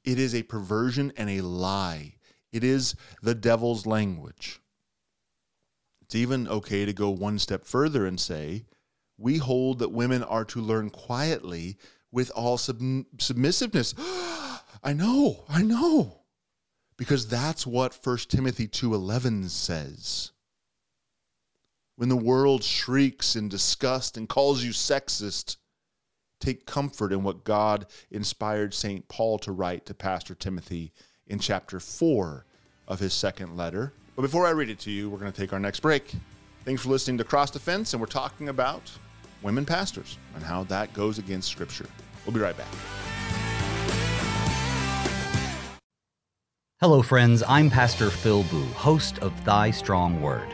It 0.04 0.18
is 0.18 0.34
a 0.34 0.42
perversion 0.42 1.12
and 1.16 1.28
a 1.28 1.40
lie 1.40 2.16
it 2.56 2.64
is 2.64 2.94
the 3.20 3.34
devil's 3.34 3.84
language. 3.84 4.62
It's 6.00 6.14
even 6.14 6.48
okay 6.48 6.86
to 6.86 6.92
go 6.94 7.10
one 7.10 7.38
step 7.38 7.64
further 7.64 8.06
and 8.06 8.18
say, 8.18 8.64
we 9.18 9.36
hold 9.36 9.80
that 9.80 9.92
women 9.92 10.22
are 10.22 10.46
to 10.46 10.62
learn 10.62 10.88
quietly 10.88 11.76
with 12.10 12.30
all 12.30 12.56
sub- 12.56 13.04
submissiveness. 13.18 13.94
I 14.82 14.94
know, 14.94 15.44
I 15.50 15.62
know. 15.62 16.22
Because 16.96 17.28
that's 17.28 17.66
what 17.66 17.94
1 17.94 18.28
Timothy 18.28 18.66
2:11 18.66 19.48
says. 19.50 20.32
When 21.96 22.08
the 22.08 22.16
world 22.16 22.62
shrieks 22.62 23.36
in 23.36 23.48
disgust 23.48 24.16
and 24.16 24.28
calls 24.28 24.62
you 24.62 24.70
sexist, 24.70 25.56
take 26.40 26.66
comfort 26.66 27.12
in 27.12 27.22
what 27.22 27.44
God 27.44 27.86
inspired 28.10 28.74
St. 28.74 29.08
Paul 29.08 29.38
to 29.40 29.52
write 29.52 29.86
to 29.86 29.94
Pastor 29.94 30.34
Timothy 30.34 30.92
in 31.26 31.38
chapter 31.38 31.80
4 31.80 32.44
of 32.86 33.00
his 33.00 33.14
second 33.14 33.56
letter. 33.56 33.92
But 34.14 34.22
before 34.22 34.46
I 34.46 34.50
read 34.50 34.70
it 34.70 34.78
to 34.80 34.90
you, 34.90 35.10
we're 35.10 35.18
going 35.18 35.32
to 35.32 35.40
take 35.40 35.52
our 35.52 35.60
next 35.60 35.80
break. 35.80 36.14
Thanks 36.64 36.82
for 36.82 36.88
listening 36.88 37.18
to 37.18 37.24
Cross 37.24 37.52
Defense, 37.52 37.92
and 37.94 38.00
we're 38.00 38.06
talking 38.06 38.48
about 38.48 38.90
women 39.42 39.64
pastors 39.64 40.18
and 40.34 40.42
how 40.42 40.64
that 40.64 40.92
goes 40.92 41.18
against 41.18 41.48
Scripture. 41.48 41.86
We'll 42.24 42.34
be 42.34 42.40
right 42.40 42.56
back. 42.56 43.05
Hello, 46.82 47.00
friends. 47.00 47.42
I'm 47.48 47.70
Pastor 47.70 48.10
Phil 48.10 48.42
Booe, 48.42 48.66
host 48.74 49.18
of 49.20 49.32
Thy 49.46 49.70
Strong 49.70 50.20
Word. 50.20 50.46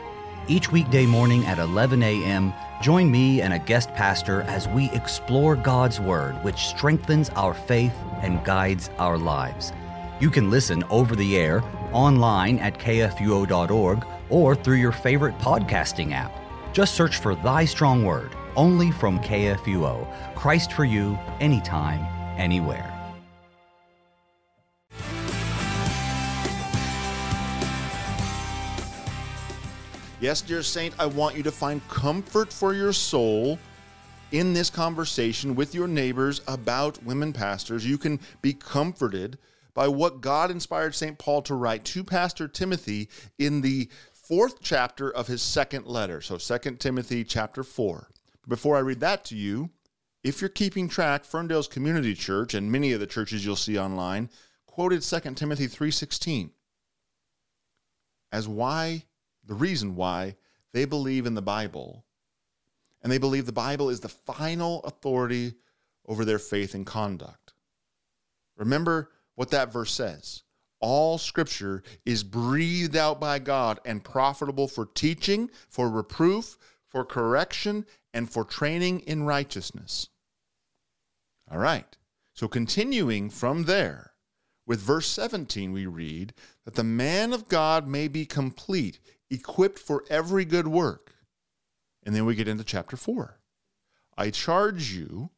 Each 0.47 0.71
weekday 0.71 1.05
morning 1.05 1.43
at 1.43 1.59
11 1.59 2.01
a.m., 2.01 2.53
join 2.81 3.11
me 3.11 3.41
and 3.41 3.53
a 3.53 3.59
guest 3.59 3.93
pastor 3.93 4.43
as 4.43 4.69
we 4.69 4.89
explore 4.91 5.57
God's 5.57 5.99
Word, 5.99 6.41
which 6.41 6.67
strengthens 6.67 7.29
our 7.31 7.53
faith 7.53 7.93
and 8.21 8.41
guides 8.45 8.89
our 8.99 9.17
lives. 9.17 9.73
You 10.21 10.29
can 10.29 10.49
listen 10.49 10.85
over 10.89 11.13
the 11.13 11.35
air, 11.35 11.61
online 11.91 12.57
at 12.59 12.79
kfuo.org, 12.79 14.05
or 14.29 14.55
through 14.55 14.77
your 14.77 14.93
favorite 14.93 15.37
podcasting 15.39 16.13
app. 16.13 16.31
Just 16.71 16.95
search 16.95 17.17
for 17.17 17.35
Thy 17.35 17.65
Strong 17.65 18.05
Word, 18.05 18.33
only 18.55 18.91
from 18.91 19.19
KFUO. 19.19 20.35
Christ 20.35 20.71
for 20.71 20.85
you, 20.85 21.19
anytime, 21.41 21.99
anywhere. 22.39 22.92
Yes, 30.23 30.39
dear 30.39 30.63
Saint, 30.63 30.95
I 30.99 31.05
want 31.05 31.35
you 31.35 31.43
to 31.43 31.51
find 31.51 31.85
comfort 31.89 32.53
for 32.53 32.73
your 32.73 32.93
soul 32.93 33.59
in 34.31 34.53
this 34.53 34.69
conversation 34.69 35.53
with 35.53 35.75
your 35.75 35.85
neighbors 35.85 36.39
about 36.47 37.03
women 37.03 37.33
pastors. 37.33 37.85
You 37.85 37.97
can 37.97 38.21
be 38.41 38.53
comforted 38.53 39.37
by 39.73 39.89
what 39.89 40.21
God 40.21 40.49
inspired 40.49 40.95
St. 40.95 41.19
Paul 41.19 41.41
to 41.41 41.55
write 41.55 41.83
to 41.83 42.05
Pastor 42.05 42.47
Timothy 42.47 43.09
in 43.37 43.59
the 43.59 43.89
fourth 44.13 44.61
chapter 44.61 45.11
of 45.13 45.27
his 45.27 45.41
second 45.41 45.87
letter. 45.87 46.21
So 46.21 46.37
2 46.37 46.77
Timothy 46.77 47.25
chapter 47.25 47.61
4. 47.61 48.07
Before 48.47 48.77
I 48.77 48.79
read 48.79 49.01
that 49.01 49.25
to 49.25 49.35
you, 49.35 49.71
if 50.23 50.39
you're 50.39 50.49
keeping 50.49 50.87
track, 50.87 51.25
Ferndale's 51.25 51.67
Community 51.67 52.13
Church 52.13 52.53
and 52.53 52.71
many 52.71 52.93
of 52.93 53.01
the 53.01 53.07
churches 53.07 53.45
you'll 53.45 53.57
see 53.57 53.77
online 53.77 54.29
quoted 54.67 55.01
2 55.01 55.35
Timothy 55.35 55.67
3:16 55.67 56.51
as 58.31 58.47
why 58.47 59.03
the 59.45 59.53
reason 59.53 59.95
why 59.95 60.35
they 60.73 60.85
believe 60.85 61.25
in 61.25 61.33
the 61.33 61.41
Bible 61.41 62.05
and 63.03 63.11
they 63.11 63.17
believe 63.17 63.45
the 63.45 63.51
Bible 63.51 63.89
is 63.89 63.99
the 63.99 64.09
final 64.09 64.81
authority 64.83 65.55
over 66.07 66.23
their 66.23 66.39
faith 66.39 66.73
and 66.73 66.85
conduct. 66.85 67.53
Remember 68.57 69.11
what 69.35 69.51
that 69.51 69.73
verse 69.73 69.91
says. 69.91 70.43
All 70.79 71.17
scripture 71.17 71.83
is 72.05 72.23
breathed 72.23 72.95
out 72.95 73.19
by 73.19 73.39
God 73.39 73.79
and 73.85 74.03
profitable 74.03 74.67
for 74.67 74.85
teaching, 74.85 75.49
for 75.69 75.89
reproof, 75.89 76.57
for 76.87 77.03
correction, 77.05 77.85
and 78.13 78.29
for 78.29 78.43
training 78.43 79.01
in 79.01 79.23
righteousness. 79.23 80.09
All 81.51 81.57
right. 81.57 81.97
So 82.33 82.47
continuing 82.47 83.29
from 83.29 83.63
there, 83.63 84.11
with 84.65 84.79
verse 84.79 85.07
17, 85.07 85.71
we 85.73 85.85
read 85.85 86.33
that 86.65 86.75
the 86.75 86.83
man 86.83 87.33
of 87.33 87.49
God 87.49 87.87
may 87.87 88.07
be 88.07 88.25
complete, 88.25 88.99
equipped 89.33 89.79
for 89.79 90.03
every 90.09 90.45
good 90.45 90.67
work. 90.67 91.13
And 92.05 92.15
then 92.15 92.25
we 92.25 92.35
get 92.35 92.47
into 92.47 92.63
chapter 92.63 92.97
4. 92.97 93.39
I 94.17 94.29
charge 94.29 94.93
you 94.93 95.29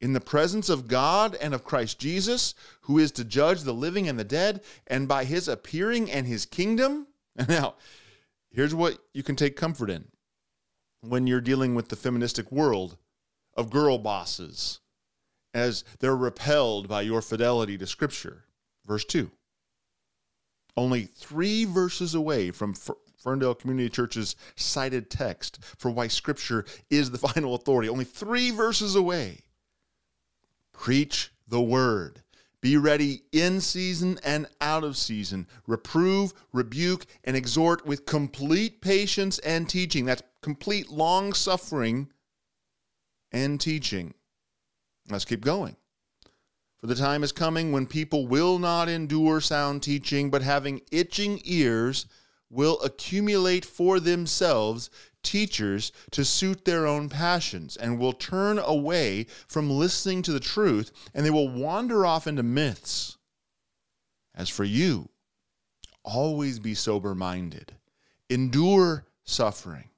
in 0.00 0.12
the 0.12 0.20
presence 0.20 0.68
of 0.68 0.88
God 0.88 1.36
and 1.40 1.54
of 1.54 1.64
Christ 1.64 1.98
Jesus, 1.98 2.54
who 2.82 2.98
is 2.98 3.12
to 3.12 3.24
judge 3.24 3.62
the 3.62 3.72
living 3.72 4.08
and 4.08 4.18
the 4.18 4.24
dead, 4.24 4.62
and 4.86 5.08
by 5.08 5.24
his 5.24 5.48
appearing 5.48 6.10
and 6.10 6.26
his 6.26 6.44
kingdom. 6.46 7.06
And 7.36 7.48
now, 7.50 7.74
here's 8.50 8.74
what 8.74 8.98
you 9.12 9.22
can 9.22 9.36
take 9.36 9.56
comfort 9.56 9.90
in 9.90 10.06
when 11.02 11.26
you're 11.26 11.40
dealing 11.40 11.74
with 11.74 11.88
the 11.88 11.96
feministic 11.96 12.50
world 12.50 12.96
of 13.54 13.70
girl 13.70 13.98
bosses 13.98 14.80
as 15.54 15.84
they're 16.00 16.16
repelled 16.16 16.88
by 16.88 17.00
your 17.00 17.22
fidelity 17.22 17.78
to 17.78 17.86
Scripture. 17.86 18.44
Verse 18.86 19.04
2. 19.04 19.30
Only 20.76 21.04
three 21.04 21.64
verses 21.64 22.14
away 22.14 22.50
from 22.50 22.74
Ferndale 23.16 23.54
Community 23.54 23.88
Church's 23.88 24.36
cited 24.56 25.10
text 25.10 25.58
for 25.78 25.90
why 25.90 26.08
Scripture 26.08 26.64
is 26.90 27.10
the 27.10 27.18
final 27.28 27.54
authority, 27.54 27.88
only 27.88 28.04
three 28.04 28.50
verses 28.50 28.94
away 28.94 29.42
Preach 30.76 31.32
the 31.48 31.60
word. 31.60 32.22
Be 32.60 32.76
ready 32.76 33.22
in 33.32 33.60
season 33.60 34.18
and 34.24 34.46
out 34.60 34.84
of 34.84 34.96
season. 34.96 35.46
Reprove, 35.66 36.34
rebuke, 36.52 37.06
and 37.24 37.36
exhort 37.36 37.86
with 37.86 38.06
complete 38.06 38.80
patience 38.80 39.38
and 39.40 39.68
teaching. 39.68 40.04
That's 40.04 40.22
complete 40.42 40.90
long 40.90 41.32
suffering 41.32 42.10
and 43.32 43.60
teaching. 43.60 44.14
Let's 45.08 45.24
keep 45.24 45.44
going. 45.44 45.76
For 46.78 46.88
the 46.88 46.94
time 46.94 47.22
is 47.22 47.32
coming 47.32 47.72
when 47.72 47.86
people 47.86 48.26
will 48.26 48.58
not 48.58 48.88
endure 48.88 49.40
sound 49.40 49.82
teaching, 49.82 50.30
but 50.30 50.42
having 50.42 50.82
itching 50.90 51.40
ears, 51.44 52.06
will 52.50 52.80
accumulate 52.82 53.64
for 53.64 53.98
themselves 54.00 54.90
teachers 55.22 55.90
to 56.12 56.24
suit 56.24 56.64
their 56.64 56.86
own 56.86 57.08
passions 57.08 57.76
and 57.76 57.98
will 57.98 58.12
turn 58.12 58.58
away 58.58 59.26
from 59.48 59.68
listening 59.68 60.22
to 60.22 60.32
the 60.32 60.40
truth 60.40 60.92
and 61.12 61.26
they 61.26 61.30
will 61.30 61.48
wander 61.48 62.06
off 62.06 62.26
into 62.26 62.42
myths. 62.42 63.18
As 64.34 64.48
for 64.48 64.64
you, 64.64 65.08
always 66.04 66.58
be 66.60 66.74
sober 66.74 67.14
minded, 67.14 67.74
endure 68.30 69.06
suffering, 69.24 69.90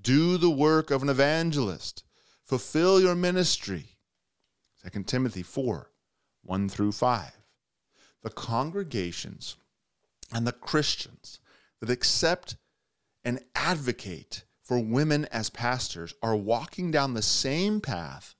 do 0.00 0.38
the 0.38 0.50
work 0.50 0.90
of 0.90 1.02
an 1.02 1.10
evangelist, 1.10 2.04
fulfill 2.44 3.00
your 3.00 3.14
ministry. 3.14 3.98
2 4.90 5.02
Timothy 5.02 5.42
4 5.42 5.90
1 6.44 6.68
through 6.68 6.92
5. 6.92 7.32
The 8.22 8.30
congregations 8.30 9.56
and 10.32 10.46
the 10.46 10.52
Christians 10.52 11.40
that 11.80 11.90
accept 11.90 12.56
and 13.24 13.40
advocate 13.54 14.44
for 14.62 14.78
women 14.78 15.24
as 15.26 15.50
pastors 15.50 16.14
are 16.22 16.36
walking 16.36 16.90
down 16.90 17.14
the 17.14 17.22
same 17.22 17.80
path 17.80 18.34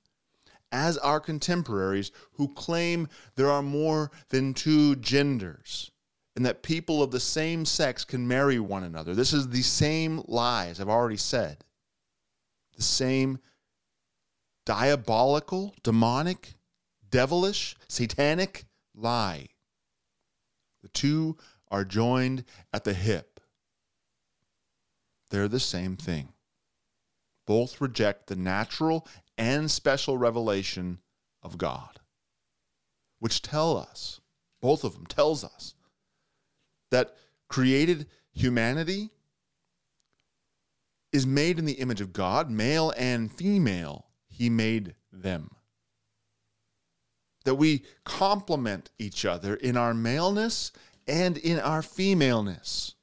as 0.70 0.99
our 0.99 1.20
contemporaries 1.20 2.12
who 2.32 2.53
claim 2.55 3.09
there 3.36 3.51
are 3.51 3.62
more 3.62 4.11
than 4.28 4.53
two 4.53 4.97
genders, 4.97 5.91
and 6.36 6.45
that 6.45 6.62
people 6.62 7.03
of 7.03 7.11
the 7.11 7.20
same 7.20 7.64
sex 7.64 8.05
can 8.05 8.28
marry 8.28 8.59
one 8.59 8.84
another. 8.84 9.14
This 9.14 9.32
is 9.32 9.49
the 9.49 9.62
same 9.62 10.22
lies 10.26 10.80
I've 10.80 10.89
already 10.89 11.16
said. 11.16 11.64
The 12.76 12.82
same 12.82 13.39
diabolical, 14.66 15.74
demonic, 15.82 16.55
devilish, 17.09 17.74
satanic 17.89 18.66
lie. 18.95 19.49
The 20.82 20.89
two 20.91 21.39
are 21.71 21.85
joined 21.85 22.45
at 22.73 22.85
the 22.85 22.95
hip. 22.95 23.41
They're 25.31 25.49
the 25.49 25.61
same 25.61 25.97
thing. 25.97 26.33
Both 27.47 27.81
reject 27.81 28.27
the 28.27 28.37
natural 28.37 29.07
and 29.37 29.71
special 29.71 30.19
revelation 30.19 30.99
of 31.43 31.59
God, 31.59 32.01
which 33.19 33.43
tell 33.43 33.77
us, 33.77 34.21
both 34.61 34.85
of 34.85 34.95
them 34.95 35.07
tells 35.07 35.45
us, 35.45 35.75
that 36.91 37.14
created 37.49 38.07
humanity 38.33 39.11
is 41.12 41.27
made 41.27 41.59
in 41.59 41.64
the 41.64 41.75
image 41.75 42.01
of 42.01 42.12
God, 42.12 42.51
male 42.51 42.93
and 42.97 43.33
female, 43.33 44.07
he 44.29 44.51
made 44.51 44.95
them. 45.12 45.51
That 47.45 47.55
we 47.55 47.85
complement 48.05 48.91
each 48.99 49.25
other 49.25 49.55
in 49.55 49.77
our 49.77 49.95
maleness 49.95 50.71
and 51.09 51.38
in 51.38 51.59
our 51.59 51.82
femaleness. 51.82 52.94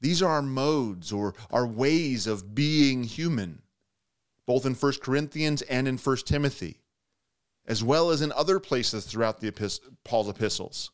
These 0.00 0.22
are 0.22 0.30
our 0.30 0.42
modes 0.42 1.12
or 1.12 1.34
our 1.50 1.66
ways 1.66 2.26
of 2.26 2.54
being 2.54 3.04
human, 3.04 3.62
both 4.46 4.66
in 4.66 4.74
1 4.74 4.92
Corinthians 5.00 5.62
and 5.62 5.86
in 5.86 5.96
1 5.96 6.16
Timothy, 6.26 6.80
as 7.66 7.84
well 7.84 8.10
as 8.10 8.20
in 8.20 8.32
other 8.32 8.58
places 8.58 9.04
throughout 9.04 9.40
the 9.40 9.80
Paul's 10.04 10.28
epistles. 10.28 10.90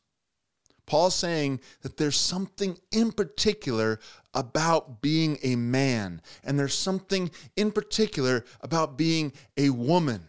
Paul's 0.86 1.14
saying 1.14 1.60
that 1.82 1.96
there's 1.96 2.16
something 2.16 2.76
in 2.90 3.12
particular 3.12 4.00
about 4.34 5.00
being 5.00 5.38
a 5.42 5.54
man, 5.56 6.20
and 6.42 6.58
there's 6.58 6.74
something 6.74 7.30
in 7.56 7.70
particular 7.70 8.44
about 8.60 8.98
being 8.98 9.32
a 9.56 9.70
woman. 9.70 10.22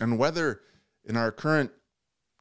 And 0.00 0.18
whether 0.18 0.60
in 1.04 1.16
our 1.16 1.32
current 1.32 1.70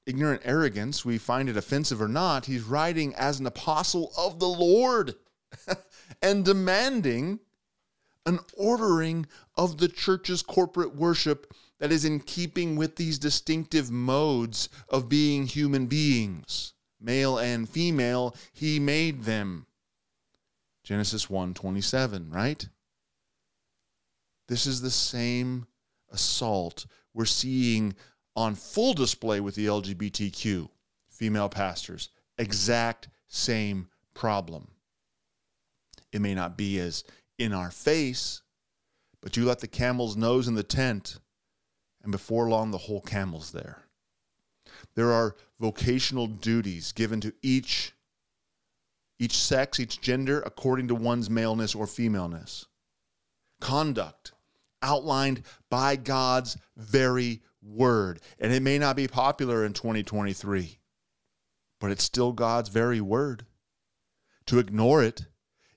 ignorant 0.06 0.42
arrogance, 0.44 1.06
we 1.06 1.18
find 1.18 1.50
it 1.50 1.58
offensive 1.58 2.02
or 2.02 2.08
not, 2.08 2.46
he's 2.46 2.64
writing 2.64 3.14
as 3.16 3.40
an 3.40 3.46
apostle 3.46 4.12
of 4.18 4.40
the 4.40 4.48
Lord 4.48 5.16
and 6.22 6.44
demanding 6.44 7.40
an 8.26 8.40
ordering 8.56 9.26
of 9.56 9.78
the 9.78 9.88
church's 9.88 10.42
corporate 10.42 10.96
worship 10.96 11.54
that 11.80 11.92
is 11.92 12.06
in 12.06 12.20
keeping 12.20 12.76
with 12.76 12.96
these 12.96 13.20
distinctive 13.20 13.92
modes 13.92 14.70
of 14.90 15.10
being 15.10 15.46
human 15.46 15.86
beings. 15.88 16.74
Male 17.02 17.38
and 17.38 17.68
female, 17.68 18.36
he 18.54 18.80
made 18.80 19.24
them. 19.24 19.66
Genesis 20.84 21.28
1:27, 21.28 22.34
right? 22.34 22.68
This 24.48 24.66
is 24.66 24.82
the 24.82 24.92
same 24.92 25.68
assault 26.10 26.86
we're 27.14 27.26
seeing 27.26 27.96
on 28.36 28.56
full 28.56 28.94
display 28.94 29.40
with 29.40 29.56
the 29.56 29.68
LGBTQ 29.68 30.70
female 31.10 31.50
pastors. 31.50 32.10
Exact 32.38 33.10
same 33.28 33.88
problem. 34.14 34.68
It 36.12 36.22
may 36.22 36.36
not 36.36 36.58
be 36.58 36.80
as 36.80 37.04
in 37.38 37.54
our 37.54 37.72
face, 37.72 38.42
but 39.22 39.38
you 39.38 39.46
let 39.46 39.60
the 39.60 39.68
camel's 39.68 40.16
nose 40.16 40.48
in 40.48 40.56
the 40.56 40.64
tent, 40.64 41.20
and 42.04 42.12
before 42.12 42.50
long, 42.50 42.72
the 42.72 42.78
whole 42.78 43.02
camel's 43.02 43.52
there. 43.52 43.84
There 44.96 45.12
are 45.12 45.36
vocational 45.60 46.28
duties 46.28 46.92
given 46.92 47.22
to 47.22 47.34
each 47.42 47.94
each 49.20 49.38
sex, 49.38 49.80
each 49.80 50.02
gender, 50.02 50.42
according 50.46 50.88
to 50.90 50.96
one's 50.96 51.30
maleness 51.30 51.76
or 51.76 51.88
femaleness. 51.88 52.66
Conduct 53.62 54.34
outlined 54.82 55.44
by 55.70 55.96
God's 55.96 56.58
very 56.76 57.42
word. 57.66 58.20
And 58.40 58.52
it 58.52 58.62
may 58.62 58.78
not 58.78 58.96
be 58.96 59.08
popular 59.08 59.66
in 59.66 59.74
2023, 59.74 60.80
but 61.80 61.92
it's 61.92 62.04
still 62.04 62.34
God's 62.34 62.70
very 62.70 63.02
word. 63.02 63.46
To 64.48 64.60
ignore 64.60 65.04
it 65.04 65.26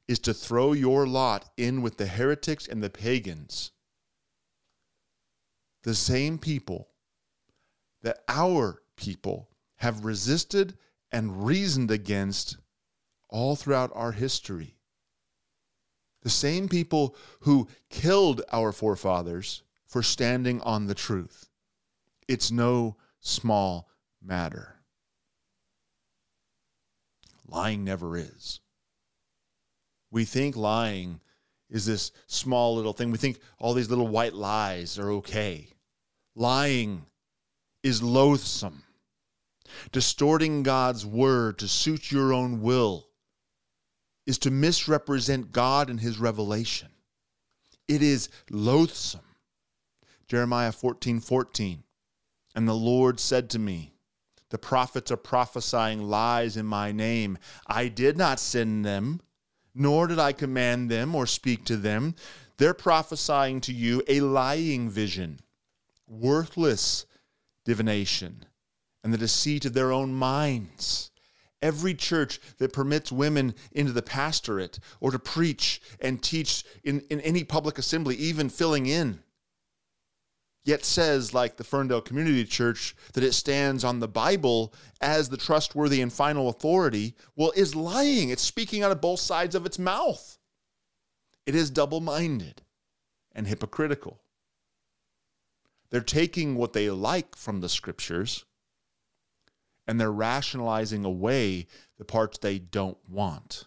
is 0.08 0.18
to 0.20 0.34
throw 0.34 0.72
your 0.72 1.06
lot 1.06 1.50
in 1.56 1.82
with 1.82 1.96
the 1.96 2.06
heretics 2.06 2.66
and 2.66 2.82
the 2.82 2.90
pagans. 2.90 3.72
The 5.82 5.94
same 5.94 6.38
people 6.38 6.88
that 8.02 8.18
our 8.28 8.82
people 8.96 9.50
have 9.76 10.04
resisted 10.04 10.76
and 11.12 11.46
reasoned 11.46 11.90
against 11.90 12.56
all 13.28 13.56
throughout 13.56 13.90
our 13.94 14.12
history. 14.12 14.76
The 16.22 16.30
same 16.30 16.68
people 16.68 17.16
who 17.40 17.68
killed 17.88 18.42
our 18.52 18.72
forefathers 18.72 19.62
for 19.86 20.02
standing 20.02 20.60
on 20.62 20.86
the 20.86 20.94
truth. 20.94 21.45
It's 22.28 22.50
no 22.50 22.96
small 23.20 23.88
matter. 24.22 24.76
Lying 27.48 27.84
never 27.84 28.16
is. 28.16 28.60
We 30.10 30.24
think 30.24 30.56
lying 30.56 31.20
is 31.68 31.86
this 31.86 32.12
small 32.26 32.76
little 32.76 32.92
thing. 32.92 33.10
We 33.10 33.18
think 33.18 33.38
all 33.58 33.74
these 33.74 33.90
little 33.90 34.08
white 34.08 34.34
lies 34.34 34.98
are 34.98 35.10
okay. 35.12 35.68
Lying 36.34 37.06
is 37.82 38.02
loathsome. 38.02 38.82
Distorting 39.92 40.62
God's 40.62 41.04
word 41.04 41.58
to 41.58 41.68
suit 41.68 42.10
your 42.10 42.32
own 42.32 42.62
will 42.62 43.08
is 44.26 44.38
to 44.38 44.50
misrepresent 44.50 45.52
God 45.52 45.90
and 45.90 46.00
his 46.00 46.18
revelation. 46.18 46.88
It 47.88 48.02
is 48.02 48.28
loathsome. 48.50 49.20
Jeremiah 50.28 50.72
14 50.72 51.20
14. 51.20 51.82
And 52.56 52.66
the 52.66 52.74
Lord 52.74 53.20
said 53.20 53.50
to 53.50 53.58
me, 53.58 53.92
The 54.48 54.56
prophets 54.56 55.10
are 55.10 55.18
prophesying 55.18 56.02
lies 56.02 56.56
in 56.56 56.64
my 56.64 56.90
name. 56.90 57.36
I 57.66 57.88
did 57.88 58.16
not 58.16 58.40
send 58.40 58.82
them, 58.82 59.20
nor 59.74 60.06
did 60.06 60.18
I 60.18 60.32
command 60.32 60.90
them 60.90 61.14
or 61.14 61.26
speak 61.26 61.66
to 61.66 61.76
them. 61.76 62.14
They're 62.56 62.72
prophesying 62.72 63.60
to 63.60 63.74
you 63.74 64.02
a 64.08 64.20
lying 64.20 64.88
vision, 64.88 65.40
worthless 66.08 67.04
divination, 67.66 68.46
and 69.04 69.12
the 69.12 69.18
deceit 69.18 69.66
of 69.66 69.74
their 69.74 69.92
own 69.92 70.14
minds. 70.14 71.10
Every 71.60 71.94
church 71.94 72.40
that 72.56 72.72
permits 72.72 73.12
women 73.12 73.54
into 73.72 73.92
the 73.92 74.00
pastorate 74.00 74.78
or 75.00 75.10
to 75.10 75.18
preach 75.18 75.82
and 76.00 76.22
teach 76.22 76.64
in, 76.84 77.00
in 77.10 77.20
any 77.20 77.44
public 77.44 77.76
assembly, 77.76 78.16
even 78.16 78.48
filling 78.48 78.86
in, 78.86 79.22
yet 80.66 80.84
says, 80.84 81.32
like 81.32 81.56
the 81.56 81.64
Ferndale 81.64 82.00
Community 82.00 82.44
Church, 82.44 82.96
that 83.12 83.22
it 83.22 83.32
stands 83.32 83.84
on 83.84 84.00
the 84.00 84.08
Bible 84.08 84.74
as 85.00 85.28
the 85.28 85.36
trustworthy 85.36 86.02
and 86.02 86.12
final 86.12 86.48
authority, 86.48 87.14
well, 87.36 87.52
is 87.54 87.76
lying. 87.76 88.30
It's 88.30 88.42
speaking 88.42 88.82
out 88.82 88.90
of 88.90 89.00
both 89.00 89.20
sides 89.20 89.54
of 89.54 89.64
its 89.64 89.78
mouth. 89.78 90.38
It 91.46 91.54
is 91.54 91.70
double 91.70 92.00
minded 92.00 92.62
and 93.32 93.46
hypocritical. 93.46 94.20
They're 95.90 96.00
taking 96.00 96.56
what 96.56 96.72
they 96.72 96.90
like 96.90 97.36
from 97.36 97.60
the 97.60 97.68
scriptures 97.68 98.44
and 99.86 100.00
they're 100.00 100.10
rationalizing 100.10 101.04
away 101.04 101.68
the 101.96 102.04
parts 102.04 102.38
they 102.38 102.58
don't 102.58 102.98
want, 103.08 103.66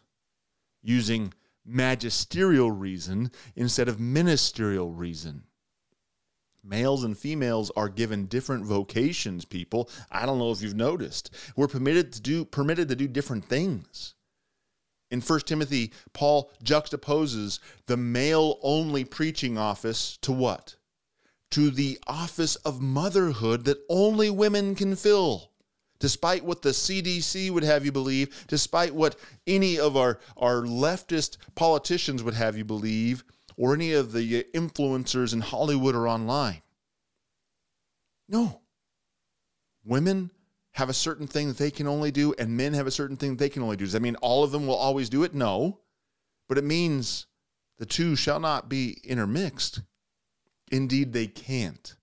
using 0.84 1.34
magisterial 1.66 2.72
reason 2.72 3.32
instead 3.56 3.88
of 3.88 4.02
ministerial 4.02 4.92
reason 4.92 5.44
Males 6.70 7.04
and 7.04 7.18
females 7.18 7.72
are 7.76 7.90
given 7.90 8.28
different 8.28 8.64
vocations, 8.64 9.44
people. 9.44 9.90
I 10.12 10.28
don't 10.28 10.38
know 10.38 10.52
if 10.52 10.62
you've 10.62 10.76
noticed. 10.76 11.34
We're 11.56 11.68
permitted 11.68 12.14
to 12.14 12.22
do 12.22 12.46
permitted 12.46 12.88
to 12.90 12.96
do 12.96 13.08
different 13.08 13.46
things. 13.46 14.14
In 15.10 15.22
1 15.22 15.40
Timothy, 15.42 15.92
Paul 16.14 16.52
juxtaposes 16.64 17.60
the 17.88 17.98
male 17.98 18.60
only 18.62 19.04
preaching 19.04 19.58
office 19.58 20.18
to 20.22 20.32
what? 20.32 20.76
To 21.52 21.72
the 21.72 21.98
office 22.06 22.56
of 22.58 22.80
motherhood 22.80 23.66
that 23.66 23.84
only 23.90 24.30
women 24.30 24.76
can 24.76 24.96
fill. 24.96 25.50
Despite 26.00 26.46
what 26.46 26.62
the 26.62 26.70
CDC 26.70 27.50
would 27.50 27.64
have 27.64 27.84
you 27.84 27.92
believe, 27.92 28.46
despite 28.48 28.94
what 28.94 29.16
any 29.48 29.80
of 29.80 29.98
our, 29.98 30.20
our 30.38 30.62
leftist 30.62 31.38
politicians 31.56 32.22
would 32.22 32.36
have 32.36 32.56
you 32.56 32.64
believe, 32.64 33.24
or 33.60 33.74
any 33.74 33.92
of 33.92 34.14
the 34.14 34.40
uh, 34.40 34.58
influencers 34.58 35.34
in 35.34 35.42
Hollywood 35.42 35.94
or 35.94 36.08
online. 36.08 36.62
No. 38.30 38.62
Women 39.84 40.32
have 40.72 40.88
a 40.88 40.94
certain 40.94 41.28
thing 41.28 41.50
that 41.50 41.58
they 41.58 41.70
can 41.70 41.86
only 41.86 42.10
do, 42.10 42.34
and 42.40 42.56
men 42.56 42.74
have 42.74 42.88
a 42.88 42.92
certain 42.92 43.18
thing 43.18 43.32
that 43.32 43.40
they 43.40 43.50
can 43.50 43.62
only 43.62 43.76
do. 43.76 43.84
Does 43.84 43.94
that 43.94 44.02
mean 44.02 44.16
all 44.18 44.46
of 44.46 44.52
them 44.52 44.66
will 44.66 44.76
always 44.76 45.10
do 45.10 45.24
it? 45.24 45.34
No. 45.34 45.82
But 46.48 46.58
it 46.58 46.64
means 46.64 47.26
the 47.78 47.86
two 47.86 48.16
shall 48.16 48.40
not 48.40 48.70
be 48.70 48.98
intermixed. 49.04 49.82
Indeed, 50.72 51.12
they 51.12 51.28
can't. 51.28 51.96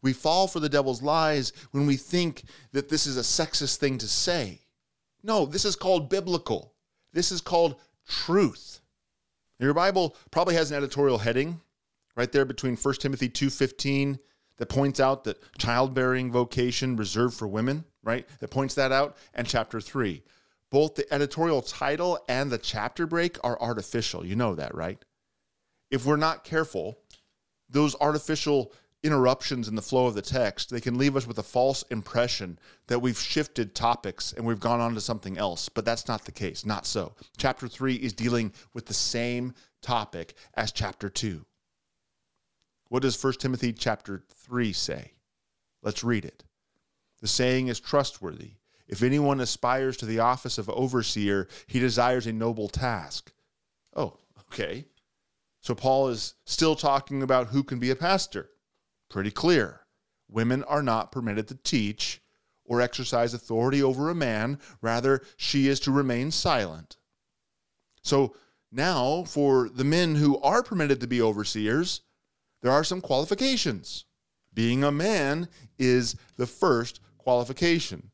We 0.00 0.14
fall 0.14 0.48
for 0.48 0.60
the 0.60 0.70
devil's 0.70 1.02
lies 1.02 1.52
when 1.72 1.86
we 1.86 1.96
think 1.96 2.44
that 2.72 2.88
this 2.88 3.06
is 3.06 3.18
a 3.18 3.20
sexist 3.20 3.76
thing 3.76 3.98
to 3.98 4.08
say. 4.08 4.62
No, 5.22 5.44
this 5.44 5.66
is 5.66 5.76
called 5.76 6.08
biblical. 6.08 6.72
This 7.12 7.30
is 7.30 7.42
called 7.42 7.76
truth. 8.06 8.80
Your 9.58 9.74
Bible 9.74 10.16
probably 10.30 10.54
has 10.54 10.70
an 10.70 10.76
editorial 10.76 11.18
heading 11.18 11.60
right 12.16 12.30
there 12.30 12.44
between 12.44 12.76
1 12.76 12.94
Timothy 13.00 13.28
2:15 13.28 14.18
that 14.58 14.68
points 14.68 15.00
out 15.00 15.24
that 15.24 15.40
childbearing 15.58 16.30
vocation 16.32 16.96
reserved 16.96 17.36
for 17.36 17.46
women, 17.46 17.84
right? 18.02 18.28
That 18.40 18.50
points 18.50 18.74
that 18.74 18.92
out 18.92 19.16
and 19.34 19.46
chapter 19.46 19.80
3. 19.80 20.22
Both 20.70 20.96
the 20.96 21.12
editorial 21.12 21.62
title 21.62 22.18
and 22.28 22.50
the 22.50 22.58
chapter 22.58 23.06
break 23.06 23.38
are 23.42 23.60
artificial. 23.60 24.26
You 24.26 24.36
know 24.36 24.54
that, 24.54 24.74
right? 24.74 25.02
If 25.90 26.04
we're 26.04 26.16
not 26.16 26.44
careful, 26.44 26.98
those 27.68 27.96
artificial 28.00 28.72
interruptions 29.02 29.68
in 29.68 29.74
the 29.74 29.82
flow 29.82 30.06
of 30.06 30.14
the 30.14 30.22
text, 30.22 30.70
they 30.70 30.80
can 30.80 30.98
leave 30.98 31.16
us 31.16 31.26
with 31.26 31.38
a 31.38 31.42
false 31.42 31.82
impression 31.90 32.58
that 32.88 33.00
we've 33.00 33.18
shifted 33.18 33.74
topics 33.74 34.32
and 34.32 34.44
we've 34.44 34.60
gone 34.60 34.80
on 34.80 34.94
to 34.94 35.00
something 35.00 35.38
else. 35.38 35.68
But 35.68 35.84
that's 35.84 36.08
not 36.08 36.24
the 36.24 36.32
case. 36.32 36.66
Not 36.66 36.86
so. 36.86 37.14
Chapter 37.36 37.68
3 37.68 37.94
is 37.94 38.12
dealing 38.12 38.52
with 38.74 38.86
the 38.86 38.94
same 38.94 39.54
topic 39.82 40.34
as 40.54 40.72
chapter 40.72 41.08
2. 41.08 41.44
What 42.88 43.02
does 43.02 43.22
1 43.22 43.34
Timothy 43.34 43.72
chapter 43.72 44.24
3 44.30 44.72
say? 44.72 45.12
Let's 45.82 46.02
read 46.02 46.24
it. 46.24 46.44
The 47.20 47.28
saying 47.28 47.68
is 47.68 47.80
trustworthy. 47.80 48.52
If 48.88 49.02
anyone 49.02 49.40
aspires 49.40 49.96
to 49.98 50.06
the 50.06 50.20
office 50.20 50.56
of 50.58 50.70
overseer, 50.70 51.48
he 51.66 51.78
desires 51.78 52.26
a 52.26 52.32
noble 52.32 52.68
task. 52.68 53.32
Oh, 53.94 54.16
okay. 54.52 54.86
So 55.60 55.74
Paul 55.74 56.08
is 56.08 56.34
still 56.46 56.74
talking 56.74 57.22
about 57.22 57.48
who 57.48 57.62
can 57.62 57.78
be 57.78 57.90
a 57.90 57.96
pastor. 57.96 58.48
Pretty 59.08 59.30
clear. 59.30 59.80
Women 60.28 60.62
are 60.64 60.82
not 60.82 61.12
permitted 61.12 61.48
to 61.48 61.54
teach 61.54 62.20
or 62.64 62.80
exercise 62.80 63.32
authority 63.32 63.82
over 63.82 64.10
a 64.10 64.14
man. 64.14 64.58
Rather, 64.82 65.22
she 65.36 65.68
is 65.68 65.80
to 65.80 65.90
remain 65.90 66.30
silent. 66.30 66.98
So 68.02 68.34
now, 68.70 69.24
for 69.24 69.68
the 69.68 69.84
men 69.84 70.16
who 70.16 70.38
are 70.40 70.62
permitted 70.62 71.00
to 71.00 71.06
be 71.06 71.22
overseers, 71.22 72.02
there 72.60 72.72
are 72.72 72.84
some 72.84 73.00
qualifications. 73.00 74.04
Being 74.52 74.84
a 74.84 74.92
man 74.92 75.48
is 75.78 76.16
the 76.36 76.46
first 76.46 77.00
qualification 77.16 78.10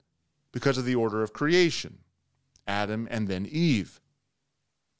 because 0.52 0.78
of 0.78 0.84
the 0.84 0.94
order 0.94 1.22
of 1.22 1.32
creation 1.32 1.98
Adam 2.66 3.08
and 3.10 3.28
then 3.28 3.46
Eve. 3.46 4.00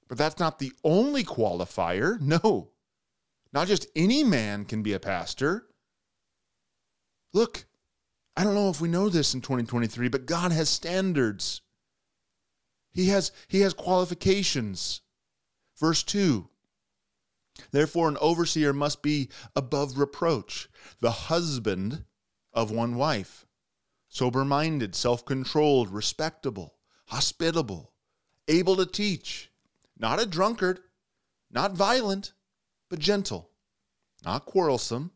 But 0.09 0.19
that's 0.19 0.39
not 0.39 0.59
the 0.59 0.73
only 0.83 1.25
qualifier. 1.25 2.21
No. 2.21 2.71
Not 3.53 3.69
just 3.69 3.87
any 3.95 4.25
man 4.25 4.65
can 4.65 4.83
be 4.83 4.93
a 4.93 5.01
pastor. 5.01 5.67
Look, 7.35 7.66
I 8.37 8.45
don't 8.45 8.55
know 8.55 8.70
if 8.70 8.80
we 8.80 8.89
know 8.89 9.11
this 9.11 9.35
in 9.35 9.43
2023, 9.43 10.09
but 10.09 10.24
God 10.24 10.53
has 10.53 10.70
standards. 10.70 11.61
He 12.93 13.09
has 13.09 13.32
he 13.49 13.61
has 13.61 13.74
qualifications. 13.74 15.03
Verse 15.78 16.05
2. 16.05 16.49
Therefore 17.72 18.09
an 18.09 18.16
overseer 18.20 18.72
must 18.72 19.03
be 19.03 19.28
above 19.55 19.99
reproach, 19.99 20.68
the 21.01 21.11
husband 21.11 22.05
of 22.53 22.70
one 22.70 22.95
wife, 22.95 23.47
sober-minded, 24.09 24.95
self-controlled, 24.95 25.91
respectable, 25.91 26.74
hospitable, 27.07 27.93
able 28.47 28.76
to 28.76 28.87
teach, 28.87 29.51
not 29.99 30.20
a 30.20 30.26
drunkard, 30.26 30.80
not 31.51 31.72
violent, 31.72 32.32
but 32.89 33.01
gentle, 33.01 33.51
not 34.24 34.47
quarrelsome, 34.47 35.11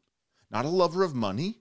not 0.51 0.65
a 0.65 0.69
lover 0.69 1.05
of 1.05 1.15
money. 1.15 1.61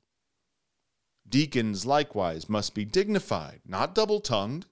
Deacons 1.31 1.85
likewise 1.85 2.49
must 2.49 2.75
be 2.75 2.83
dignified, 2.83 3.61
not 3.65 3.95
double 3.95 4.19
tongued, 4.19 4.65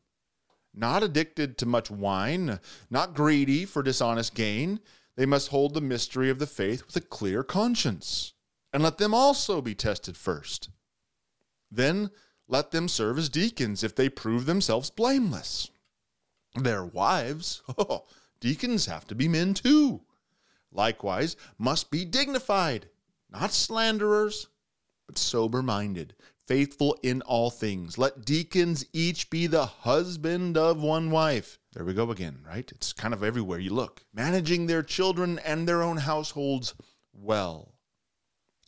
not 0.74 1.02
addicted 1.02 1.58
to 1.58 1.66
much 1.66 1.90
wine, 1.90 2.60
not 2.90 3.14
greedy 3.14 3.64
for 3.64 3.82
dishonest 3.82 4.36
gain. 4.36 4.82
They 5.16 5.26
must 5.26 5.48
hold 5.48 5.74
the 5.74 5.80
mystery 5.80 6.30
of 6.30 6.38
the 6.38 6.46
faith 6.46 6.86
with 6.86 6.98
a 6.98 7.02
clear 7.02 7.46
conscience, 7.46 8.34
and 8.74 8.84
let 8.84 8.98
them 8.98 9.14
also 9.14 9.62
be 9.62 9.74
tested 9.74 10.18
first. 10.18 10.70
Then 11.72 12.12
let 12.46 12.72
them 12.72 12.90
serve 12.90 13.18
as 13.18 13.30
deacons 13.30 13.82
if 13.82 13.96
they 13.96 14.10
prove 14.10 14.46
themselves 14.46 14.90
blameless. 14.90 15.72
Their 16.56 16.84
wives, 16.84 17.62
oh, 17.78 18.06
deacons 18.42 18.86
have 18.88 19.08
to 19.08 19.16
be 19.16 19.30
men 19.30 19.54
too. 19.54 20.02
Likewise, 20.74 21.38
must 21.58 21.90
be 21.90 22.04
dignified, 22.04 22.90
not 23.30 23.54
slanderers, 23.54 24.48
but 25.08 25.18
sober 25.18 25.64
minded, 25.64 26.16
faithful 26.50 26.98
in 27.04 27.22
all 27.22 27.52
things. 27.52 28.00
Let 28.00 28.26
deacons 28.26 28.84
each 28.92 29.30
be 29.30 29.46
the 29.46 29.68
husband 29.68 30.58
of 30.58 30.82
one 30.82 31.12
wife. 31.12 31.60
There 31.74 31.86
we 31.86 31.94
go 31.94 32.10
again, 32.10 32.40
right? 32.44 32.68
It's 32.72 32.92
kind 32.92 33.14
of 33.14 33.24
everywhere 33.24 33.60
you 33.60 33.72
look. 33.72 34.04
Managing 34.16 34.66
their 34.66 34.82
children 34.82 35.38
and 35.46 35.68
their 35.68 35.84
own 35.84 35.98
households 35.98 36.74
well. 37.14 37.76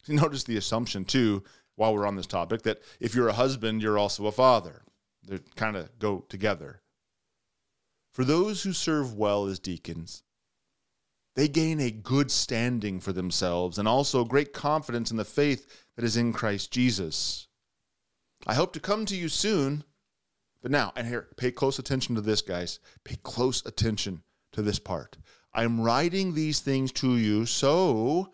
Notice 0.08 0.44
the 0.44 0.58
assumption, 0.58 1.06
too, 1.06 1.44
while 1.76 1.96
we're 1.96 2.06
on 2.06 2.16
this 2.16 2.28
topic, 2.28 2.62
that 2.62 2.84
if 3.00 3.16
you're 3.16 3.30
a 3.30 3.34
husband, 3.34 3.82
you're 3.82 3.98
also 3.98 4.28
a 4.28 4.32
father. 4.32 4.84
They 5.28 5.40
kind 5.56 5.76
of 5.76 5.98
go 5.98 6.24
together. 6.30 6.84
For 8.12 8.24
those 8.24 8.62
who 8.62 8.74
serve 8.74 9.16
well 9.16 9.48
as 9.48 9.58
deacons, 9.58 10.22
they 11.36 11.48
gain 11.48 11.80
a 11.80 11.90
good 11.90 12.30
standing 12.30 13.00
for 13.00 13.12
themselves 13.12 13.80
and 13.80 13.88
also 13.88 14.24
great 14.24 14.54
confidence 14.54 15.10
in 15.10 15.18
the 15.18 15.26
faith 15.26 15.88
that 15.96 16.06
is 16.06 16.16
in 16.16 16.32
Christ 16.32 16.72
Jesus. 16.72 17.48
I 18.48 18.54
hope 18.56 18.74
to 18.74 18.80
come 18.80 19.06
to 19.06 19.16
you 19.16 19.30
soon. 19.30 19.84
But 20.62 20.72
now, 20.72 20.94
and 20.96 21.08
here, 21.08 21.28
pay 21.38 21.52
close 21.52 21.80
attention 21.80 22.16
to 22.16 22.22
this, 22.22 22.42
guys. 22.42 22.80
Pay 23.04 23.18
close 23.24 23.66
attention 23.66 24.24
to 24.52 24.62
this 24.62 24.80
part. 24.80 25.18
I'm 25.54 25.82
writing 25.82 26.34
these 26.34 26.60
things 26.60 26.92
to 26.94 27.18
you 27.18 27.46
so 27.46 28.32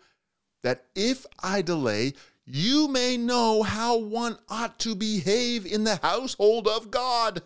that 0.62 0.86
if 0.94 1.26
I 1.42 1.62
delay, 1.62 2.14
you 2.44 2.88
may 2.88 3.16
know 3.16 3.62
how 3.62 3.98
one 3.98 4.38
ought 4.48 4.78
to 4.80 4.94
behave 4.94 5.66
in 5.66 5.84
the 5.84 5.96
household 5.96 6.66
of 6.66 6.90
God, 6.90 7.42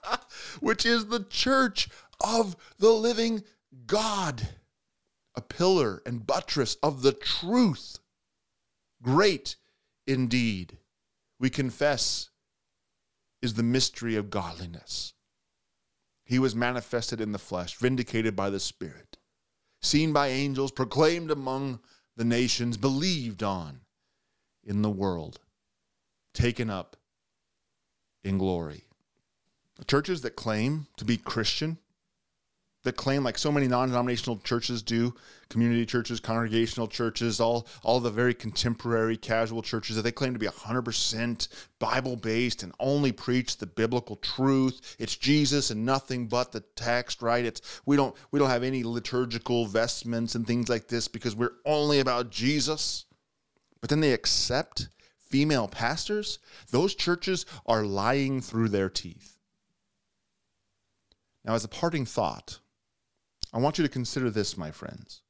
which 0.60 0.86
is 0.86 1.06
the 1.06 1.24
church 1.24 1.88
of 2.20 2.56
the 2.78 2.90
living 2.90 3.42
God, 3.86 4.48
a 5.34 5.40
pillar 5.40 6.02
and 6.06 6.26
buttress 6.26 6.76
of 6.82 7.02
the 7.02 7.12
truth. 7.12 7.98
Great 9.02 9.56
indeed, 10.06 10.78
we 11.38 11.50
confess, 11.50 12.30
is 13.40 13.54
the 13.54 13.62
mystery 13.62 14.16
of 14.16 14.30
godliness. 14.30 15.14
He 16.24 16.38
was 16.38 16.54
manifested 16.54 17.20
in 17.20 17.32
the 17.32 17.38
flesh, 17.38 17.76
vindicated 17.76 18.34
by 18.36 18.50
the 18.50 18.60
Spirit, 18.60 19.16
seen 19.80 20.12
by 20.12 20.28
angels, 20.28 20.72
proclaimed 20.72 21.30
among 21.30 21.80
the 22.16 22.24
nations, 22.24 22.76
believed 22.76 23.42
on 23.42 23.80
in 24.64 24.82
the 24.82 24.90
world, 24.90 25.38
taken 26.34 26.68
up 26.68 26.96
in 28.24 28.38
glory. 28.38 28.84
Churches 29.86 30.22
that 30.22 30.34
claim 30.34 30.88
to 30.96 31.04
be 31.04 31.16
Christian, 31.16 31.78
that 32.84 32.96
claim, 32.96 33.24
like 33.24 33.36
so 33.36 33.52
many 33.52 33.66
non 33.66 33.88
denominational 33.88 34.38
churches 34.38 34.82
do, 34.82 35.14
community 35.48 35.84
churches, 35.84 36.20
congregational 36.20 36.86
churches, 36.86 37.40
all, 37.40 37.66
all 37.82 38.00
the 38.00 38.10
very 38.10 38.34
contemporary 38.34 39.16
casual 39.16 39.62
churches, 39.62 39.96
that 39.96 40.02
they 40.02 40.12
claim 40.12 40.32
to 40.32 40.38
be 40.38 40.46
100% 40.46 41.48
Bible 41.78 42.16
based 42.16 42.62
and 42.62 42.72
only 42.78 43.12
preach 43.12 43.56
the 43.56 43.66
biblical 43.66 44.16
truth. 44.16 44.96
It's 44.98 45.16
Jesus 45.16 45.70
and 45.70 45.84
nothing 45.84 46.28
but 46.28 46.52
the 46.52 46.60
text, 46.76 47.20
right? 47.20 47.44
It's 47.44 47.80
we 47.84 47.96
don't 47.96 48.14
we 48.30 48.38
don't 48.38 48.50
have 48.50 48.62
any 48.62 48.84
liturgical 48.84 49.66
vestments 49.66 50.34
and 50.34 50.46
things 50.46 50.68
like 50.68 50.88
this 50.88 51.08
because 51.08 51.34
we're 51.34 51.56
only 51.64 52.00
about 52.00 52.30
Jesus 52.30 53.06
but 53.80 53.90
then 53.90 54.00
they 54.00 54.12
accept 54.12 54.88
female 55.16 55.68
pastors, 55.68 56.38
those 56.70 56.94
churches 56.94 57.46
are 57.66 57.84
lying 57.84 58.40
through 58.40 58.70
their 58.70 58.88
teeth. 58.88 59.38
Now, 61.44 61.54
as 61.54 61.64
a 61.64 61.68
parting 61.68 62.04
thought, 62.04 62.58
I 63.52 63.58
want 63.58 63.78
you 63.78 63.84
to 63.84 63.90
consider 63.90 64.30
this, 64.30 64.56
my 64.56 64.70
friends. 64.70 65.22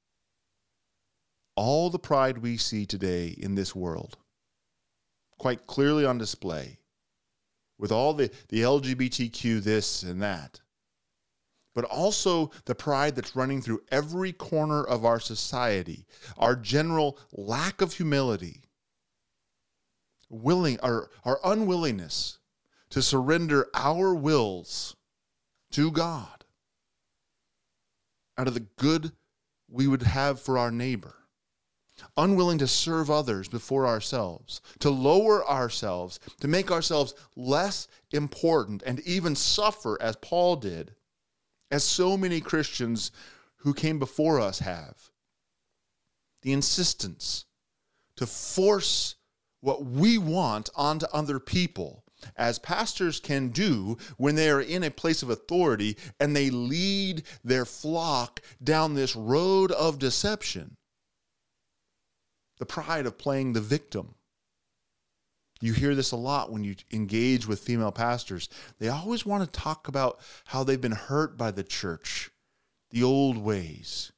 All 1.54 1.90
the 1.90 1.98
pride 1.98 2.38
we 2.38 2.56
see 2.56 2.86
today 2.86 3.28
in 3.38 3.54
this 3.54 3.74
world, 3.74 4.16
quite 5.38 5.66
clearly 5.66 6.04
on 6.04 6.18
display, 6.18 6.78
with 7.78 7.92
all 7.92 8.14
the, 8.14 8.30
the 8.48 8.62
LGBTQ 8.62 9.62
this 9.62 10.02
and 10.02 10.20
that, 10.22 10.60
but 11.74 11.84
also 11.84 12.50
the 12.64 12.74
pride 12.74 13.14
that's 13.14 13.36
running 13.36 13.62
through 13.62 13.82
every 13.92 14.32
corner 14.32 14.82
of 14.82 15.04
our 15.04 15.20
society, 15.20 16.06
our 16.36 16.56
general 16.56 17.18
lack 17.32 17.80
of 17.80 17.94
humility, 17.94 18.62
willing 20.28 20.78
our, 20.80 21.08
our 21.24 21.38
unwillingness 21.44 22.38
to 22.90 23.00
surrender 23.00 23.68
our 23.74 24.12
wills 24.12 24.96
to 25.70 25.92
God 25.92 26.37
out 28.38 28.48
of 28.48 28.54
the 28.54 28.66
good 28.78 29.12
we 29.68 29.86
would 29.86 30.02
have 30.02 30.40
for 30.40 30.56
our 30.56 30.70
neighbor, 30.70 31.14
unwilling 32.16 32.58
to 32.58 32.66
serve 32.66 33.10
others 33.10 33.48
before 33.48 33.86
ourselves, 33.86 34.62
to 34.78 34.88
lower 34.88 35.46
ourselves, 35.46 36.20
to 36.40 36.48
make 36.48 36.70
ourselves 36.70 37.14
less 37.36 37.88
important, 38.12 38.82
and 38.86 39.00
even 39.00 39.34
suffer 39.34 40.00
as 40.00 40.16
Paul 40.16 40.56
did, 40.56 40.94
as 41.70 41.84
so 41.84 42.16
many 42.16 42.40
Christians 42.40 43.10
who 43.56 43.74
came 43.74 43.98
before 43.98 44.40
us 44.40 44.60
have. 44.60 45.10
The 46.42 46.52
insistence 46.52 47.44
to 48.16 48.26
force 48.26 49.16
what 49.60 49.84
we 49.84 50.16
want 50.16 50.70
onto 50.76 51.06
other 51.12 51.40
people 51.40 52.04
as 52.36 52.58
pastors 52.58 53.20
can 53.20 53.48
do 53.48 53.96
when 54.16 54.34
they 54.34 54.50
are 54.50 54.60
in 54.60 54.84
a 54.84 54.90
place 54.90 55.22
of 55.22 55.30
authority 55.30 55.96
and 56.20 56.34
they 56.34 56.50
lead 56.50 57.22
their 57.44 57.64
flock 57.64 58.40
down 58.62 58.94
this 58.94 59.14
road 59.14 59.72
of 59.72 59.98
deception. 59.98 60.76
The 62.58 62.66
pride 62.66 63.06
of 63.06 63.18
playing 63.18 63.52
the 63.52 63.60
victim. 63.60 64.14
You 65.60 65.72
hear 65.72 65.94
this 65.94 66.12
a 66.12 66.16
lot 66.16 66.52
when 66.52 66.62
you 66.62 66.76
engage 66.92 67.46
with 67.46 67.60
female 67.60 67.92
pastors. 67.92 68.48
They 68.78 68.88
always 68.88 69.26
want 69.26 69.44
to 69.44 69.60
talk 69.60 69.88
about 69.88 70.20
how 70.46 70.62
they've 70.62 70.80
been 70.80 70.92
hurt 70.92 71.36
by 71.36 71.50
the 71.50 71.64
church, 71.64 72.30
the 72.90 73.02
old 73.02 73.38
ways 73.38 74.12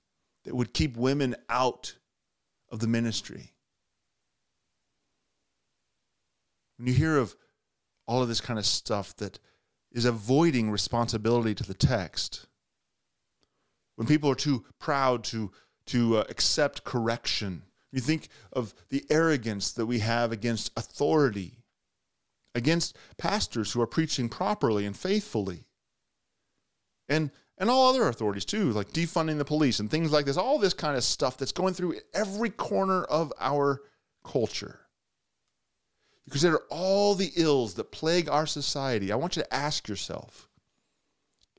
that 0.45 0.55
would 0.55 0.75
keep 0.75 0.97
women 0.97 1.37
out 1.49 1.97
of 2.71 2.81
the 2.81 2.87
ministry. 2.87 3.53
When 6.77 6.89
you 6.89 6.95
hear 6.95 7.19
of 7.19 7.37
all 8.11 8.23
of 8.23 8.29
this 8.29 8.41
kind 8.41 8.59
of 8.59 8.67
stuff 8.67 9.15
that 9.19 9.39
is 9.93 10.05
avoiding 10.05 10.69
responsibility 10.69 11.55
to 11.55 11.63
the 11.63 11.75
text. 11.75 12.47
When 13.95 14.09
people 14.09 14.29
are 14.29 14.35
too 14.35 14.65
proud 14.81 15.23
to, 15.25 15.53
to 15.87 16.17
uh, 16.17 16.25
accept 16.29 16.83
correction, 16.83 17.63
you 17.93 18.01
think 18.01 18.27
of 18.53 18.75
the 18.89 19.05
arrogance 19.11 19.71
that 19.73 19.87
we 19.87 20.01
have 20.01 20.33
against 20.33 20.73
authority, 20.77 21.59
against 22.57 22.97
pastors 23.17 23.71
who 23.71 23.81
are 23.81 23.87
preaching 23.87 24.29
properly 24.29 24.87
and 24.87 24.97
faithfully, 24.97 25.67
and, 27.09 27.31
and 27.59 27.71
all 27.71 27.91
other 27.91 28.09
authorities 28.09 28.45
too, 28.45 28.73
like 28.73 28.91
defunding 28.91 29.39
the 29.39 29.45
police 29.45 29.79
and 29.79 29.89
things 29.89 30.11
like 30.11 30.27
this, 30.27 30.37
all 30.37 30.59
this 30.59 30.75
kind 30.75 30.97
of 30.97 31.05
stuff 31.05 31.37
that's 31.37 31.53
going 31.53 31.75
through 31.75 31.95
every 32.13 32.51
corner 32.51 33.05
of 33.05 33.33
our 33.39 33.83
culture. 34.25 34.81
You 36.31 36.33
consider 36.35 36.61
all 36.71 37.17
the 37.17 37.33
ills 37.35 37.75
that 37.75 37.91
plague 37.91 38.29
our 38.29 38.47
society. 38.47 39.11
I 39.11 39.17
want 39.17 39.35
you 39.35 39.43
to 39.43 39.53
ask 39.53 39.89
yourself 39.89 40.49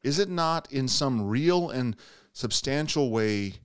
is 0.02 0.18
it 0.18 0.30
not 0.30 0.72
in 0.72 0.88
some 0.88 1.28
real 1.28 1.70
and 1.70 1.94
substantial 2.32 3.12
way 3.12 3.56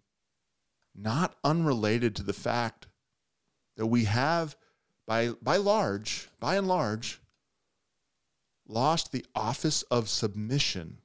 not 0.96 1.36
unrelated 1.44 2.16
to 2.16 2.24
the 2.24 2.32
fact 2.32 2.88
that 3.76 3.86
we 3.86 4.06
have, 4.06 4.56
by, 5.06 5.30
by 5.40 5.58
large, 5.58 6.28
by 6.40 6.56
and 6.56 6.66
large, 6.66 7.20
lost 8.66 9.12
the 9.12 9.24
office 9.32 9.82
of 9.82 10.08
submission 10.08 10.98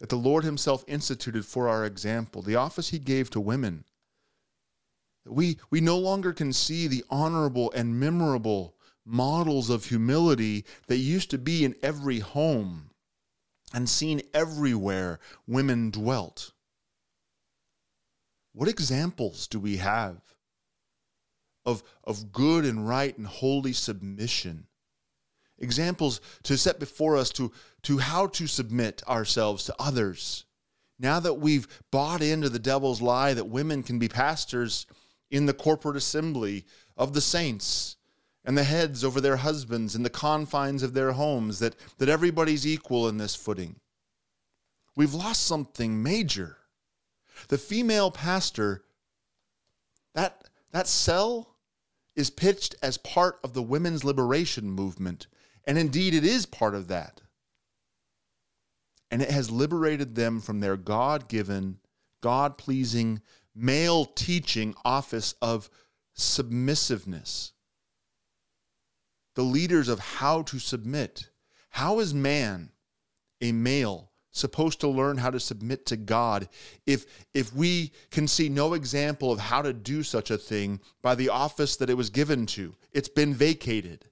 that 0.00 0.10
the 0.10 0.16
Lord 0.16 0.44
Himself 0.44 0.84
instituted 0.86 1.46
for 1.46 1.66
our 1.66 1.86
example, 1.86 2.42
the 2.42 2.56
office 2.56 2.90
He 2.90 2.98
gave 2.98 3.30
to 3.30 3.40
women? 3.40 3.84
We, 5.26 5.58
we 5.70 5.80
no 5.80 5.98
longer 5.98 6.32
can 6.32 6.52
see 6.52 6.86
the 6.86 7.04
honorable 7.10 7.70
and 7.72 7.98
memorable 8.00 8.74
models 9.04 9.70
of 9.70 9.86
humility 9.86 10.64
that 10.86 10.96
used 10.96 11.30
to 11.30 11.38
be 11.38 11.64
in 11.64 11.74
every 11.82 12.20
home 12.20 12.90
and 13.72 13.88
seen 13.88 14.22
everywhere 14.32 15.20
women 15.46 15.90
dwelt. 15.90 16.52
What 18.52 18.68
examples 18.68 19.46
do 19.46 19.60
we 19.60 19.76
have 19.76 20.20
of, 21.64 21.82
of 22.04 22.32
good 22.32 22.64
and 22.64 22.88
right 22.88 23.16
and 23.16 23.26
holy 23.26 23.72
submission? 23.72 24.66
Examples 25.58 26.20
to 26.44 26.56
set 26.56 26.80
before 26.80 27.16
us 27.16 27.30
to, 27.30 27.52
to 27.82 27.98
how 27.98 28.26
to 28.28 28.46
submit 28.46 29.02
ourselves 29.06 29.64
to 29.64 29.74
others. 29.78 30.46
Now 30.98 31.20
that 31.20 31.34
we've 31.34 31.68
bought 31.90 32.22
into 32.22 32.48
the 32.48 32.58
devil's 32.58 33.00
lie 33.00 33.34
that 33.34 33.48
women 33.48 33.82
can 33.82 33.98
be 33.98 34.08
pastors, 34.08 34.86
in 35.30 35.46
the 35.46 35.54
corporate 35.54 35.96
assembly 35.96 36.64
of 36.96 37.12
the 37.12 37.20
saints 37.20 37.96
and 38.44 38.56
the 38.56 38.64
heads 38.64 39.04
over 39.04 39.20
their 39.20 39.36
husbands 39.36 39.94
in 39.94 40.02
the 40.02 40.10
confines 40.10 40.82
of 40.82 40.94
their 40.94 41.12
homes, 41.12 41.58
that, 41.58 41.76
that 41.98 42.08
everybody's 42.08 42.66
equal 42.66 43.08
in 43.08 43.18
this 43.18 43.34
footing. 43.34 43.76
We've 44.96 45.14
lost 45.14 45.46
something 45.46 46.02
major. 46.02 46.56
The 47.48 47.58
female 47.58 48.10
pastor, 48.10 48.84
that, 50.14 50.48
that 50.72 50.86
cell 50.86 51.56
is 52.16 52.30
pitched 52.30 52.74
as 52.82 52.98
part 52.98 53.38
of 53.44 53.52
the 53.52 53.62
women's 53.62 54.04
liberation 54.04 54.70
movement. 54.70 55.26
And 55.64 55.78
indeed, 55.78 56.14
it 56.14 56.24
is 56.24 56.46
part 56.46 56.74
of 56.74 56.88
that. 56.88 57.20
And 59.10 59.22
it 59.22 59.30
has 59.30 59.50
liberated 59.50 60.14
them 60.14 60.40
from 60.40 60.60
their 60.60 60.76
God 60.76 61.28
given, 61.28 61.78
God 62.20 62.58
pleasing 62.58 63.20
male 63.54 64.04
teaching 64.04 64.74
office 64.84 65.34
of 65.42 65.70
submissiveness. 66.14 67.52
The 69.34 69.42
leaders 69.42 69.88
of 69.88 69.98
how 69.98 70.42
to 70.42 70.58
submit. 70.58 71.30
How 71.70 72.00
is 72.00 72.12
man, 72.12 72.72
a 73.40 73.52
male, 73.52 74.10
supposed 74.32 74.80
to 74.80 74.88
learn 74.88 75.16
how 75.18 75.30
to 75.30 75.40
submit 75.40 75.86
to 75.86 75.96
God 75.96 76.48
if 76.86 77.04
if 77.34 77.52
we 77.54 77.92
can 78.10 78.28
see 78.28 78.48
no 78.48 78.74
example 78.74 79.32
of 79.32 79.40
how 79.40 79.62
to 79.62 79.72
do 79.72 80.02
such 80.02 80.30
a 80.30 80.38
thing 80.38 80.80
by 81.02 81.14
the 81.14 81.28
office 81.28 81.76
that 81.76 81.90
it 81.90 81.96
was 81.96 82.10
given 82.10 82.46
to 82.46 82.76
it's 82.92 83.08
been 83.08 83.34
vacated 83.34 84.06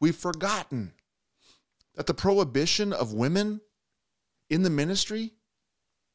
we've 0.00 0.16
forgotten 0.16 0.92
that 1.94 2.06
the 2.06 2.14
prohibition 2.14 2.92
of 2.92 3.12
women 3.12 3.60
in 4.48 4.62
the 4.62 4.70
ministry 4.70 5.34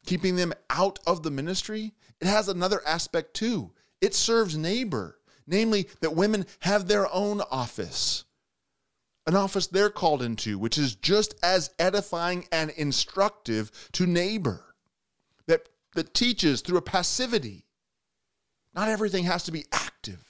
keeping 0.06 0.36
them 0.36 0.52
out 0.72 0.98
of 1.06 1.22
the 1.22 1.32
ministry 1.32 1.94
it 2.22 2.28
has 2.28 2.50
another 2.50 2.82
aspect 2.86 3.34
too. 3.34 3.72
It 4.02 4.14
serves 4.14 4.58
neighbor, 4.58 5.20
namely 5.48 5.88
that 6.02 6.16
women 6.16 6.46
have 6.60 6.88
their 6.88 7.12
own 7.14 7.42
office, 7.52 8.26
an 9.28 9.36
office 9.36 9.68
they're 9.68 9.90
called 9.90 10.22
into, 10.22 10.58
which 10.58 10.78
is 10.78 10.96
just 10.96 11.36
as 11.44 11.72
edifying 11.80 12.48
and 12.52 12.72
instructive 12.72 13.72
to 13.94 14.06
neighbor, 14.06 14.76
that, 15.48 15.70
that 15.96 16.14
teaches 16.14 16.62
through 16.62 16.78
a 16.78 16.82
passivity. 16.82 17.66
Not 18.74 18.90
everything 18.90 19.26
has 19.26 19.44
to 19.44 19.52
be 19.52 19.66
active. 19.72 20.24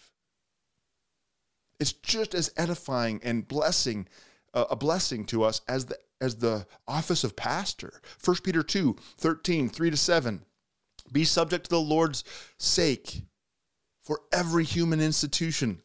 It's 1.79 1.93
just 1.93 2.35
as 2.35 2.51
edifying 2.57 3.21
and 3.23 3.47
blessing, 3.47 4.07
uh, 4.53 4.65
a 4.69 4.75
blessing 4.75 5.25
to 5.25 5.43
us 5.43 5.61
as 5.67 5.85
the 5.85 5.97
as 6.21 6.35
the 6.35 6.65
office 6.87 7.23
of 7.23 7.35
pastor. 7.35 8.01
1 8.23 8.37
Peter 8.43 8.61
2, 8.61 8.95
13, 9.17 9.69
3 9.69 9.89
to 9.89 9.95
7. 9.97 10.45
Be 11.11 11.25
subject 11.25 11.65
to 11.65 11.69
the 11.69 11.81
Lord's 11.81 12.23
sake 12.57 13.23
for 14.01 14.21
every 14.31 14.63
human 14.63 15.01
institution, 15.01 15.81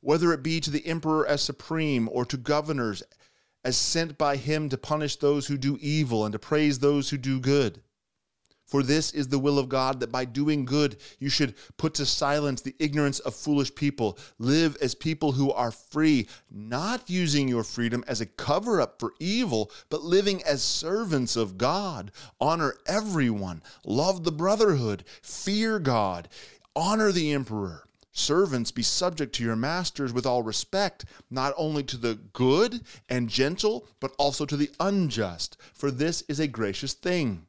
whether 0.00 0.32
it 0.32 0.42
be 0.42 0.60
to 0.60 0.70
the 0.70 0.86
emperor 0.86 1.26
as 1.26 1.42
supreme 1.42 2.08
or 2.10 2.24
to 2.24 2.36
governors 2.36 3.02
as 3.64 3.76
sent 3.76 4.16
by 4.16 4.36
him 4.36 4.68
to 4.68 4.78
punish 4.78 5.16
those 5.16 5.46
who 5.46 5.58
do 5.58 5.78
evil 5.80 6.24
and 6.24 6.32
to 6.32 6.38
praise 6.38 6.78
those 6.78 7.10
who 7.10 7.18
do 7.18 7.38
good. 7.40 7.82
For 8.70 8.84
this 8.84 9.10
is 9.10 9.26
the 9.26 9.38
will 9.40 9.58
of 9.58 9.68
God 9.68 9.98
that 9.98 10.12
by 10.12 10.24
doing 10.24 10.64
good 10.64 10.96
you 11.18 11.28
should 11.28 11.56
put 11.76 11.92
to 11.94 12.06
silence 12.06 12.60
the 12.60 12.76
ignorance 12.78 13.18
of 13.18 13.34
foolish 13.34 13.74
people. 13.74 14.16
Live 14.38 14.76
as 14.80 14.94
people 14.94 15.32
who 15.32 15.50
are 15.50 15.72
free, 15.72 16.28
not 16.52 17.10
using 17.10 17.48
your 17.48 17.64
freedom 17.64 18.04
as 18.06 18.20
a 18.20 18.26
cover 18.26 18.80
up 18.80 19.00
for 19.00 19.14
evil, 19.18 19.72
but 19.88 20.04
living 20.04 20.40
as 20.44 20.62
servants 20.62 21.34
of 21.34 21.58
God. 21.58 22.12
Honor 22.40 22.76
everyone, 22.86 23.60
love 23.84 24.22
the 24.22 24.30
brotherhood, 24.30 25.02
fear 25.20 25.80
God, 25.80 26.28
honor 26.76 27.10
the 27.10 27.32
emperor. 27.32 27.88
Servants, 28.12 28.70
be 28.70 28.82
subject 28.82 29.34
to 29.34 29.42
your 29.42 29.56
masters 29.56 30.12
with 30.12 30.26
all 30.26 30.44
respect, 30.44 31.04
not 31.28 31.54
only 31.56 31.82
to 31.82 31.96
the 31.96 32.20
good 32.32 32.82
and 33.08 33.28
gentle, 33.28 33.88
but 33.98 34.14
also 34.16 34.46
to 34.46 34.56
the 34.56 34.70
unjust, 34.78 35.56
for 35.74 35.90
this 35.90 36.22
is 36.28 36.38
a 36.38 36.46
gracious 36.46 36.94
thing. 36.94 37.48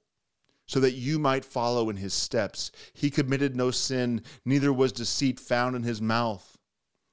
so 0.71 0.79
that 0.79 0.93
you 0.93 1.19
might 1.19 1.43
follow 1.43 1.89
in 1.89 1.97
his 1.97 2.13
steps. 2.13 2.71
He 2.93 3.09
committed 3.09 3.57
no 3.57 3.71
sin, 3.71 4.21
neither 4.45 4.71
was 4.71 4.93
deceit 4.93 5.37
found 5.37 5.75
in 5.75 5.83
his 5.83 6.01
mouth. 6.01 6.57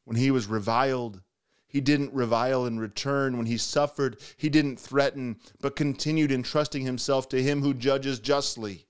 When 0.05 0.17
he 0.17 0.31
was 0.31 0.47
reviled, 0.47 1.23
he 1.67 1.81
didn't 1.81 2.15
revile 2.15 2.67
in 2.67 2.79
return. 2.79 3.37
When 3.37 3.47
he 3.47 3.57
suffered, 3.57 4.17
he 4.37 4.49
didn't 4.49 4.79
threaten, 4.79 5.39
but 5.61 5.75
continued 5.75 6.31
entrusting 6.31 6.85
himself 6.85 7.29
to 7.31 7.43
him 7.43 7.63
who 7.63 7.75
judges 7.75 8.21
justly. 8.21 8.87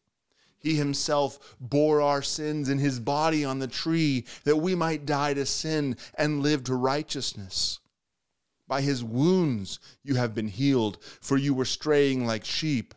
He 0.59 0.75
himself 0.75 1.57
bore 1.59 2.03
our 2.03 2.21
sins 2.21 2.69
in 2.69 2.77
his 2.77 3.01
body 3.01 3.47
on 3.47 3.61
the 3.61 3.69
tree, 3.69 4.27
that 4.45 4.57
we 4.57 4.75
might 4.75 5.07
die 5.07 5.33
to 5.33 5.47
sin 5.47 5.97
and 6.15 6.43
live 6.43 6.63
to 6.65 6.75
righteousness. 6.75 7.81
By 8.67 8.83
his 8.83 9.03
wounds 9.03 9.81
you 10.03 10.17
have 10.17 10.35
been 10.35 10.49
healed, 10.49 10.99
for 11.23 11.39
you 11.39 11.55
were 11.55 11.65
straying 11.65 12.27
like 12.27 12.45
sheep, 12.45 12.95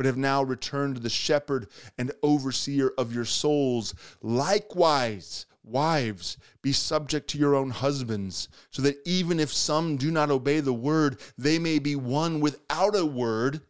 but 0.00 0.06
have 0.06 0.16
now 0.16 0.42
returned 0.42 0.94
to 0.94 1.00
the 1.02 1.10
shepherd 1.10 1.66
and 1.98 2.10
overseer 2.22 2.90
of 2.96 3.14
your 3.14 3.26
souls. 3.26 3.94
Likewise, 4.22 5.44
Wives, 5.62 6.38
be 6.62 6.72
subject 6.72 7.28
to 7.28 7.38
your 7.38 7.54
own 7.54 7.68
husbands, 7.68 8.48
so 8.70 8.80
that 8.80 8.96
even 9.04 9.38
if 9.38 9.52
some 9.52 9.98
do 9.98 10.10
not 10.10 10.30
obey 10.30 10.60
the 10.60 10.72
word, 10.72 11.20
they 11.36 11.58
may 11.58 11.78
be 11.78 11.96
won 11.96 12.40
without 12.40 12.96
a 12.96 13.04
word 13.04 13.60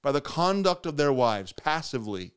by 0.00 0.12
the 0.12 0.22
conduct 0.22 0.86
of 0.86 0.96
their 0.96 1.12
wives, 1.12 1.52
passively. 1.52 2.32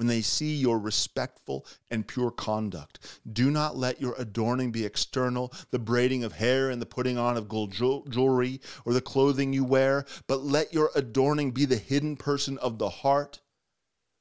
When 0.00 0.06
they 0.06 0.22
see 0.22 0.56
your 0.56 0.78
respectful 0.78 1.66
and 1.90 2.08
pure 2.08 2.30
conduct, 2.30 3.20
do 3.30 3.50
not 3.50 3.76
let 3.76 4.00
your 4.00 4.14
adorning 4.16 4.72
be 4.72 4.86
external, 4.86 5.52
the 5.72 5.78
braiding 5.78 6.24
of 6.24 6.32
hair 6.32 6.70
and 6.70 6.80
the 6.80 6.86
putting 6.86 7.18
on 7.18 7.36
of 7.36 7.50
gold 7.50 7.70
jewelry 7.72 8.62
or 8.86 8.94
the 8.94 9.02
clothing 9.02 9.52
you 9.52 9.62
wear, 9.62 10.06
but 10.26 10.40
let 10.42 10.72
your 10.72 10.90
adorning 10.94 11.50
be 11.50 11.66
the 11.66 11.76
hidden 11.76 12.16
person 12.16 12.56
of 12.56 12.78
the 12.78 12.88
heart 12.88 13.42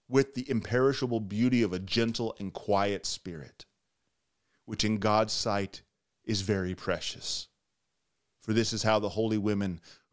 with 0.10 0.34
the 0.34 0.50
imperishable 0.50 1.22
beauty 1.22 1.62
of 1.62 1.72
a 1.72 1.80
gentle 1.80 2.36
and 2.42 2.52
quiet 2.52 3.06
spirit, 3.06 3.66
which 4.66 4.84
in 4.84 4.98
God's 4.98 5.32
sight 5.32 5.84
is 6.26 6.42
very 6.42 6.76
precious. 6.76 7.48
For 8.42 8.52
this 8.52 8.74
is 8.74 8.84
how 8.84 9.00
the 9.00 9.08
holy 9.08 9.38
women 9.38 9.80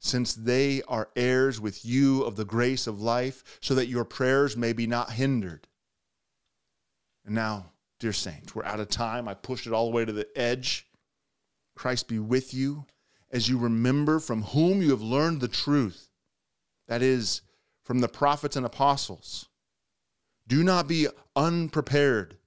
since 0.00 0.34
they 0.34 0.82
are 0.88 1.10
heirs 1.14 1.60
with 1.60 1.84
you 1.84 2.24
of 2.24 2.36
the 2.36 2.44
grace 2.44 2.86
of 2.86 3.00
life, 3.00 3.58
so 3.60 3.74
that 3.74 3.86
your 3.86 4.04
prayers 4.04 4.56
may 4.56 4.72
be 4.72 4.86
not 4.86 5.12
hindered. 5.12 5.68
And 7.24 7.34
now, 7.34 7.72
dear 7.98 8.12
saints, 8.12 8.54
we're 8.54 8.64
out 8.64 8.80
of 8.80 8.88
time. 8.88 9.28
I 9.28 9.34
pushed 9.34 9.66
it 9.66 9.72
all 9.72 9.88
the 9.88 9.94
way 9.94 10.04
to 10.04 10.12
the 10.12 10.26
edge. 10.36 10.88
Christ 11.76 12.08
be 12.08 12.18
with 12.18 12.52
you 12.52 12.86
as 13.30 13.48
you 13.48 13.58
remember 13.58 14.18
from 14.18 14.42
whom 14.42 14.82
you 14.82 14.90
have 14.90 15.02
learned 15.02 15.40
the 15.40 15.48
truth. 15.48 16.08
That 16.88 17.02
is, 17.02 17.42
from 17.84 18.00
the 18.00 18.08
prophets 18.08 18.56
and 18.56 18.66
apostles. 18.66 19.48
Do 20.48 20.64
not 20.64 20.88
be 20.88 21.06
unprepared 21.36 22.38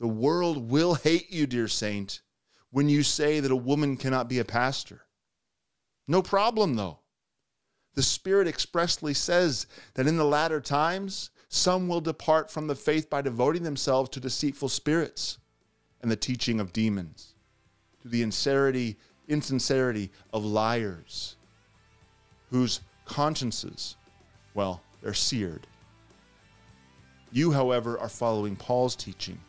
the 0.00 0.08
world 0.08 0.70
will 0.70 0.94
hate 0.94 1.30
you, 1.30 1.46
dear 1.46 1.68
saint, 1.68 2.22
when 2.70 2.88
you 2.88 3.02
say 3.02 3.38
that 3.38 3.50
a 3.50 3.56
woman 3.56 3.98
cannot 3.98 4.30
be 4.30 4.38
a 4.38 4.44
pastor. 4.46 5.02
No 6.10 6.22
problem, 6.22 6.74
though. 6.74 6.98
The 7.94 8.02
Spirit 8.02 8.48
expressly 8.48 9.14
says 9.14 9.68
that 9.94 10.08
in 10.08 10.16
the 10.16 10.24
latter 10.24 10.60
times, 10.60 11.30
some 11.48 11.86
will 11.86 12.00
depart 12.00 12.50
from 12.50 12.66
the 12.66 12.74
faith 12.74 13.08
by 13.08 13.22
devoting 13.22 13.62
themselves 13.62 14.10
to 14.10 14.20
deceitful 14.20 14.70
spirits 14.70 15.38
and 16.02 16.10
the 16.10 16.16
teaching 16.16 16.58
of 16.58 16.72
demons, 16.72 17.34
to 18.02 18.08
the 18.08 18.22
insincerity, 18.22 18.98
insincerity 19.28 20.10
of 20.32 20.44
liars, 20.44 21.36
whose 22.50 22.80
consciences, 23.04 23.94
well, 24.54 24.82
they're 25.02 25.14
seared. 25.14 25.68
You, 27.30 27.52
however, 27.52 28.00
are 28.00 28.08
following 28.08 28.56
Paul's 28.56 28.96
teaching 28.96 29.40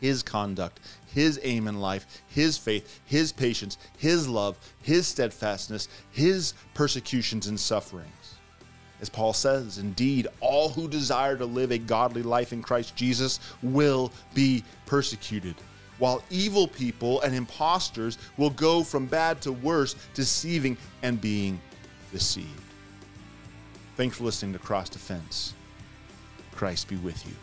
his 0.00 0.22
conduct, 0.22 0.80
his 1.12 1.38
aim 1.42 1.68
in 1.68 1.80
life, 1.80 2.22
his 2.28 2.56
faith, 2.56 3.00
his 3.04 3.32
patience, 3.32 3.78
his 3.98 4.28
love, 4.28 4.56
his 4.82 5.06
steadfastness, 5.06 5.88
his 6.10 6.54
persecutions 6.74 7.46
and 7.46 7.58
sufferings. 7.58 8.36
As 9.00 9.08
Paul 9.08 9.32
says, 9.32 9.78
indeed, 9.78 10.26
all 10.40 10.68
who 10.68 10.86
desire 10.86 11.36
to 11.36 11.46
live 11.46 11.70
a 11.70 11.78
godly 11.78 12.22
life 12.22 12.52
in 12.52 12.62
Christ 12.62 12.94
Jesus 12.96 13.40
will 13.62 14.12
be 14.34 14.62
persecuted, 14.84 15.54
while 15.98 16.22
evil 16.28 16.68
people 16.68 17.20
and 17.22 17.34
impostors 17.34 18.18
will 18.36 18.50
go 18.50 18.84
from 18.84 19.06
bad 19.06 19.40
to 19.42 19.52
worse, 19.52 19.94
deceiving 20.14 20.76
and 21.02 21.20
being 21.20 21.60
deceived. 22.12 22.48
Thanks 23.96 24.18
for 24.18 24.24
listening 24.24 24.52
to 24.52 24.58
Cross 24.58 24.90
Defense. 24.90 25.54
Christ 26.52 26.88
be 26.88 26.96
with 26.96 27.26
you. 27.26 27.34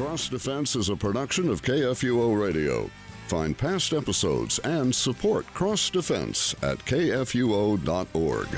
Cross 0.00 0.30
Defense 0.30 0.76
is 0.76 0.88
a 0.88 0.96
production 0.96 1.50
of 1.50 1.60
KFUO 1.60 2.42
Radio. 2.42 2.88
Find 3.26 3.56
past 3.56 3.92
episodes 3.92 4.58
and 4.60 4.94
support 4.94 5.46
Cross 5.52 5.90
Defense 5.90 6.54
at 6.62 6.78
kfuo.org. 6.86 8.48